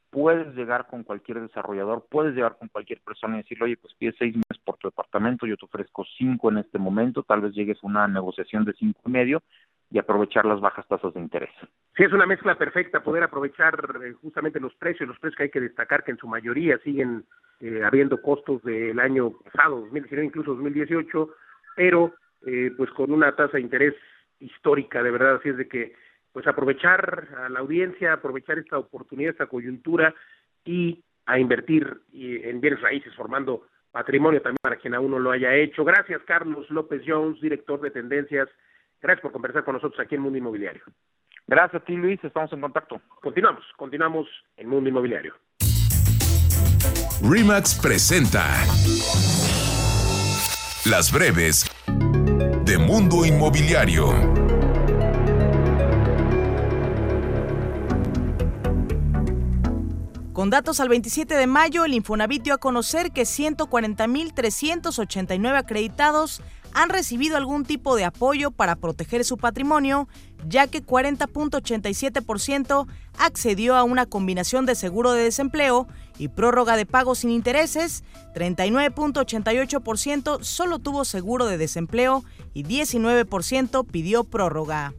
puedes 0.09 0.55
llegar 0.55 0.87
con 0.87 1.03
cualquier 1.03 1.41
desarrollador, 1.41 2.05
puedes 2.09 2.33
llegar 2.33 2.57
con 2.57 2.69
cualquier 2.69 3.01
persona 3.01 3.35
y 3.35 3.41
decirle, 3.41 3.65
oye, 3.65 3.77
pues 3.77 3.93
pides 3.95 4.15
seis 4.17 4.33
meses 4.33 4.63
por 4.63 4.77
tu 4.77 4.87
departamento, 4.87 5.45
yo 5.45 5.57
te 5.57 5.65
ofrezco 5.65 6.05
cinco 6.17 6.49
en 6.49 6.59
este 6.59 6.79
momento, 6.79 7.21
tal 7.23 7.41
vez 7.41 7.53
llegues 7.53 7.77
a 7.83 7.87
una 7.87 8.07
negociación 8.07 8.63
de 8.63 8.73
cinco 8.73 9.01
y 9.05 9.11
medio 9.11 9.43
y 9.91 9.99
aprovechar 9.99 10.45
las 10.45 10.61
bajas 10.61 10.87
tasas 10.87 11.13
de 11.13 11.19
interés. 11.19 11.51
Sí, 11.97 12.03
es 12.03 12.13
una 12.13 12.25
mezcla 12.25 12.55
perfecta 12.57 13.03
poder 13.03 13.23
aprovechar 13.23 13.75
eh, 14.01 14.13
justamente 14.21 14.59
los 14.61 14.73
precios, 14.75 15.09
los 15.09 15.19
precios 15.19 15.37
que 15.37 15.43
hay 15.43 15.51
que 15.51 15.61
destacar 15.61 16.05
que 16.05 16.11
en 16.11 16.17
su 16.17 16.27
mayoría 16.27 16.79
siguen 16.79 17.25
eh, 17.59 17.81
habiendo 17.83 18.21
costos 18.21 18.63
del 18.63 18.99
año 18.99 19.31
pasado, 19.31 19.81
2019, 19.81 20.25
incluso 20.25 20.55
2018, 20.55 21.29
pero 21.75 22.13
eh, 22.47 22.71
pues 22.77 22.89
con 22.91 23.11
una 23.11 23.35
tasa 23.35 23.57
de 23.57 23.61
interés 23.61 23.93
histórica, 24.39 25.03
de 25.03 25.11
verdad, 25.11 25.35
así 25.35 25.49
es 25.49 25.57
de 25.57 25.67
que 25.67 25.93
pues 26.31 26.45
aprovechar 26.47 27.27
a 27.37 27.49
la 27.49 27.59
audiencia, 27.59 28.13
aprovechar 28.13 28.59
esta 28.59 28.77
oportunidad, 28.77 29.31
esta 29.31 29.47
coyuntura 29.47 30.13
y 30.63 31.03
a 31.25 31.39
invertir 31.39 32.01
en 32.13 32.61
bienes 32.61 32.81
raíces, 32.81 33.13
formando 33.15 33.67
patrimonio 33.91 34.41
también 34.41 34.57
para 34.61 34.77
quien 34.77 34.93
aún 34.93 35.11
no 35.11 35.19
lo 35.19 35.31
haya 35.31 35.55
hecho. 35.55 35.83
Gracias, 35.83 36.21
Carlos 36.25 36.69
López 36.69 37.01
Jones, 37.05 37.41
director 37.41 37.81
de 37.81 37.91
Tendencias. 37.91 38.47
Gracias 39.01 39.21
por 39.21 39.31
conversar 39.31 39.63
con 39.63 39.75
nosotros 39.75 39.99
aquí 39.99 40.15
en 40.15 40.21
Mundo 40.21 40.37
Inmobiliario. 40.37 40.83
Gracias 41.47 41.81
a 41.81 41.85
ti, 41.85 41.95
Luis. 41.95 42.23
Estamos 42.23 42.51
en 42.53 42.61
contacto. 42.61 43.01
Continuamos, 43.21 43.63
continuamos 43.75 44.27
en 44.57 44.69
Mundo 44.69 44.89
Inmobiliario. 44.89 45.33
Remax 47.21 47.79
presenta 47.81 48.45
Las 50.85 51.11
breves 51.11 51.68
de 52.69 52.77
Mundo 52.77 53.25
Inmobiliario. 53.25 54.13
Con 60.33 60.51
datos 60.51 60.79
al 60.79 60.89
27 60.89 61.33
de 61.33 61.47
mayo, 61.47 61.85
el 61.85 61.95
Infonavit 61.95 62.43
dio 62.43 62.53
a 62.53 62.59
conocer 62.59 63.11
que 63.11 63.23
140.389 63.23 65.57
acreditados 65.57 66.43
han 66.73 66.89
recibido 66.89 67.37
algún 67.37 67.63
tipo 67.65 67.95
de 67.95 68.05
apoyo 68.05 68.49
para 68.51 68.75
proteger 68.75 69.25
su 69.25 69.37
patrimonio, 69.37 70.07
ya 70.47 70.67
que 70.67 70.83
40.87% 70.83 72.87
accedió 73.17 73.75
a 73.75 73.83
una 73.83 74.05
combinación 74.05 74.65
de 74.65 74.75
seguro 74.75 75.11
de 75.13 75.23
desempleo 75.23 75.87
y 76.17 76.29
prórroga 76.29 76.77
de 76.77 76.85
pagos 76.85 77.19
sin 77.19 77.31
intereses, 77.31 78.03
39.88% 78.35 80.43
solo 80.43 80.79
tuvo 80.79 81.03
seguro 81.05 81.45
de 81.45 81.57
desempleo 81.57 82.23
y 82.53 82.63
19% 82.63 83.85
pidió 83.85 84.23
prórroga. 84.23 84.93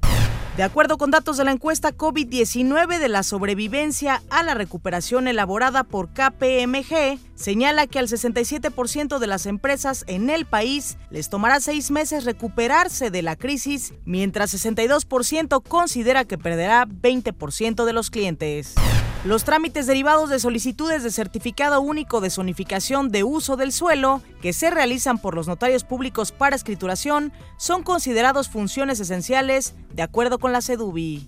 De 0.61 0.65
acuerdo 0.65 0.99
con 0.99 1.11
datos 1.11 1.39
de 1.39 1.45
la 1.45 1.53
encuesta 1.53 1.97
COVID-19 1.97 2.99
de 2.99 3.09
la 3.09 3.23
sobrevivencia 3.23 4.21
a 4.29 4.43
la 4.43 4.53
recuperación 4.53 5.27
elaborada 5.27 5.85
por 5.85 6.11
KPMG, 6.11 7.19
señala 7.35 7.87
que 7.87 7.99
al 7.99 8.09
67% 8.09 9.19
de 9.19 9.27
las 9.27 9.47
empresas 9.47 10.05
en 10.07 10.29
el 10.29 10.45
país 10.45 10.99
les 11.09 11.31
tomará 11.31 11.61
seis 11.61 11.91
meses 11.91 12.27
recuperarse 12.27 13.11
de 13.11 13.23
la 13.23 13.37
crisis, 13.37 13.95
mientras 14.05 14.53
62% 14.53 15.63
considera 15.67 16.27
que 16.27 16.37
perderá 16.37 16.87
20% 16.87 17.87
de 17.87 17.93
los 17.95 18.11
clientes. 18.11 18.75
Los 19.23 19.45
trámites 19.45 19.87
derivados 19.87 20.31
de 20.31 20.39
solicitudes 20.39 21.03
de 21.03 21.11
certificado 21.11 21.83
único 21.83 22.23
de 22.23 22.31
zonificación 22.31 23.11
de 23.11 23.23
uso 23.23 23.59
del 23.59 23.71
suelo 23.71 24.23
que 24.41 24.55
se 24.55 24.71
realizan 24.71 25.19
por 25.19 25.35
los 25.35 25.47
notarios 25.47 25.85
públicos 25.85 26.33
para 26.33 26.57
escrituración 26.57 27.31
son 27.59 27.83
considerados 27.83 28.49
funciones 28.49 28.99
esenciales 28.99 29.75
de 29.93 30.03
acuerdo 30.03 30.39
con 30.39 30.53
la 30.55 30.63
CEDUBI. 30.63 31.27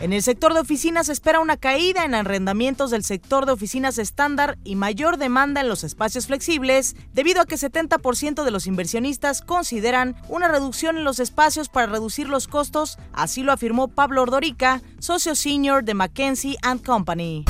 En 0.00 0.12
el 0.12 0.22
sector 0.22 0.54
de 0.54 0.60
oficinas 0.60 1.06
se 1.06 1.12
espera 1.12 1.40
una 1.40 1.56
caída 1.56 2.04
en 2.04 2.14
arrendamientos 2.14 2.92
del 2.92 3.02
sector 3.02 3.46
de 3.46 3.52
oficinas 3.52 3.98
estándar 3.98 4.56
y 4.62 4.76
mayor 4.76 5.16
demanda 5.16 5.60
en 5.60 5.68
los 5.68 5.82
espacios 5.82 6.28
flexibles, 6.28 6.94
debido 7.12 7.42
a 7.42 7.46
que 7.46 7.56
70% 7.56 8.44
de 8.44 8.50
los 8.52 8.68
inversionistas 8.68 9.42
consideran 9.42 10.14
una 10.28 10.46
reducción 10.46 10.98
en 10.98 11.04
los 11.04 11.18
espacios 11.18 11.68
para 11.68 11.88
reducir 11.88 12.28
los 12.28 12.46
costos, 12.46 12.96
así 13.12 13.42
lo 13.42 13.50
afirmó 13.50 13.88
Pablo 13.88 14.22
Ordorica, 14.22 14.82
socio 15.00 15.34
senior 15.34 15.82
de 15.82 15.94
McKenzie⁇ 15.94 16.56
Company 16.84 17.44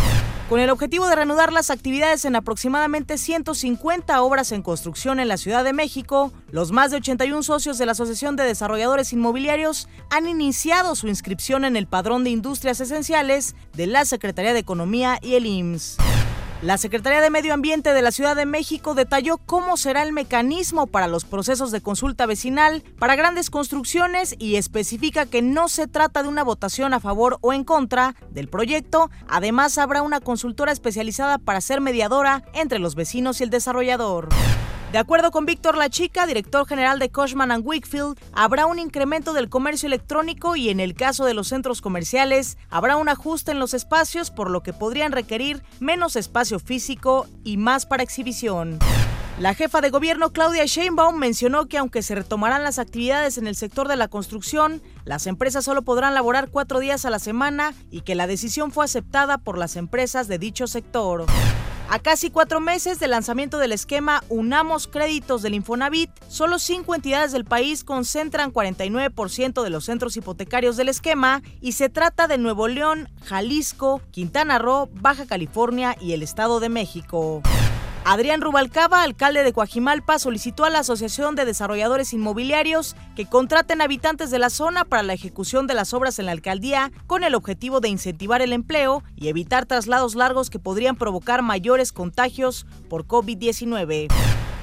con 0.48 0.60
el 0.60 0.70
objetivo 0.70 1.06
de 1.06 1.14
reanudar 1.14 1.52
las 1.52 1.70
actividades 1.70 2.24
en 2.24 2.34
aproximadamente 2.34 3.18
150 3.18 4.22
obras 4.22 4.50
en 4.52 4.62
construcción 4.62 5.20
en 5.20 5.28
la 5.28 5.36
Ciudad 5.36 5.62
de 5.62 5.74
México, 5.74 6.32
los 6.50 6.72
más 6.72 6.90
de 6.90 6.96
81 6.96 7.42
socios 7.42 7.76
de 7.76 7.84
la 7.84 7.92
Asociación 7.92 8.34
de 8.36 8.44
Desarrolladores 8.44 9.12
Inmobiliarios 9.12 9.88
han 10.10 10.26
iniciado 10.26 10.94
su 10.94 11.06
inscripción 11.06 11.66
en 11.66 11.76
el 11.76 11.86
Padrón 11.86 12.24
de 12.24 12.30
Industrias 12.30 12.80
Esenciales 12.80 13.54
de 13.74 13.86
la 13.86 14.06
Secretaría 14.06 14.54
de 14.54 14.60
Economía 14.60 15.18
y 15.20 15.34
el 15.34 15.44
IMSS. 15.44 15.98
La 16.60 16.76
Secretaría 16.76 17.20
de 17.20 17.30
Medio 17.30 17.54
Ambiente 17.54 17.92
de 17.92 18.02
la 18.02 18.10
Ciudad 18.10 18.34
de 18.34 18.44
México 18.44 18.94
detalló 18.94 19.38
cómo 19.38 19.76
será 19.76 20.02
el 20.02 20.12
mecanismo 20.12 20.88
para 20.88 21.06
los 21.06 21.24
procesos 21.24 21.70
de 21.70 21.80
consulta 21.80 22.26
vecinal 22.26 22.82
para 22.98 23.14
grandes 23.14 23.48
construcciones 23.48 24.34
y 24.40 24.56
especifica 24.56 25.26
que 25.26 25.40
no 25.40 25.68
se 25.68 25.86
trata 25.86 26.24
de 26.24 26.28
una 26.28 26.42
votación 26.42 26.94
a 26.94 27.00
favor 27.00 27.38
o 27.42 27.52
en 27.52 27.62
contra 27.62 28.16
del 28.30 28.48
proyecto. 28.48 29.08
Además, 29.28 29.78
habrá 29.78 30.02
una 30.02 30.18
consultora 30.18 30.72
especializada 30.72 31.38
para 31.38 31.60
ser 31.60 31.80
mediadora 31.80 32.42
entre 32.54 32.80
los 32.80 32.96
vecinos 32.96 33.40
y 33.40 33.44
el 33.44 33.50
desarrollador. 33.50 34.28
De 34.92 34.96
acuerdo 34.96 35.30
con 35.30 35.44
Víctor 35.44 35.76
Lachica, 35.76 36.26
director 36.26 36.66
general 36.66 36.98
de 36.98 37.10
Cushman⁇ 37.10 37.50
Wakefield, 37.62 38.18
habrá 38.32 38.64
un 38.64 38.78
incremento 38.78 39.34
del 39.34 39.50
comercio 39.50 39.86
electrónico 39.86 40.56
y 40.56 40.70
en 40.70 40.80
el 40.80 40.94
caso 40.94 41.26
de 41.26 41.34
los 41.34 41.48
centros 41.48 41.82
comerciales 41.82 42.56
habrá 42.70 42.96
un 42.96 43.10
ajuste 43.10 43.50
en 43.50 43.58
los 43.58 43.74
espacios 43.74 44.30
por 44.30 44.48
lo 44.48 44.62
que 44.62 44.72
podrían 44.72 45.12
requerir 45.12 45.62
menos 45.78 46.16
espacio 46.16 46.58
físico 46.58 47.26
y 47.44 47.58
más 47.58 47.84
para 47.84 48.02
exhibición. 48.02 48.78
La 49.38 49.52
jefa 49.52 49.82
de 49.82 49.90
gobierno 49.90 50.32
Claudia 50.32 50.64
Sheinbaum 50.64 51.16
mencionó 51.16 51.66
que 51.66 51.76
aunque 51.76 52.02
se 52.02 52.14
retomarán 52.14 52.64
las 52.64 52.78
actividades 52.78 53.36
en 53.36 53.46
el 53.46 53.56
sector 53.56 53.88
de 53.88 53.96
la 53.96 54.08
construcción, 54.08 54.82
las 55.04 55.26
empresas 55.26 55.66
solo 55.66 55.82
podrán 55.82 56.14
laborar 56.14 56.48
cuatro 56.48 56.80
días 56.80 57.04
a 57.04 57.10
la 57.10 57.18
semana 57.18 57.74
y 57.90 58.00
que 58.00 58.14
la 58.14 58.26
decisión 58.26 58.72
fue 58.72 58.86
aceptada 58.86 59.36
por 59.36 59.58
las 59.58 59.76
empresas 59.76 60.28
de 60.28 60.38
dicho 60.38 60.66
sector. 60.66 61.26
A 61.90 62.00
casi 62.00 62.28
cuatro 62.28 62.60
meses 62.60 63.00
del 63.00 63.12
lanzamiento 63.12 63.56
del 63.56 63.72
esquema 63.72 64.22
Unamos 64.28 64.86
Créditos 64.88 65.40
del 65.40 65.54
Infonavit, 65.54 66.10
solo 66.28 66.58
cinco 66.58 66.94
entidades 66.94 67.32
del 67.32 67.46
país 67.46 67.82
concentran 67.82 68.52
49% 68.52 69.62
de 69.62 69.70
los 69.70 69.86
centros 69.86 70.14
hipotecarios 70.18 70.76
del 70.76 70.90
esquema 70.90 71.42
y 71.62 71.72
se 71.72 71.88
trata 71.88 72.28
de 72.28 72.36
Nuevo 72.36 72.68
León, 72.68 73.08
Jalisco, 73.24 74.02
Quintana 74.10 74.58
Roo, 74.58 74.90
Baja 74.92 75.24
California 75.24 75.96
y 75.98 76.12
el 76.12 76.22
Estado 76.22 76.60
de 76.60 76.68
México. 76.68 77.40
Adrián 78.10 78.40
Rubalcaba, 78.40 79.02
alcalde 79.02 79.44
de 79.44 79.52
Coajimalpa, 79.52 80.18
solicitó 80.18 80.64
a 80.64 80.70
la 80.70 80.78
Asociación 80.78 81.34
de 81.34 81.44
Desarrolladores 81.44 82.14
Inmobiliarios 82.14 82.96
que 83.14 83.26
contraten 83.26 83.82
habitantes 83.82 84.30
de 84.30 84.38
la 84.38 84.48
zona 84.48 84.86
para 84.86 85.02
la 85.02 85.12
ejecución 85.12 85.66
de 85.66 85.74
las 85.74 85.92
obras 85.92 86.18
en 86.18 86.24
la 86.24 86.32
alcaldía 86.32 86.90
con 87.06 87.22
el 87.22 87.34
objetivo 87.34 87.80
de 87.80 87.90
incentivar 87.90 88.40
el 88.40 88.54
empleo 88.54 89.02
y 89.14 89.28
evitar 89.28 89.66
traslados 89.66 90.14
largos 90.14 90.48
que 90.48 90.58
podrían 90.58 90.96
provocar 90.96 91.42
mayores 91.42 91.92
contagios 91.92 92.64
por 92.88 93.06
COVID-19. 93.06 94.08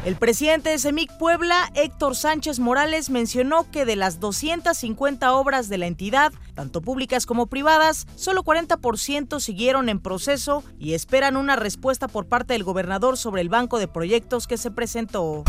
El 0.05 0.17
presidente 0.17 0.69
de 0.69 0.77
CEMIC 0.77 1.17
Puebla, 1.17 1.71
Héctor 1.73 2.15
Sánchez 2.15 2.59
Morales, 2.59 3.09
mencionó 3.09 3.71
que 3.71 3.85
de 3.85 3.95
las 3.95 4.19
250 4.19 5.33
obras 5.33 5.67
de 5.67 5.79
la 5.79 5.87
entidad, 5.87 6.31
tanto 6.53 6.81
públicas 6.81 7.25
como 7.25 7.47
privadas, 7.47 8.05
solo 8.15 8.43
40% 8.43 9.39
siguieron 9.39 9.89
en 9.89 9.99
proceso 9.99 10.63
y 10.77 10.93
esperan 10.93 11.37
una 11.37 11.55
respuesta 11.55 12.07
por 12.07 12.27
parte 12.27 12.53
del 12.53 12.63
gobernador 12.63 13.17
sobre 13.17 13.41
el 13.41 13.49
banco 13.49 13.79
de 13.79 13.87
proyectos 13.87 14.45
que 14.45 14.57
se 14.57 14.69
presentó. 14.69 15.43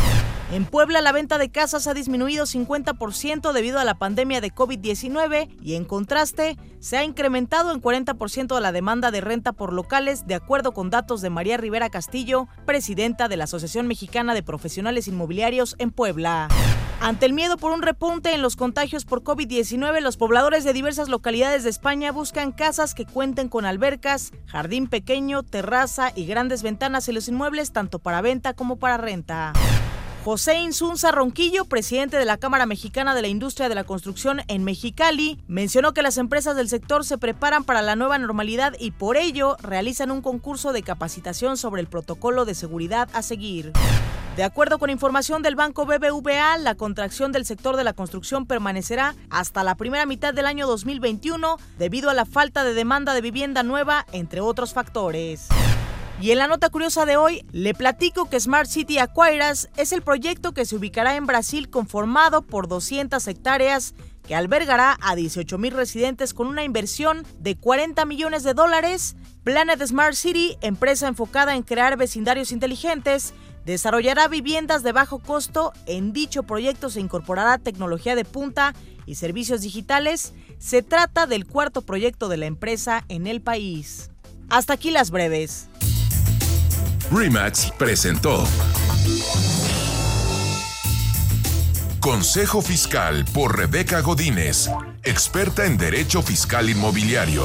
En 0.52 0.64
Puebla 0.64 1.00
la 1.00 1.11
venta 1.11 1.38
de 1.38 1.50
casas 1.50 1.88
ha 1.88 1.94
disminuido 1.94 2.46
50% 2.46 3.52
debido 3.52 3.80
a 3.80 3.84
la 3.84 3.98
pandemia 3.98 4.40
de 4.40 4.54
COVID-19 4.54 5.48
y 5.61 5.74
en 5.74 5.84
contraste 5.84 6.57
se 6.78 6.96
ha 6.96 7.02
incrementado 7.02 7.72
en 7.72 7.82
40% 7.82 8.61
la 8.61 8.70
demanda 8.70 9.11
de 9.11 9.20
renta 9.20 9.52
por 9.52 9.72
locales 9.72 10.28
de 10.28 10.36
acuerdo 10.36 10.70
con 10.72 10.88
datos 10.88 11.20
de 11.20 11.30
María 11.30 11.57
Rivera 11.57 11.90
Castillo, 11.90 12.46
presidenta 12.64 13.26
de 13.26 13.36
la 13.36 13.44
Asociación 13.44 13.88
Mexicana 13.88 14.34
de 14.34 14.44
Profesionales 14.47 15.09
Inmobiliarios 15.09 15.76
en 15.78 15.90
Puebla. 15.90 16.49
Ante 17.01 17.26
el 17.26 17.34
miedo 17.34 17.59
por 17.59 17.72
un 17.72 17.82
repunte 17.82 18.32
en 18.32 18.40
los 18.40 18.57
contagios 18.57 19.05
por 19.05 19.22
COVID-19, 19.22 20.01
los 20.01 20.16
pobladores 20.16 20.64
de 20.64 20.72
diversas 20.72 21.11
localidades 21.11 21.62
de 21.62 21.68
España 21.68 22.11
buscan 22.11 22.53
casas 22.53 22.94
que 22.94 23.05
cuenten 23.05 23.51
con 23.51 23.66
albercas, 23.66 24.32
jardín 24.47 24.86
pequeño, 24.86 25.42
terraza 25.42 26.11
y 26.16 26.24
grandes 26.24 26.62
ventanas 26.62 27.07
en 27.09 27.16
los 27.16 27.28
inmuebles 27.28 27.72
tanto 27.72 27.99
para 27.99 28.22
venta 28.22 28.55
como 28.55 28.76
para 28.76 28.97
renta. 28.97 29.53
José 30.26 30.57
Insunza 30.57 31.12
Ronquillo, 31.12 31.66
presidente 31.66 32.16
de 32.16 32.24
la 32.24 32.36
Cámara 32.36 32.66
Mexicana 32.66 33.14
de 33.14 33.22
la 33.22 33.28
Industria 33.28 33.68
de 33.68 33.76
la 33.76 33.84
Construcción 33.84 34.40
en 34.49 34.64
Mexicali, 34.64 35.38
mencionó 35.47 35.94
que 35.94 36.03
las 36.03 36.18
empresas 36.18 36.57
del 36.57 36.68
sector 36.68 37.05
se 37.05 37.16
preparan 37.16 37.62
para 37.62 37.80
la 37.80 37.94
nueva 37.94 38.18
normalidad 38.18 38.74
y 38.80 38.90
por 38.90 39.16
ello 39.16 39.57
realizan 39.62 40.11
un 40.11 40.22
concurso 40.22 40.72
de 40.72 40.82
capacitación 40.82 41.57
sobre 41.57 41.80
el 41.80 41.86
protocolo 41.86 42.44
de 42.44 42.57
seguridad 42.57 43.09
a 43.12 43.22
seguir. 43.22 43.72
De 44.37 44.45
acuerdo 44.45 44.78
con 44.78 44.91
información 44.91 45.41
del 45.43 45.57
Banco 45.57 45.87
BBVA, 45.87 46.59
la 46.59 46.74
contracción 46.74 47.32
del 47.32 47.47
sector 47.47 47.74
de 47.74 47.84
la 47.84 47.95
construcción 47.95 48.45
permanecerá 48.45 49.14
hasta 49.30 49.64
la 49.64 49.76
primera 49.76 50.05
mitad 50.05 50.34
del 50.34 50.45
año 50.45 50.66
2021 50.66 51.57
debido 51.78 52.11
a 52.11 52.14
la 52.14 52.26
falta 52.26 52.62
de 52.62 52.74
demanda 52.74 53.14
de 53.14 53.22
vivienda 53.22 53.62
nueva, 53.62 54.05
entre 54.12 54.43
otros 54.43 54.74
factores. 54.74 55.49
Y 56.20 56.32
en 56.32 56.39
la 56.39 56.49
nota 56.49 56.68
curiosa 56.68 57.07
de 57.07 57.16
hoy, 57.16 57.47
le 57.53 57.72
platico 57.72 58.28
que 58.28 58.39
Smart 58.39 58.68
City 58.68 58.99
Acquiras 58.99 59.70
es 59.78 59.93
el 59.93 60.03
proyecto 60.03 60.53
que 60.53 60.66
se 60.66 60.76
ubicará 60.76 61.16
en 61.16 61.24
Brasil 61.24 61.70
conformado 61.70 62.43
por 62.43 62.68
200 62.68 63.26
hectáreas 63.28 63.95
que 64.28 64.34
albergará 64.34 64.99
a 65.01 65.14
18 65.14 65.57
mil 65.57 65.72
residentes 65.72 66.34
con 66.34 66.47
una 66.49 66.64
inversión 66.64 67.24
de 67.39 67.57
40 67.57 68.05
millones 68.05 68.43
de 68.43 68.53
dólares. 68.53 69.16
Planet 69.45 69.80
Smart 69.87 70.14
City, 70.14 70.59
empresa 70.61 71.09
enfocada 71.09 71.55
en 71.55 71.62
crear 71.62 71.97
vecindarios 71.97 72.53
inteligentes, 72.53 73.32
desarrollará 73.67 74.29
viviendas 74.29 74.83
de 74.83 74.93
bajo 74.93 75.19
costo. 75.19 75.73
En 75.85 76.12
dicho 76.12 76.45
proyecto 76.45 76.89
se 76.89 77.01
incorporará 77.01 77.59
tecnología 77.59 78.14
de 78.14 78.25
punta 78.25 78.75
y 79.05 79.17
servicios 79.17 79.61
digitales. 79.61 80.33
Se 80.59 80.83
trata 80.83 81.27
del 81.27 81.47
cuarto 81.47 81.83
proyecto 81.83 82.29
de 82.29 82.39
la 82.39 82.47
empresa 82.47 83.05
en 83.09 83.27
el 83.27 83.43
país. 83.43 84.11
Hasta 84.49 84.73
aquí 84.75 84.91
las 84.91 85.11
breves. 85.11 85.69
Remax 87.11 87.73
presentó 87.79 88.45
Consejo 92.01 92.62
Fiscal 92.62 93.25
por 93.33 93.57
Rebeca 93.57 94.01
Godínez, 94.01 94.71
experta 95.03 95.67
en 95.67 95.77
Derecho 95.77 96.23
Fiscal 96.23 96.71
Inmobiliario. 96.71 97.45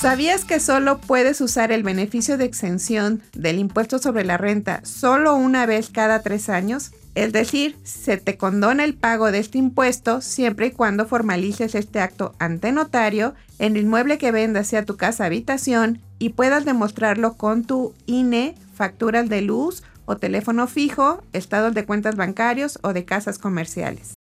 ¿Sabías 0.00 0.44
que 0.44 0.60
solo 0.60 0.98
puedes 0.98 1.40
usar 1.40 1.72
el 1.72 1.82
beneficio 1.82 2.36
de 2.36 2.44
exención 2.44 3.22
del 3.32 3.58
impuesto 3.58 3.98
sobre 3.98 4.24
la 4.24 4.36
renta 4.36 4.80
solo 4.84 5.34
una 5.34 5.64
vez 5.66 5.88
cada 5.88 6.20
tres 6.20 6.48
años? 6.48 6.92
Es 7.14 7.32
decir, 7.32 7.76
se 7.84 8.16
te 8.16 8.36
condona 8.36 8.84
el 8.84 8.94
pago 8.94 9.30
de 9.30 9.38
este 9.38 9.56
impuesto 9.56 10.20
siempre 10.20 10.66
y 10.66 10.70
cuando 10.72 11.06
formalices 11.06 11.74
este 11.74 12.00
acto 12.00 12.34
ante 12.38 12.72
notario 12.72 13.34
en 13.58 13.76
el 13.76 13.84
inmueble 13.84 14.18
que 14.18 14.32
vendas 14.32 14.66
sea 14.66 14.84
tu 14.84 14.96
casa 14.96 15.24
habitación 15.24 16.00
y 16.18 16.30
puedas 16.30 16.64
demostrarlo 16.64 17.34
con 17.34 17.64
tu 17.64 17.94
INE, 18.04 18.56
facturas 18.74 19.28
de 19.28 19.42
luz 19.42 19.84
o 20.06 20.16
teléfono 20.16 20.66
fijo, 20.66 21.22
estados 21.32 21.72
de 21.72 21.86
cuentas 21.86 22.16
bancarios 22.16 22.78
o 22.82 22.92
de 22.92 23.04
casas 23.04 23.38
comerciales. 23.38 24.14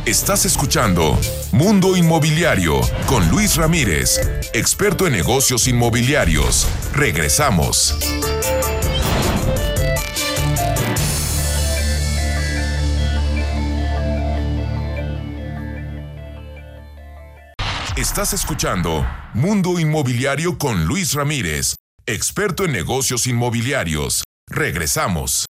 Estás 0.10 0.44
escuchando 0.44 1.20
Mundo 1.52 1.96
Inmobiliario 1.96 2.82
con 3.06 3.30
Luis 3.30 3.58
Ramírez, 3.58 4.20
experto 4.56 5.06
en 5.06 5.14
negocios 5.14 5.68
inmobiliarios. 5.68 6.68
Regresamos. 6.94 7.96
Estás 17.96 18.34
escuchando 18.34 19.06
Mundo 19.36 19.80
Inmobiliario 19.80 20.58
con 20.58 20.86
Luis 20.86 21.14
Ramírez, 21.14 21.76
experto 22.08 22.66
en 22.66 22.72
negocios 22.72 23.28
inmobiliarios. 23.28 24.24
Regresamos. 24.48 25.46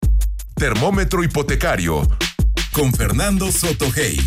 Termómetro 0.57 1.23
hipotecario 1.23 2.05
con 2.73 2.91
Fernando 2.91 3.45
Sotogey. 3.45 4.17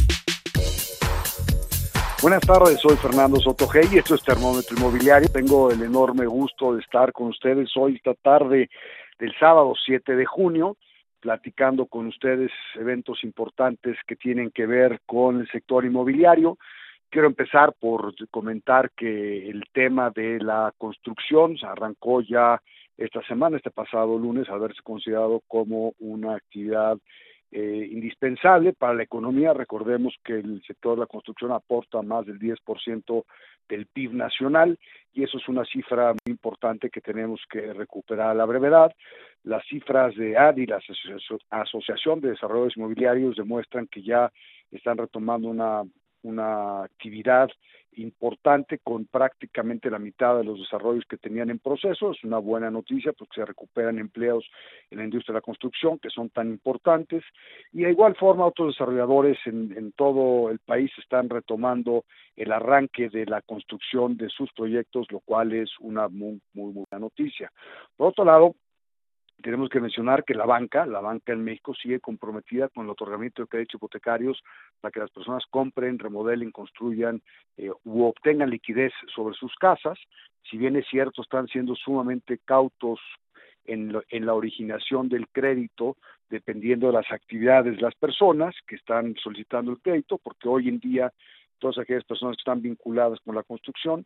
Buenas 2.21 2.41
tardes, 2.43 2.81
soy 2.81 2.97
Fernando 2.97 3.41
Sotogey 3.41 3.89
y 3.93 3.99
esto 3.99 4.15
es 4.15 4.23
Termómetro 4.23 4.77
Inmobiliario. 4.77 5.29
Tengo 5.29 5.71
el 5.71 5.83
enorme 5.83 6.27
gusto 6.27 6.75
de 6.75 6.81
estar 6.81 7.13
con 7.13 7.29
ustedes 7.29 7.71
hoy, 7.77 7.97
esta 7.97 8.15
tarde 8.15 8.71
del 9.19 9.35
sábado 9.39 9.75
7 9.85 10.15
de 10.15 10.25
junio, 10.25 10.77
platicando 11.21 11.87
con 11.87 12.07
ustedes 12.07 12.51
eventos 12.75 13.25
importantes 13.25 13.97
que 14.07 14.17
tienen 14.17 14.51
que 14.51 14.67
ver 14.67 15.01
con 15.07 15.41
el 15.41 15.49
sector 15.51 15.85
inmobiliario. 15.85 16.59
Quiero 17.11 17.27
empezar 17.27 17.75
por 17.79 18.15
comentar 18.31 18.91
que 18.97 19.49
el 19.49 19.65
tema 19.73 20.11
de 20.11 20.39
la 20.41 20.73
construcción 20.79 21.57
arrancó 21.63 22.21
ya 22.23 22.61
esta 22.97 23.23
semana, 23.27 23.57
este 23.57 23.71
pasado 23.71 24.19
lunes, 24.19 24.49
haberse 24.49 24.81
considerado 24.83 25.43
como 25.49 25.93
una 25.99 26.37
actividad 26.37 26.97
eh, 27.55 27.89
indispensable 27.93 28.73
para 28.73 28.95
la 28.95 29.03
economía. 29.03 29.53
Recordemos 29.53 30.15
que 30.25 30.35
el 30.39 30.63
sector 30.67 30.95
de 30.95 31.01
la 31.01 31.07
construcción 31.07 31.53
aporta 31.53 32.01
más 32.01 32.25
del 32.25 32.39
10% 32.39 33.25
del 33.69 33.87
PIB 33.87 34.15
nacional 34.15 34.79
y 35.13 35.23
eso 35.23 35.37
es 35.37 35.47
una 35.49 35.65
cifra 35.67 36.13
muy 36.13 36.33
importante 36.33 36.89
que 36.89 37.03
tenemos 37.03 37.43
que 37.51 37.75
recuperar 37.75 38.31
a 38.31 38.35
la 38.35 38.47
brevedad. 38.47 38.95
Las 39.45 39.67
cifras 39.67 40.15
de 40.17 40.39
ADI, 40.39 40.67
la 40.67 40.81
Asociación 41.51 42.21
de 42.23 42.31
Desarrollos 42.31 42.77
Inmobiliarios, 42.77 43.37
demuestran 43.37 43.87
que 43.87 44.03
ya 44.03 44.33
están 44.71 44.97
retomando 44.97 45.49
una, 45.49 45.83
una 46.23 46.85
actividad 46.85 47.49
importante 47.97 48.79
con 48.79 49.05
prácticamente 49.07 49.91
la 49.91 49.99
mitad 49.99 50.37
de 50.39 50.45
los 50.45 50.59
desarrollos 50.59 51.05
que 51.09 51.19
tenían 51.19 51.51
en 51.51 51.59
proceso. 51.59 52.13
Es 52.13 52.25
una 52.25 52.39
buena 52.39 52.71
noticia 52.71 53.13
porque 53.13 53.41
se 53.41 53.45
recuperan 53.45 53.99
empleos 53.99 54.49
en 54.91 54.99
la 54.99 55.05
industria 55.05 55.35
de 55.35 55.39
la 55.39 55.43
construcción 55.43 55.99
que 55.99 56.11
son 56.11 56.31
tan 56.31 56.49
importantes 56.49 57.23
y 57.73 57.83
de 57.83 57.91
igual 57.91 58.17
forma 58.17 58.47
otros 58.47 58.75
desarrolladores 58.75 59.39
en, 59.47 59.77
en 59.77 59.93
todo 59.93 60.51
el 60.51 60.59
país 60.61 60.91
están 60.99 61.29
retomando 61.29 62.05
el 62.37 62.53
arranque 62.53 63.09
de 63.11 63.27
la 63.27 63.43
construcción 63.43 64.17
de 64.17 64.29
sus 64.31 64.51
proyectos, 64.53 65.07
lo 65.11 65.21
cual 65.21 65.53
es 65.53 65.71
una 65.81 66.09
muy, 66.09 66.41
muy 66.55 66.73
buena 66.73 66.99
noticia. 66.99 67.53
Por 67.97 68.09
otro 68.09 68.25
lado, 68.25 68.55
tenemos 69.43 69.69
que 69.69 69.81
mencionar 69.81 70.25
que 70.25 70.35
la 70.35 70.47
banca, 70.47 70.87
la 70.87 71.01
banca 71.01 71.33
en 71.33 71.45
México 71.45 71.75
sigue 71.75 72.01
comprometida 72.01 72.69
con 72.69 72.85
el 72.85 72.91
otorgamiento 72.91 73.43
de 73.43 73.49
créditos 73.49 73.75
hipotecarios 73.75 74.43
para 74.81 74.93
que 74.93 75.01
las 75.01 75.11
personas 75.11 75.45
compren, 75.51 75.99
remodelen, 75.99 76.51
construyan 76.51 77.21
eh, 77.57 77.71
u 77.85 78.05
obtengan 78.05 78.51
liquidez 78.51 78.93
sobre 79.15 79.35
sus 79.35 79.55
casas. 79.57 79.99
Si 80.51 80.57
bien 80.57 80.77
es 80.77 80.87
cierto, 80.89 81.23
están 81.23 81.49
siendo 81.49 81.75
sumamente 81.75 82.39
cautos 82.45 83.01
en, 83.65 83.95
en 84.09 84.27
la 84.27 84.35
originación 84.35 85.09
del 85.09 85.29
crédito, 85.29 85.97
dependiendo 86.31 86.87
de 86.87 86.95
las 86.95 87.11
actividades 87.11 87.77
de 87.77 87.83
las 87.83 87.95
personas 87.95 88.55
que 88.67 88.77
están 88.77 89.15
solicitando 89.23 89.73
el 89.73 89.81
crédito, 89.81 90.19
porque 90.19 90.49
hoy 90.49 90.69
en 90.69 90.79
día 90.79 91.13
todas 91.59 91.79
aquellas 91.79 92.05
personas 92.05 92.37
están 92.39 92.63
vinculadas 92.63 93.21
con 93.21 93.35
la 93.35 93.43
construcción, 93.43 94.05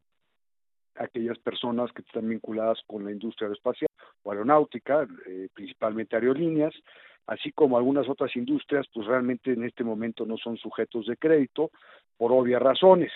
aquellas 0.98 1.38
personas 1.38 1.92
que 1.92 2.02
están 2.02 2.28
vinculadas 2.28 2.78
con 2.86 3.04
la 3.04 3.12
industria 3.12 3.48
espacial 3.50 3.88
o 4.22 4.30
aeronáutica, 4.30 5.06
eh, 5.26 5.48
principalmente 5.54 6.16
aerolíneas, 6.16 6.74
así 7.26 7.52
como 7.52 7.76
algunas 7.76 8.08
otras 8.08 8.34
industrias, 8.36 8.86
pues 8.92 9.06
realmente 9.06 9.52
en 9.52 9.64
este 9.64 9.84
momento 9.84 10.24
no 10.24 10.36
son 10.36 10.56
sujetos 10.56 11.06
de 11.06 11.16
crédito 11.16 11.70
por 12.16 12.32
obvias 12.32 12.62
razones. 12.62 13.12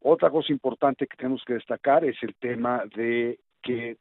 Otra 0.00 0.30
cosa 0.30 0.52
importante 0.52 1.06
que 1.06 1.16
tenemos 1.16 1.42
que 1.44 1.54
destacar 1.54 2.04
es 2.04 2.16
el 2.22 2.34
tema 2.34 2.82
de 2.94 3.38
que 3.62 3.96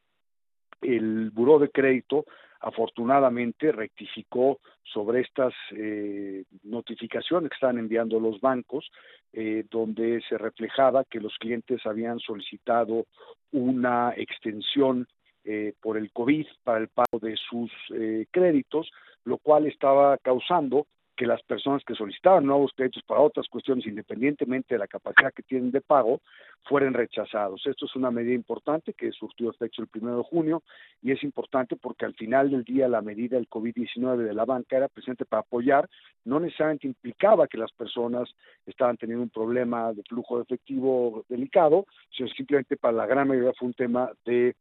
el 0.81 1.29
buró 1.31 1.59
de 1.59 1.69
crédito 1.69 2.25
afortunadamente 2.61 3.71
rectificó 3.71 4.59
sobre 4.83 5.21
estas 5.21 5.53
eh, 5.71 6.43
notificaciones 6.63 7.49
que 7.49 7.55
están 7.55 7.77
enviando 7.77 8.19
los 8.19 8.39
bancos, 8.39 8.91
eh, 9.33 9.65
donde 9.69 10.21
se 10.27 10.37
reflejaba 10.37 11.03
que 11.05 11.19
los 11.19 11.35
clientes 11.37 11.85
habían 11.85 12.19
solicitado 12.19 13.05
una 13.51 14.13
extensión 14.15 15.07
eh, 15.43 15.73
por 15.81 15.97
el 15.97 16.11
COVID 16.11 16.45
para 16.63 16.79
el 16.79 16.87
pago 16.89 17.19
de 17.19 17.35
sus 17.35 17.71
eh, 17.95 18.27
créditos, 18.29 18.91
lo 19.25 19.37
cual 19.37 19.65
estaba 19.65 20.17
causando 20.19 20.85
que 21.15 21.25
las 21.25 21.41
personas 21.43 21.83
que 21.85 21.93
solicitaban 21.93 22.45
nuevos 22.45 22.71
créditos 22.75 23.03
para 23.03 23.21
otras 23.21 23.47
cuestiones, 23.47 23.85
independientemente 23.85 24.75
de 24.75 24.79
la 24.79 24.87
capacidad 24.87 25.33
que 25.33 25.43
tienen 25.43 25.71
de 25.71 25.81
pago, 25.81 26.21
fueran 26.63 26.93
rechazados. 26.93 27.65
Esto 27.65 27.85
es 27.85 27.95
una 27.95 28.11
medida 28.11 28.33
importante 28.33 28.93
que 28.93 29.11
surtió 29.11 29.49
efecto 29.49 29.81
el 29.81 29.87
primero 29.87 30.17
de 30.17 30.23
junio 30.23 30.63
y 31.01 31.11
es 31.11 31.23
importante 31.23 31.75
porque 31.75 32.05
al 32.05 32.13
final 32.13 32.49
del 32.49 32.63
día 32.63 32.87
la 32.87 33.01
medida 33.01 33.35
del 33.35 33.49
COVID-19 33.49 34.17
de 34.17 34.33
la 34.33 34.45
banca 34.45 34.77
era 34.77 34.87
presente 34.87 35.25
para 35.25 35.41
apoyar, 35.41 35.89
no 36.23 36.39
necesariamente 36.39 36.87
implicaba 36.87 37.47
que 37.47 37.57
las 37.57 37.71
personas 37.71 38.29
estaban 38.65 38.97
teniendo 38.97 39.23
un 39.23 39.29
problema 39.29 39.93
de 39.93 40.03
flujo 40.03 40.37
de 40.37 40.43
efectivo 40.43 41.25
delicado, 41.29 41.85
sino 42.15 42.29
simplemente 42.29 42.77
para 42.77 42.93
la 42.93 43.05
gran 43.05 43.27
mayoría 43.27 43.53
fue 43.57 43.67
un 43.67 43.73
tema 43.73 44.11
de 44.25 44.55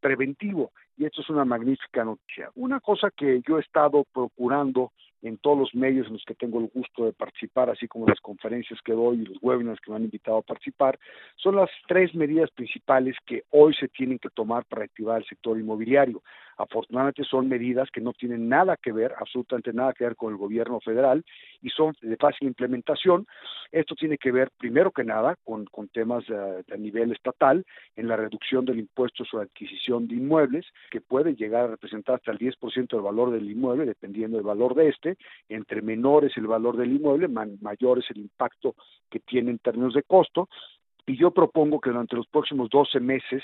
preventivo 0.00 0.70
y 0.96 1.06
esto 1.06 1.22
es 1.22 1.30
una 1.30 1.44
magnífica 1.44 2.04
noticia. 2.04 2.50
Una 2.54 2.80
cosa 2.80 3.10
que 3.10 3.40
yo 3.46 3.58
he 3.58 3.60
estado 3.60 4.04
procurando 4.12 4.92
en 5.22 5.38
todos 5.38 5.58
los 5.58 5.74
medios 5.74 6.08
en 6.08 6.14
los 6.14 6.24
que 6.24 6.34
tengo 6.34 6.58
el 6.58 6.66
gusto 6.66 7.04
de 7.04 7.12
participar, 7.12 7.70
así 7.70 7.86
como 7.88 8.06
las 8.06 8.20
conferencias 8.20 8.80
que 8.82 8.92
doy 8.92 9.22
y 9.22 9.26
los 9.26 9.38
webinars 9.40 9.80
que 9.80 9.90
me 9.90 9.96
han 9.96 10.04
invitado 10.04 10.38
a 10.38 10.42
participar, 10.42 10.98
son 11.36 11.56
las 11.56 11.70
tres 11.86 12.14
medidas 12.14 12.50
principales 12.50 13.16
que 13.24 13.44
hoy 13.50 13.74
se 13.74 13.88
tienen 13.88 14.18
que 14.18 14.30
tomar 14.30 14.64
para 14.64 14.84
activar 14.84 15.18
el 15.18 15.26
sector 15.26 15.58
inmobiliario. 15.58 16.22
Afortunadamente 16.62 17.24
son 17.24 17.48
medidas 17.48 17.90
que 17.90 18.00
no 18.00 18.12
tienen 18.12 18.48
nada 18.48 18.76
que 18.76 18.92
ver, 18.92 19.12
absolutamente 19.18 19.72
nada 19.72 19.92
que 19.92 20.04
ver 20.04 20.14
con 20.14 20.30
el 20.30 20.38
gobierno 20.38 20.78
federal 20.78 21.24
y 21.60 21.70
son 21.70 21.92
de 22.00 22.16
fácil 22.16 22.46
implementación. 22.46 23.26
Esto 23.72 23.96
tiene 23.96 24.16
que 24.16 24.30
ver, 24.30 24.48
primero 24.58 24.92
que 24.92 25.02
nada, 25.02 25.34
con, 25.42 25.64
con 25.64 25.88
temas 25.88 26.24
a 26.30 26.76
nivel 26.76 27.10
estatal, 27.10 27.64
en 27.96 28.06
la 28.06 28.16
reducción 28.16 28.64
del 28.64 28.78
impuesto 28.78 29.24
sobre 29.24 29.46
adquisición 29.46 30.06
de 30.06 30.14
inmuebles, 30.14 30.64
que 30.92 31.00
puede 31.00 31.34
llegar 31.34 31.64
a 31.64 31.68
representar 31.68 32.14
hasta 32.16 32.30
el 32.30 32.38
10% 32.38 32.88
del 32.90 33.00
valor 33.00 33.32
del 33.32 33.50
inmueble, 33.50 33.84
dependiendo 33.84 34.36
del 34.36 34.46
valor 34.46 34.76
de 34.76 34.88
este. 34.88 35.16
Entre 35.48 35.82
menores 35.82 36.36
el 36.36 36.46
valor 36.46 36.76
del 36.76 36.92
inmueble, 36.92 37.26
mayor 37.26 37.98
es 37.98 38.08
el 38.10 38.18
impacto 38.18 38.76
que 39.10 39.18
tiene 39.18 39.50
en 39.50 39.58
términos 39.58 39.94
de 39.94 40.04
costo 40.04 40.48
y 41.06 41.16
yo 41.16 41.32
propongo 41.32 41.80
que 41.80 41.90
durante 41.90 42.16
los 42.16 42.26
próximos 42.28 42.70
12 42.70 43.00
meses 43.00 43.42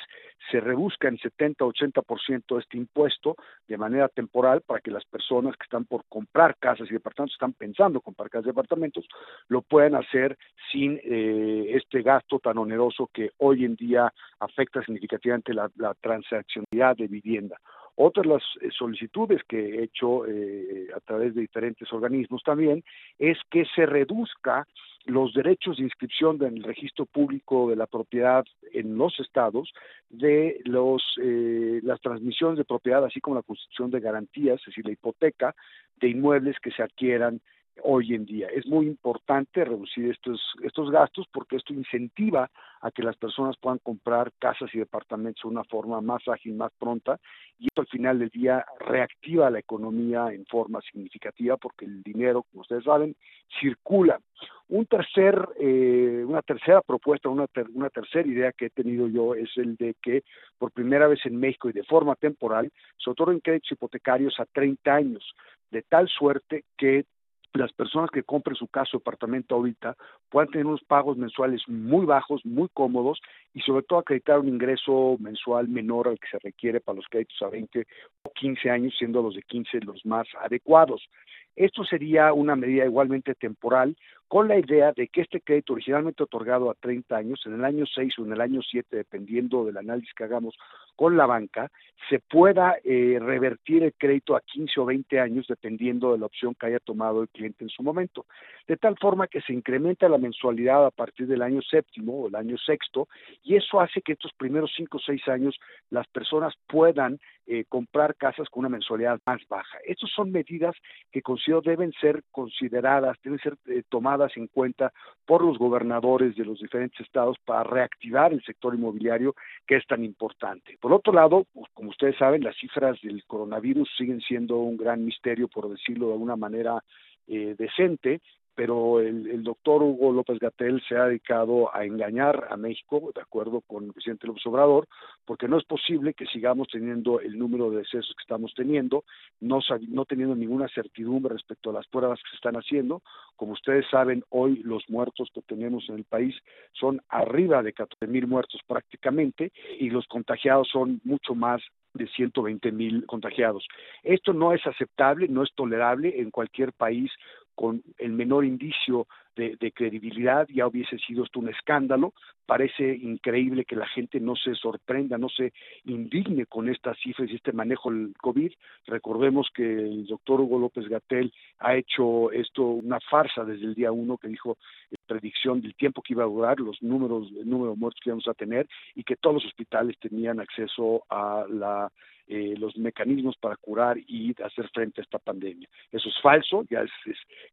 se 0.50 0.60
reduzca 0.60 1.08
en 1.08 1.18
70-80% 1.18 2.58
este 2.58 2.76
impuesto 2.76 3.36
de 3.66 3.76
manera 3.76 4.08
temporal 4.08 4.62
para 4.62 4.80
que 4.80 4.90
las 4.90 5.04
personas 5.04 5.56
que 5.56 5.64
están 5.64 5.84
por 5.84 6.04
comprar 6.08 6.56
casas 6.58 6.88
y 6.88 6.92
departamentos, 6.92 7.34
están 7.34 7.54
pensando 7.54 8.00
comprar 8.00 8.30
casas 8.30 8.46
y 8.46 8.50
departamentos, 8.50 9.08
lo 9.48 9.62
puedan 9.62 9.96
hacer 9.96 10.38
sin 10.70 11.00
eh, 11.02 11.72
este 11.74 12.02
gasto 12.02 12.38
tan 12.38 12.58
oneroso 12.58 13.10
que 13.12 13.30
hoy 13.38 13.64
en 13.64 13.74
día 13.74 14.12
afecta 14.38 14.82
significativamente 14.82 15.52
la, 15.52 15.70
la 15.76 15.94
transaccionalidad 15.94 16.96
de 16.96 17.08
vivienda. 17.08 17.58
Otras 18.00 18.26
las 18.26 18.42
eh, 18.60 18.68
solicitudes 18.70 19.42
que 19.48 19.58
he 19.58 19.82
hecho 19.82 20.24
eh, 20.24 20.86
a 20.94 21.00
través 21.00 21.34
de 21.34 21.40
diferentes 21.40 21.92
organismos 21.92 22.44
también 22.44 22.84
es 23.18 23.36
que 23.50 23.64
se 23.74 23.86
reduzca 23.86 24.68
los 25.06 25.34
derechos 25.34 25.78
de 25.78 25.82
inscripción 25.82 26.40
en 26.44 26.58
el 26.58 26.62
registro 26.62 27.06
público 27.06 27.68
de 27.68 27.74
la 27.74 27.88
propiedad 27.88 28.44
en 28.72 28.96
los 28.96 29.18
estados 29.18 29.72
de 30.10 30.60
los 30.64 31.02
eh, 31.20 31.80
las 31.82 32.00
transmisiones 32.00 32.58
de 32.58 32.64
propiedad 32.64 33.04
así 33.04 33.20
como 33.20 33.34
la 33.34 33.42
constitución 33.42 33.90
de 33.90 33.98
garantías 33.98 34.60
es 34.60 34.66
decir 34.66 34.86
la 34.86 34.92
hipoteca 34.92 35.56
de 35.96 36.08
inmuebles 36.08 36.56
que 36.60 36.70
se 36.70 36.84
adquieran 36.84 37.40
hoy 37.82 38.14
en 38.14 38.24
día. 38.24 38.48
Es 38.48 38.66
muy 38.66 38.86
importante 38.86 39.64
reducir 39.64 40.10
estos, 40.10 40.40
estos 40.62 40.90
gastos 40.90 41.26
porque 41.32 41.56
esto 41.56 41.72
incentiva 41.72 42.50
a 42.80 42.90
que 42.90 43.02
las 43.02 43.16
personas 43.16 43.56
puedan 43.56 43.78
comprar 43.78 44.32
casas 44.38 44.70
y 44.72 44.78
departamentos 44.78 45.42
de 45.42 45.48
una 45.48 45.64
forma 45.64 46.00
más 46.00 46.26
ágil, 46.28 46.54
más 46.54 46.72
pronta, 46.78 47.18
y 47.58 47.66
esto 47.66 47.80
al 47.80 47.88
final 47.88 48.18
del 48.18 48.28
día 48.28 48.64
reactiva 48.78 49.50
la 49.50 49.58
economía 49.58 50.28
en 50.32 50.46
forma 50.46 50.80
significativa 50.82 51.56
porque 51.56 51.84
el 51.84 52.02
dinero, 52.02 52.44
como 52.50 52.62
ustedes 52.62 52.84
saben, 52.84 53.16
circula. 53.60 54.20
Un 54.68 54.86
tercer, 54.86 55.48
eh, 55.58 56.24
una 56.26 56.42
tercera 56.42 56.82
propuesta, 56.82 57.28
una, 57.28 57.46
una 57.74 57.90
tercera 57.90 58.28
idea 58.28 58.52
que 58.52 58.66
he 58.66 58.70
tenido 58.70 59.08
yo 59.08 59.34
es 59.34 59.50
el 59.56 59.76
de 59.76 59.94
que 60.00 60.22
por 60.58 60.70
primera 60.70 61.08
vez 61.08 61.20
en 61.24 61.36
México 61.36 61.68
y 61.68 61.72
de 61.72 61.84
forma 61.84 62.14
temporal 62.16 62.70
se 63.02 63.10
otorguen 63.10 63.40
créditos 63.40 63.72
hipotecarios 63.72 64.38
a 64.38 64.44
30 64.44 64.94
años, 64.94 65.34
de 65.70 65.82
tal 65.82 66.08
suerte 66.08 66.64
que 66.76 67.06
las 67.54 67.72
personas 67.72 68.10
que 68.10 68.22
compren 68.22 68.56
su 68.56 68.68
casa 68.68 68.96
o 68.96 69.00
apartamento 69.00 69.54
ahorita 69.54 69.96
puedan 70.28 70.50
tener 70.50 70.66
unos 70.66 70.84
pagos 70.84 71.16
mensuales 71.16 71.62
muy 71.68 72.06
bajos, 72.06 72.44
muy 72.44 72.68
cómodos 72.72 73.20
y 73.54 73.60
sobre 73.60 73.82
todo 73.82 74.00
acreditar 74.00 74.38
un 74.38 74.48
ingreso 74.48 75.16
mensual 75.18 75.68
menor 75.68 76.08
al 76.08 76.18
que 76.18 76.28
se 76.28 76.38
requiere 76.38 76.80
para 76.80 76.96
los 76.96 77.06
créditos 77.08 77.40
a 77.42 77.48
20 77.48 77.86
o 78.22 78.30
15 78.30 78.70
años, 78.70 78.94
siendo 78.98 79.22
los 79.22 79.34
de 79.34 79.42
15 79.42 79.80
los 79.80 80.04
más 80.04 80.26
adecuados. 80.40 81.08
Esto 81.56 81.84
sería 81.84 82.32
una 82.32 82.54
medida 82.54 82.84
igualmente 82.84 83.34
temporal, 83.34 83.96
con 84.28 84.46
la 84.46 84.58
idea 84.58 84.92
de 84.92 85.08
que 85.08 85.22
este 85.22 85.40
crédito 85.40 85.72
originalmente 85.72 86.22
otorgado 86.22 86.70
a 86.70 86.74
30 86.74 87.16
años, 87.16 87.40
en 87.46 87.54
el 87.54 87.64
año 87.64 87.86
6 87.86 88.18
o 88.18 88.24
en 88.26 88.32
el 88.32 88.40
año 88.42 88.60
7, 88.62 88.94
dependiendo 88.94 89.64
del 89.64 89.78
análisis 89.78 90.12
que 90.14 90.24
hagamos 90.24 90.54
con 90.96 91.16
la 91.16 91.26
banca, 91.26 91.70
se 92.10 92.18
pueda 92.18 92.76
eh, 92.84 93.18
revertir 93.20 93.82
el 93.84 93.94
crédito 93.94 94.36
a 94.36 94.40
15 94.40 94.80
o 94.80 94.84
20 94.84 95.18
años, 95.18 95.46
dependiendo 95.48 96.12
de 96.12 96.18
la 96.18 96.26
opción 96.26 96.54
que 96.54 96.66
haya 96.66 96.78
tomado 96.80 97.22
el 97.22 97.28
cliente 97.28 97.64
en 97.64 97.70
su 97.70 97.82
momento. 97.82 98.26
De 98.66 98.76
tal 98.76 98.98
forma 98.98 99.28
que 99.28 99.40
se 99.40 99.52
incrementa 99.52 100.08
la 100.08 100.18
mensualidad 100.18 100.84
a 100.84 100.90
partir 100.90 101.26
del 101.26 101.42
año 101.42 101.62
séptimo 101.62 102.20
o 102.20 102.28
el 102.28 102.34
año 102.34 102.58
sexto, 102.58 103.08
y 103.42 103.56
eso 103.56 103.80
hace 103.80 104.02
que 104.02 104.12
estos 104.12 104.32
primeros 104.34 104.72
5 104.76 104.96
o 104.96 105.00
6 105.00 105.28
años 105.28 105.58
las 105.90 106.06
personas 106.08 106.54
puedan 106.66 107.18
eh, 107.46 107.64
comprar 107.66 108.14
casas 108.16 108.48
con 108.50 108.60
una 108.60 108.68
mensualidad 108.68 109.20
más 109.24 109.40
baja. 109.48 109.78
Estas 109.86 110.10
son 110.10 110.30
medidas 110.30 110.76
que 111.10 111.22
considero 111.22 111.62
deben 111.62 111.92
ser 112.00 112.22
consideradas, 112.30 113.16
deben 113.22 113.38
ser 113.38 113.56
eh, 113.66 113.82
tomadas 113.88 114.17
en 114.36 114.48
cuenta 114.48 114.92
por 115.26 115.44
los 115.44 115.58
gobernadores 115.58 116.36
de 116.36 116.44
los 116.44 116.58
diferentes 116.58 117.00
estados 117.00 117.36
para 117.44 117.64
reactivar 117.64 118.32
el 118.32 118.42
sector 118.42 118.74
inmobiliario 118.74 119.34
que 119.66 119.76
es 119.76 119.86
tan 119.86 120.04
importante. 120.04 120.76
Por 120.80 120.92
otro 120.92 121.12
lado, 121.12 121.46
pues, 121.52 121.66
como 121.74 121.90
ustedes 121.90 122.16
saben, 122.16 122.42
las 122.42 122.56
cifras 122.56 123.00
del 123.02 123.24
coronavirus 123.24 123.88
siguen 123.96 124.20
siendo 124.20 124.56
un 124.58 124.76
gran 124.76 125.04
misterio, 125.04 125.48
por 125.48 125.68
decirlo 125.68 126.08
de 126.08 126.12
alguna 126.14 126.36
manera 126.36 126.82
eh, 127.26 127.54
decente, 127.58 128.20
pero 128.58 128.98
el, 128.98 129.44
doctor 129.44 129.84
Hugo 129.84 130.10
López 130.10 130.40
Gatel 130.40 130.82
se 130.88 130.96
ha 130.96 131.04
dedicado 131.04 131.72
a 131.72 131.84
engañar 131.84 132.48
a 132.50 132.56
México, 132.56 133.12
de 133.14 133.20
acuerdo 133.20 133.60
con 133.60 133.84
el 133.84 133.92
presidente 133.92 134.26
López 134.26 134.44
Obrador, 134.46 134.88
porque 135.24 135.46
no 135.46 135.58
es 135.58 135.64
posible 135.64 136.12
que 136.12 136.26
sigamos 136.26 136.66
teniendo 136.66 137.20
el 137.20 137.38
número 137.38 137.70
de 137.70 137.76
decesos 137.76 138.12
que 138.16 138.22
estamos 138.22 138.52
teniendo, 138.56 139.04
no, 139.38 139.60
no 139.90 140.04
teniendo 140.06 140.34
ninguna 140.34 140.66
certidumbre 140.74 141.34
respecto 141.34 141.70
a 141.70 141.74
las 141.74 141.86
pruebas 141.86 142.18
que 142.20 142.30
se 142.30 142.34
están 142.34 142.56
haciendo. 142.56 143.00
Como 143.36 143.52
ustedes 143.52 143.86
saben, 143.92 144.24
hoy 144.30 144.56
los 144.64 144.82
muertos 144.88 145.30
que 145.32 145.42
tenemos 145.42 145.88
en 145.88 145.94
el 145.94 146.04
país 146.04 146.34
son 146.72 147.00
arriba 147.10 147.62
de 147.62 147.72
14 147.72 148.08
mil 148.08 148.26
muertos 148.26 148.60
prácticamente 148.66 149.52
y 149.78 149.88
los 149.90 150.08
contagiados 150.08 150.68
son 150.68 151.00
mucho 151.04 151.36
más 151.36 151.62
de 151.94 152.06
120 152.08 152.72
mil 152.72 153.06
contagiados. 153.06 153.66
Esto 154.02 154.32
no 154.32 154.52
es 154.52 154.66
aceptable, 154.66 155.28
no 155.28 155.42
es 155.42 155.52
tolerable 155.54 156.20
en 156.20 156.30
cualquier 156.30 156.72
país 156.72 157.10
con 157.58 157.82
el 157.98 158.12
menor 158.12 158.44
indicio 158.44 159.08
de, 159.38 159.72
credibilidad, 159.72 160.48
ya 160.48 160.66
hubiese 160.66 160.98
sido 160.98 161.24
esto 161.24 161.38
un 161.38 161.48
escándalo. 161.48 162.12
Parece 162.44 162.96
increíble 162.96 163.64
que 163.64 163.76
la 163.76 163.86
gente 163.86 164.18
no 164.20 164.34
se 164.34 164.54
sorprenda, 164.54 165.18
no 165.18 165.28
se 165.28 165.52
indigne 165.84 166.46
con 166.46 166.68
estas 166.68 166.98
cifras 166.98 167.30
y 167.30 167.36
este 167.36 167.52
manejo 167.52 167.90
del 167.90 168.14
COVID. 168.20 168.52
Recordemos 168.86 169.48
que 169.54 169.62
el 169.62 170.06
doctor 170.06 170.40
Hugo 170.40 170.58
López 170.58 170.88
Gatel 170.88 171.32
ha 171.58 171.76
hecho 171.76 172.32
esto 172.32 172.64
una 172.64 172.98
farsa 173.00 173.44
desde 173.44 173.66
el 173.66 173.74
día 173.74 173.92
uno, 173.92 174.18
que 174.18 174.28
dijo 174.28 174.56
eh, 174.90 174.96
predicción 175.06 175.60
del 175.60 175.74
tiempo 175.74 176.02
que 176.02 176.14
iba 176.14 176.24
a 176.24 176.28
durar, 176.28 176.58
los 176.58 176.82
números, 176.82 177.28
el 177.38 177.48
número 177.48 177.72
de 177.72 177.78
muertos 177.78 178.00
que 178.02 178.10
íbamos 178.10 178.28
a 178.28 178.34
tener 178.34 178.66
y 178.94 179.04
que 179.04 179.16
todos 179.16 179.34
los 179.34 179.46
hospitales 179.46 179.96
tenían 180.00 180.40
acceso 180.40 181.04
a 181.10 181.44
la 181.48 181.92
eh, 182.30 182.56
los 182.58 182.76
mecanismos 182.76 183.38
para 183.38 183.56
curar 183.56 183.96
y 184.06 184.34
hacer 184.44 184.68
frente 184.74 185.00
a 185.00 185.04
esta 185.04 185.18
pandemia. 185.18 185.66
Eso 185.90 186.10
es 186.10 186.14
falso, 186.20 186.62
ya 186.68 186.82
es, 186.82 186.90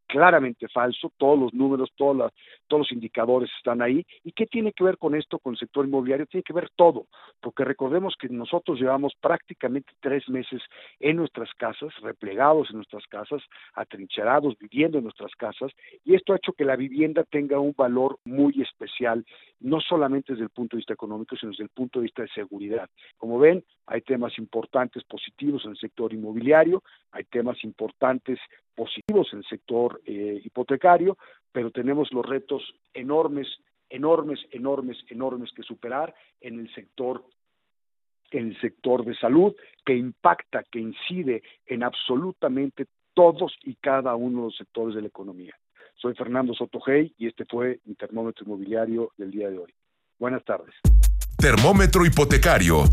claramente 0.05 0.67
falso, 0.67 1.13
todos 1.17 1.39
los 1.39 1.53
números, 1.53 1.74
todos 1.95 2.31
los 2.69 2.91
indicadores 2.91 3.49
están 3.57 3.81
ahí. 3.81 4.05
¿Y 4.23 4.31
qué 4.31 4.45
tiene 4.45 4.73
que 4.73 4.83
ver 4.83 4.97
con 4.97 5.15
esto, 5.15 5.39
con 5.39 5.53
el 5.53 5.59
sector 5.59 5.85
inmobiliario? 5.85 6.25
Tiene 6.25 6.43
que 6.43 6.53
ver 6.53 6.69
todo, 6.75 7.07
porque 7.41 7.63
recordemos 7.63 8.15
que 8.19 8.29
nosotros 8.29 8.79
llevamos 8.79 9.13
prácticamente 9.21 9.93
tres 9.99 10.27
meses 10.29 10.61
en 10.99 11.17
nuestras 11.17 11.53
casas, 11.55 11.93
replegados 12.01 12.69
en 12.69 12.77
nuestras 12.77 13.05
casas, 13.07 13.41
atrincherados, 13.73 14.57
viviendo 14.57 14.97
en 14.97 15.03
nuestras 15.05 15.33
casas, 15.35 15.71
y 16.03 16.15
esto 16.15 16.33
ha 16.33 16.37
hecho 16.37 16.53
que 16.53 16.65
la 16.65 16.75
vivienda 16.75 17.23
tenga 17.23 17.59
un 17.59 17.73
valor 17.77 18.19
muy 18.25 18.61
especial, 18.61 19.25
no 19.59 19.79
solamente 19.81 20.33
desde 20.33 20.45
el 20.45 20.49
punto 20.49 20.75
de 20.75 20.79
vista 20.79 20.93
económico, 20.93 21.35
sino 21.35 21.51
desde 21.51 21.63
el 21.63 21.69
punto 21.69 21.99
de 21.99 22.03
vista 22.03 22.21
de 22.21 22.29
seguridad. 22.29 22.89
Como 23.17 23.39
ven, 23.39 23.63
hay 23.87 24.01
temas 24.01 24.37
importantes 24.37 25.03
positivos 25.03 25.63
en 25.65 25.71
el 25.71 25.77
sector 25.77 26.13
inmobiliario, 26.13 26.83
hay 27.11 27.23
temas 27.25 27.63
importantes 27.63 28.39
positivos 28.75 29.29
en 29.31 29.39
el 29.39 29.45
sector 29.45 30.01
eh, 30.05 30.41
hipotecario, 30.43 31.17
pero 31.55 31.71
tenemos 31.71 32.11
los 32.11 32.25
retos 32.25 32.61
enormes, 32.93 33.47
enormes, 33.89 34.39
enormes, 34.51 34.97
enormes 35.07 35.49
que 35.55 35.63
superar 35.63 36.13
en 36.41 36.59
el 36.59 36.75
sector 36.75 37.23
en 38.31 38.49
el 38.49 38.59
sector 38.59 39.05
de 39.05 39.15
salud 39.15 39.55
que 39.85 39.95
impacta, 39.95 40.65
que 40.69 40.79
incide 40.79 41.43
en 41.65 41.83
absolutamente 41.83 42.87
todos 43.13 43.53
y 43.63 43.75
cada 43.75 44.15
uno 44.15 44.39
de 44.39 44.45
los 44.47 44.57
sectores 44.57 44.95
de 44.95 45.01
la 45.03 45.07
economía. 45.07 45.55
Soy 45.95 46.13
Fernando 46.15 46.53
Sotogey 46.53 47.13
y 47.17 47.27
este 47.27 47.45
fue 47.45 47.79
mi 47.85 47.95
termómetro 47.95 48.43
inmobiliario 48.45 49.13
del 49.15 49.31
día 49.31 49.49
de 49.49 49.59
hoy. 49.59 49.73
Buenas 50.19 50.43
tardes. 50.43 50.75
Termómetro 51.37 52.05
hipotecario 52.05 52.83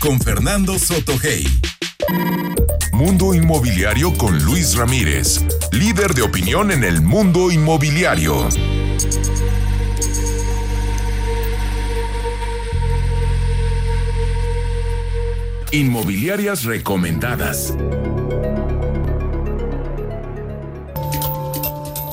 con 0.00 0.18
Fernando 0.20 0.78
Sotogey. 0.78 1.44
Mundo 2.92 3.34
Inmobiliario 3.34 4.12
con 4.14 4.42
Luis 4.44 4.76
Ramírez, 4.76 5.44
líder 5.72 6.14
de 6.14 6.22
opinión 6.22 6.70
en 6.70 6.84
el 6.84 7.00
mundo 7.00 7.50
inmobiliario. 7.50 8.48
Inmobiliarias 15.72 16.64
recomendadas. 16.64 17.74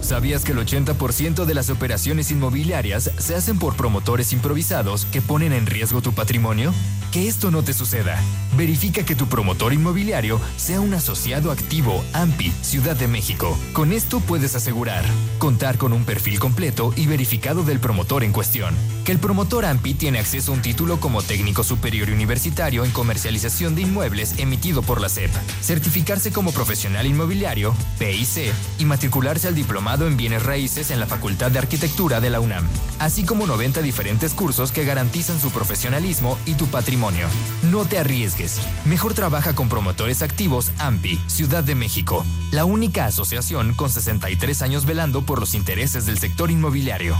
¿Sabías 0.00 0.44
que 0.44 0.52
el 0.52 0.58
80% 0.58 1.44
de 1.44 1.54
las 1.54 1.70
operaciones 1.70 2.30
inmobiliarias 2.30 3.10
se 3.18 3.34
hacen 3.34 3.58
por 3.58 3.76
promotores 3.76 4.32
improvisados 4.32 5.04
que 5.06 5.20
ponen 5.20 5.52
en 5.52 5.66
riesgo 5.66 6.00
tu 6.00 6.12
patrimonio? 6.12 6.72
Que 7.12 7.26
esto 7.26 7.50
no 7.50 7.62
te 7.62 7.72
suceda. 7.72 8.20
Verifica 8.56 9.02
que 9.04 9.14
tu 9.14 9.26
promotor 9.26 9.72
inmobiliario 9.72 10.40
sea 10.56 10.80
un 10.80 10.94
asociado 10.94 11.50
activo 11.50 12.04
AMPI 12.12 12.52
Ciudad 12.62 12.96
de 12.96 13.08
México. 13.08 13.58
Con 13.72 13.92
esto 13.92 14.20
puedes 14.20 14.54
asegurar 14.54 15.04
contar 15.38 15.78
con 15.78 15.92
un 15.92 16.04
perfil 16.04 16.38
completo 16.38 16.92
y 16.96 17.06
verificado 17.06 17.62
del 17.62 17.80
promotor 17.80 18.24
en 18.24 18.32
cuestión. 18.32 18.74
Que 19.04 19.12
el 19.12 19.18
promotor 19.18 19.64
AMPI 19.64 19.94
tiene 19.94 20.18
acceso 20.18 20.52
a 20.52 20.54
un 20.54 20.62
título 20.62 21.00
como 21.00 21.22
técnico 21.22 21.64
superior 21.64 22.10
universitario 22.10 22.84
en 22.84 22.90
comercialización 22.90 23.74
de 23.74 23.82
inmuebles 23.82 24.34
emitido 24.38 24.82
por 24.82 25.00
la 25.00 25.08
SEP. 25.08 25.30
Certificarse 25.62 26.30
como 26.30 26.52
profesional 26.52 27.06
inmobiliario, 27.06 27.74
PIC, 27.98 28.52
y 28.78 28.84
matricularse 28.84 29.48
al 29.48 29.54
en 29.88 30.18
bienes 30.18 30.42
raíces 30.42 30.90
en 30.90 31.00
la 31.00 31.06
Facultad 31.06 31.50
de 31.50 31.58
Arquitectura 31.58 32.20
de 32.20 32.28
la 32.28 32.40
UNAM. 32.40 32.64
Así 32.98 33.24
como 33.24 33.46
90 33.46 33.80
diferentes 33.80 34.34
cursos 34.34 34.70
que 34.70 34.84
garantizan 34.84 35.40
su 35.40 35.50
profesionalismo 35.50 36.38
y 36.44 36.54
tu 36.54 36.66
patrimonio 36.66 37.26
no 37.62 37.86
te 37.86 37.98
arriesgues. 37.98 38.60
Mejor 38.84 39.14
trabaja 39.14 39.54
con 39.54 39.70
promotores 39.70 40.20
activos 40.22 40.72
AMPI, 40.78 41.18
Ciudad 41.26 41.64
de 41.64 41.74
México, 41.74 42.24
la 42.52 42.66
única 42.66 43.06
asociación 43.06 43.72
con 43.72 43.88
63 43.88 44.60
años 44.60 44.84
velando 44.84 45.22
por 45.22 45.40
los 45.40 45.54
intereses 45.54 46.04
del 46.04 46.18
sector 46.18 46.50
inmobiliario. 46.50 47.16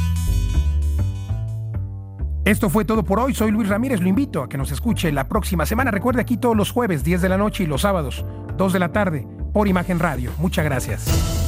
Esto 2.45 2.69
fue 2.69 2.85
todo 2.85 3.03
por 3.03 3.19
hoy. 3.19 3.35
Soy 3.35 3.51
Luis 3.51 3.69
Ramírez. 3.69 4.01
Lo 4.01 4.09
invito 4.09 4.43
a 4.43 4.49
que 4.49 4.59
nos 4.59 4.71
escuche 4.73 5.11
la 5.11 5.27
próxima 5.27 5.65
semana. 5.65 5.91
Recuerde 5.91 6.21
aquí 6.21 6.37
todos 6.37 6.57
los 6.57 6.71
jueves, 6.71 7.03
10 7.03 7.23
de 7.23 7.29
la 7.31 7.39
noche 7.39 7.65
y 7.65 7.67
los 7.67 7.83
sábados, 7.83 8.25
2 8.57 8.73
de 8.73 8.79
la 8.79 8.93
tarde, 8.93 9.27
por 9.55 9.69
Imagen 9.69 9.99
Radio. 9.99 10.33
Muchas 10.39 10.65
gracias. 10.65 11.48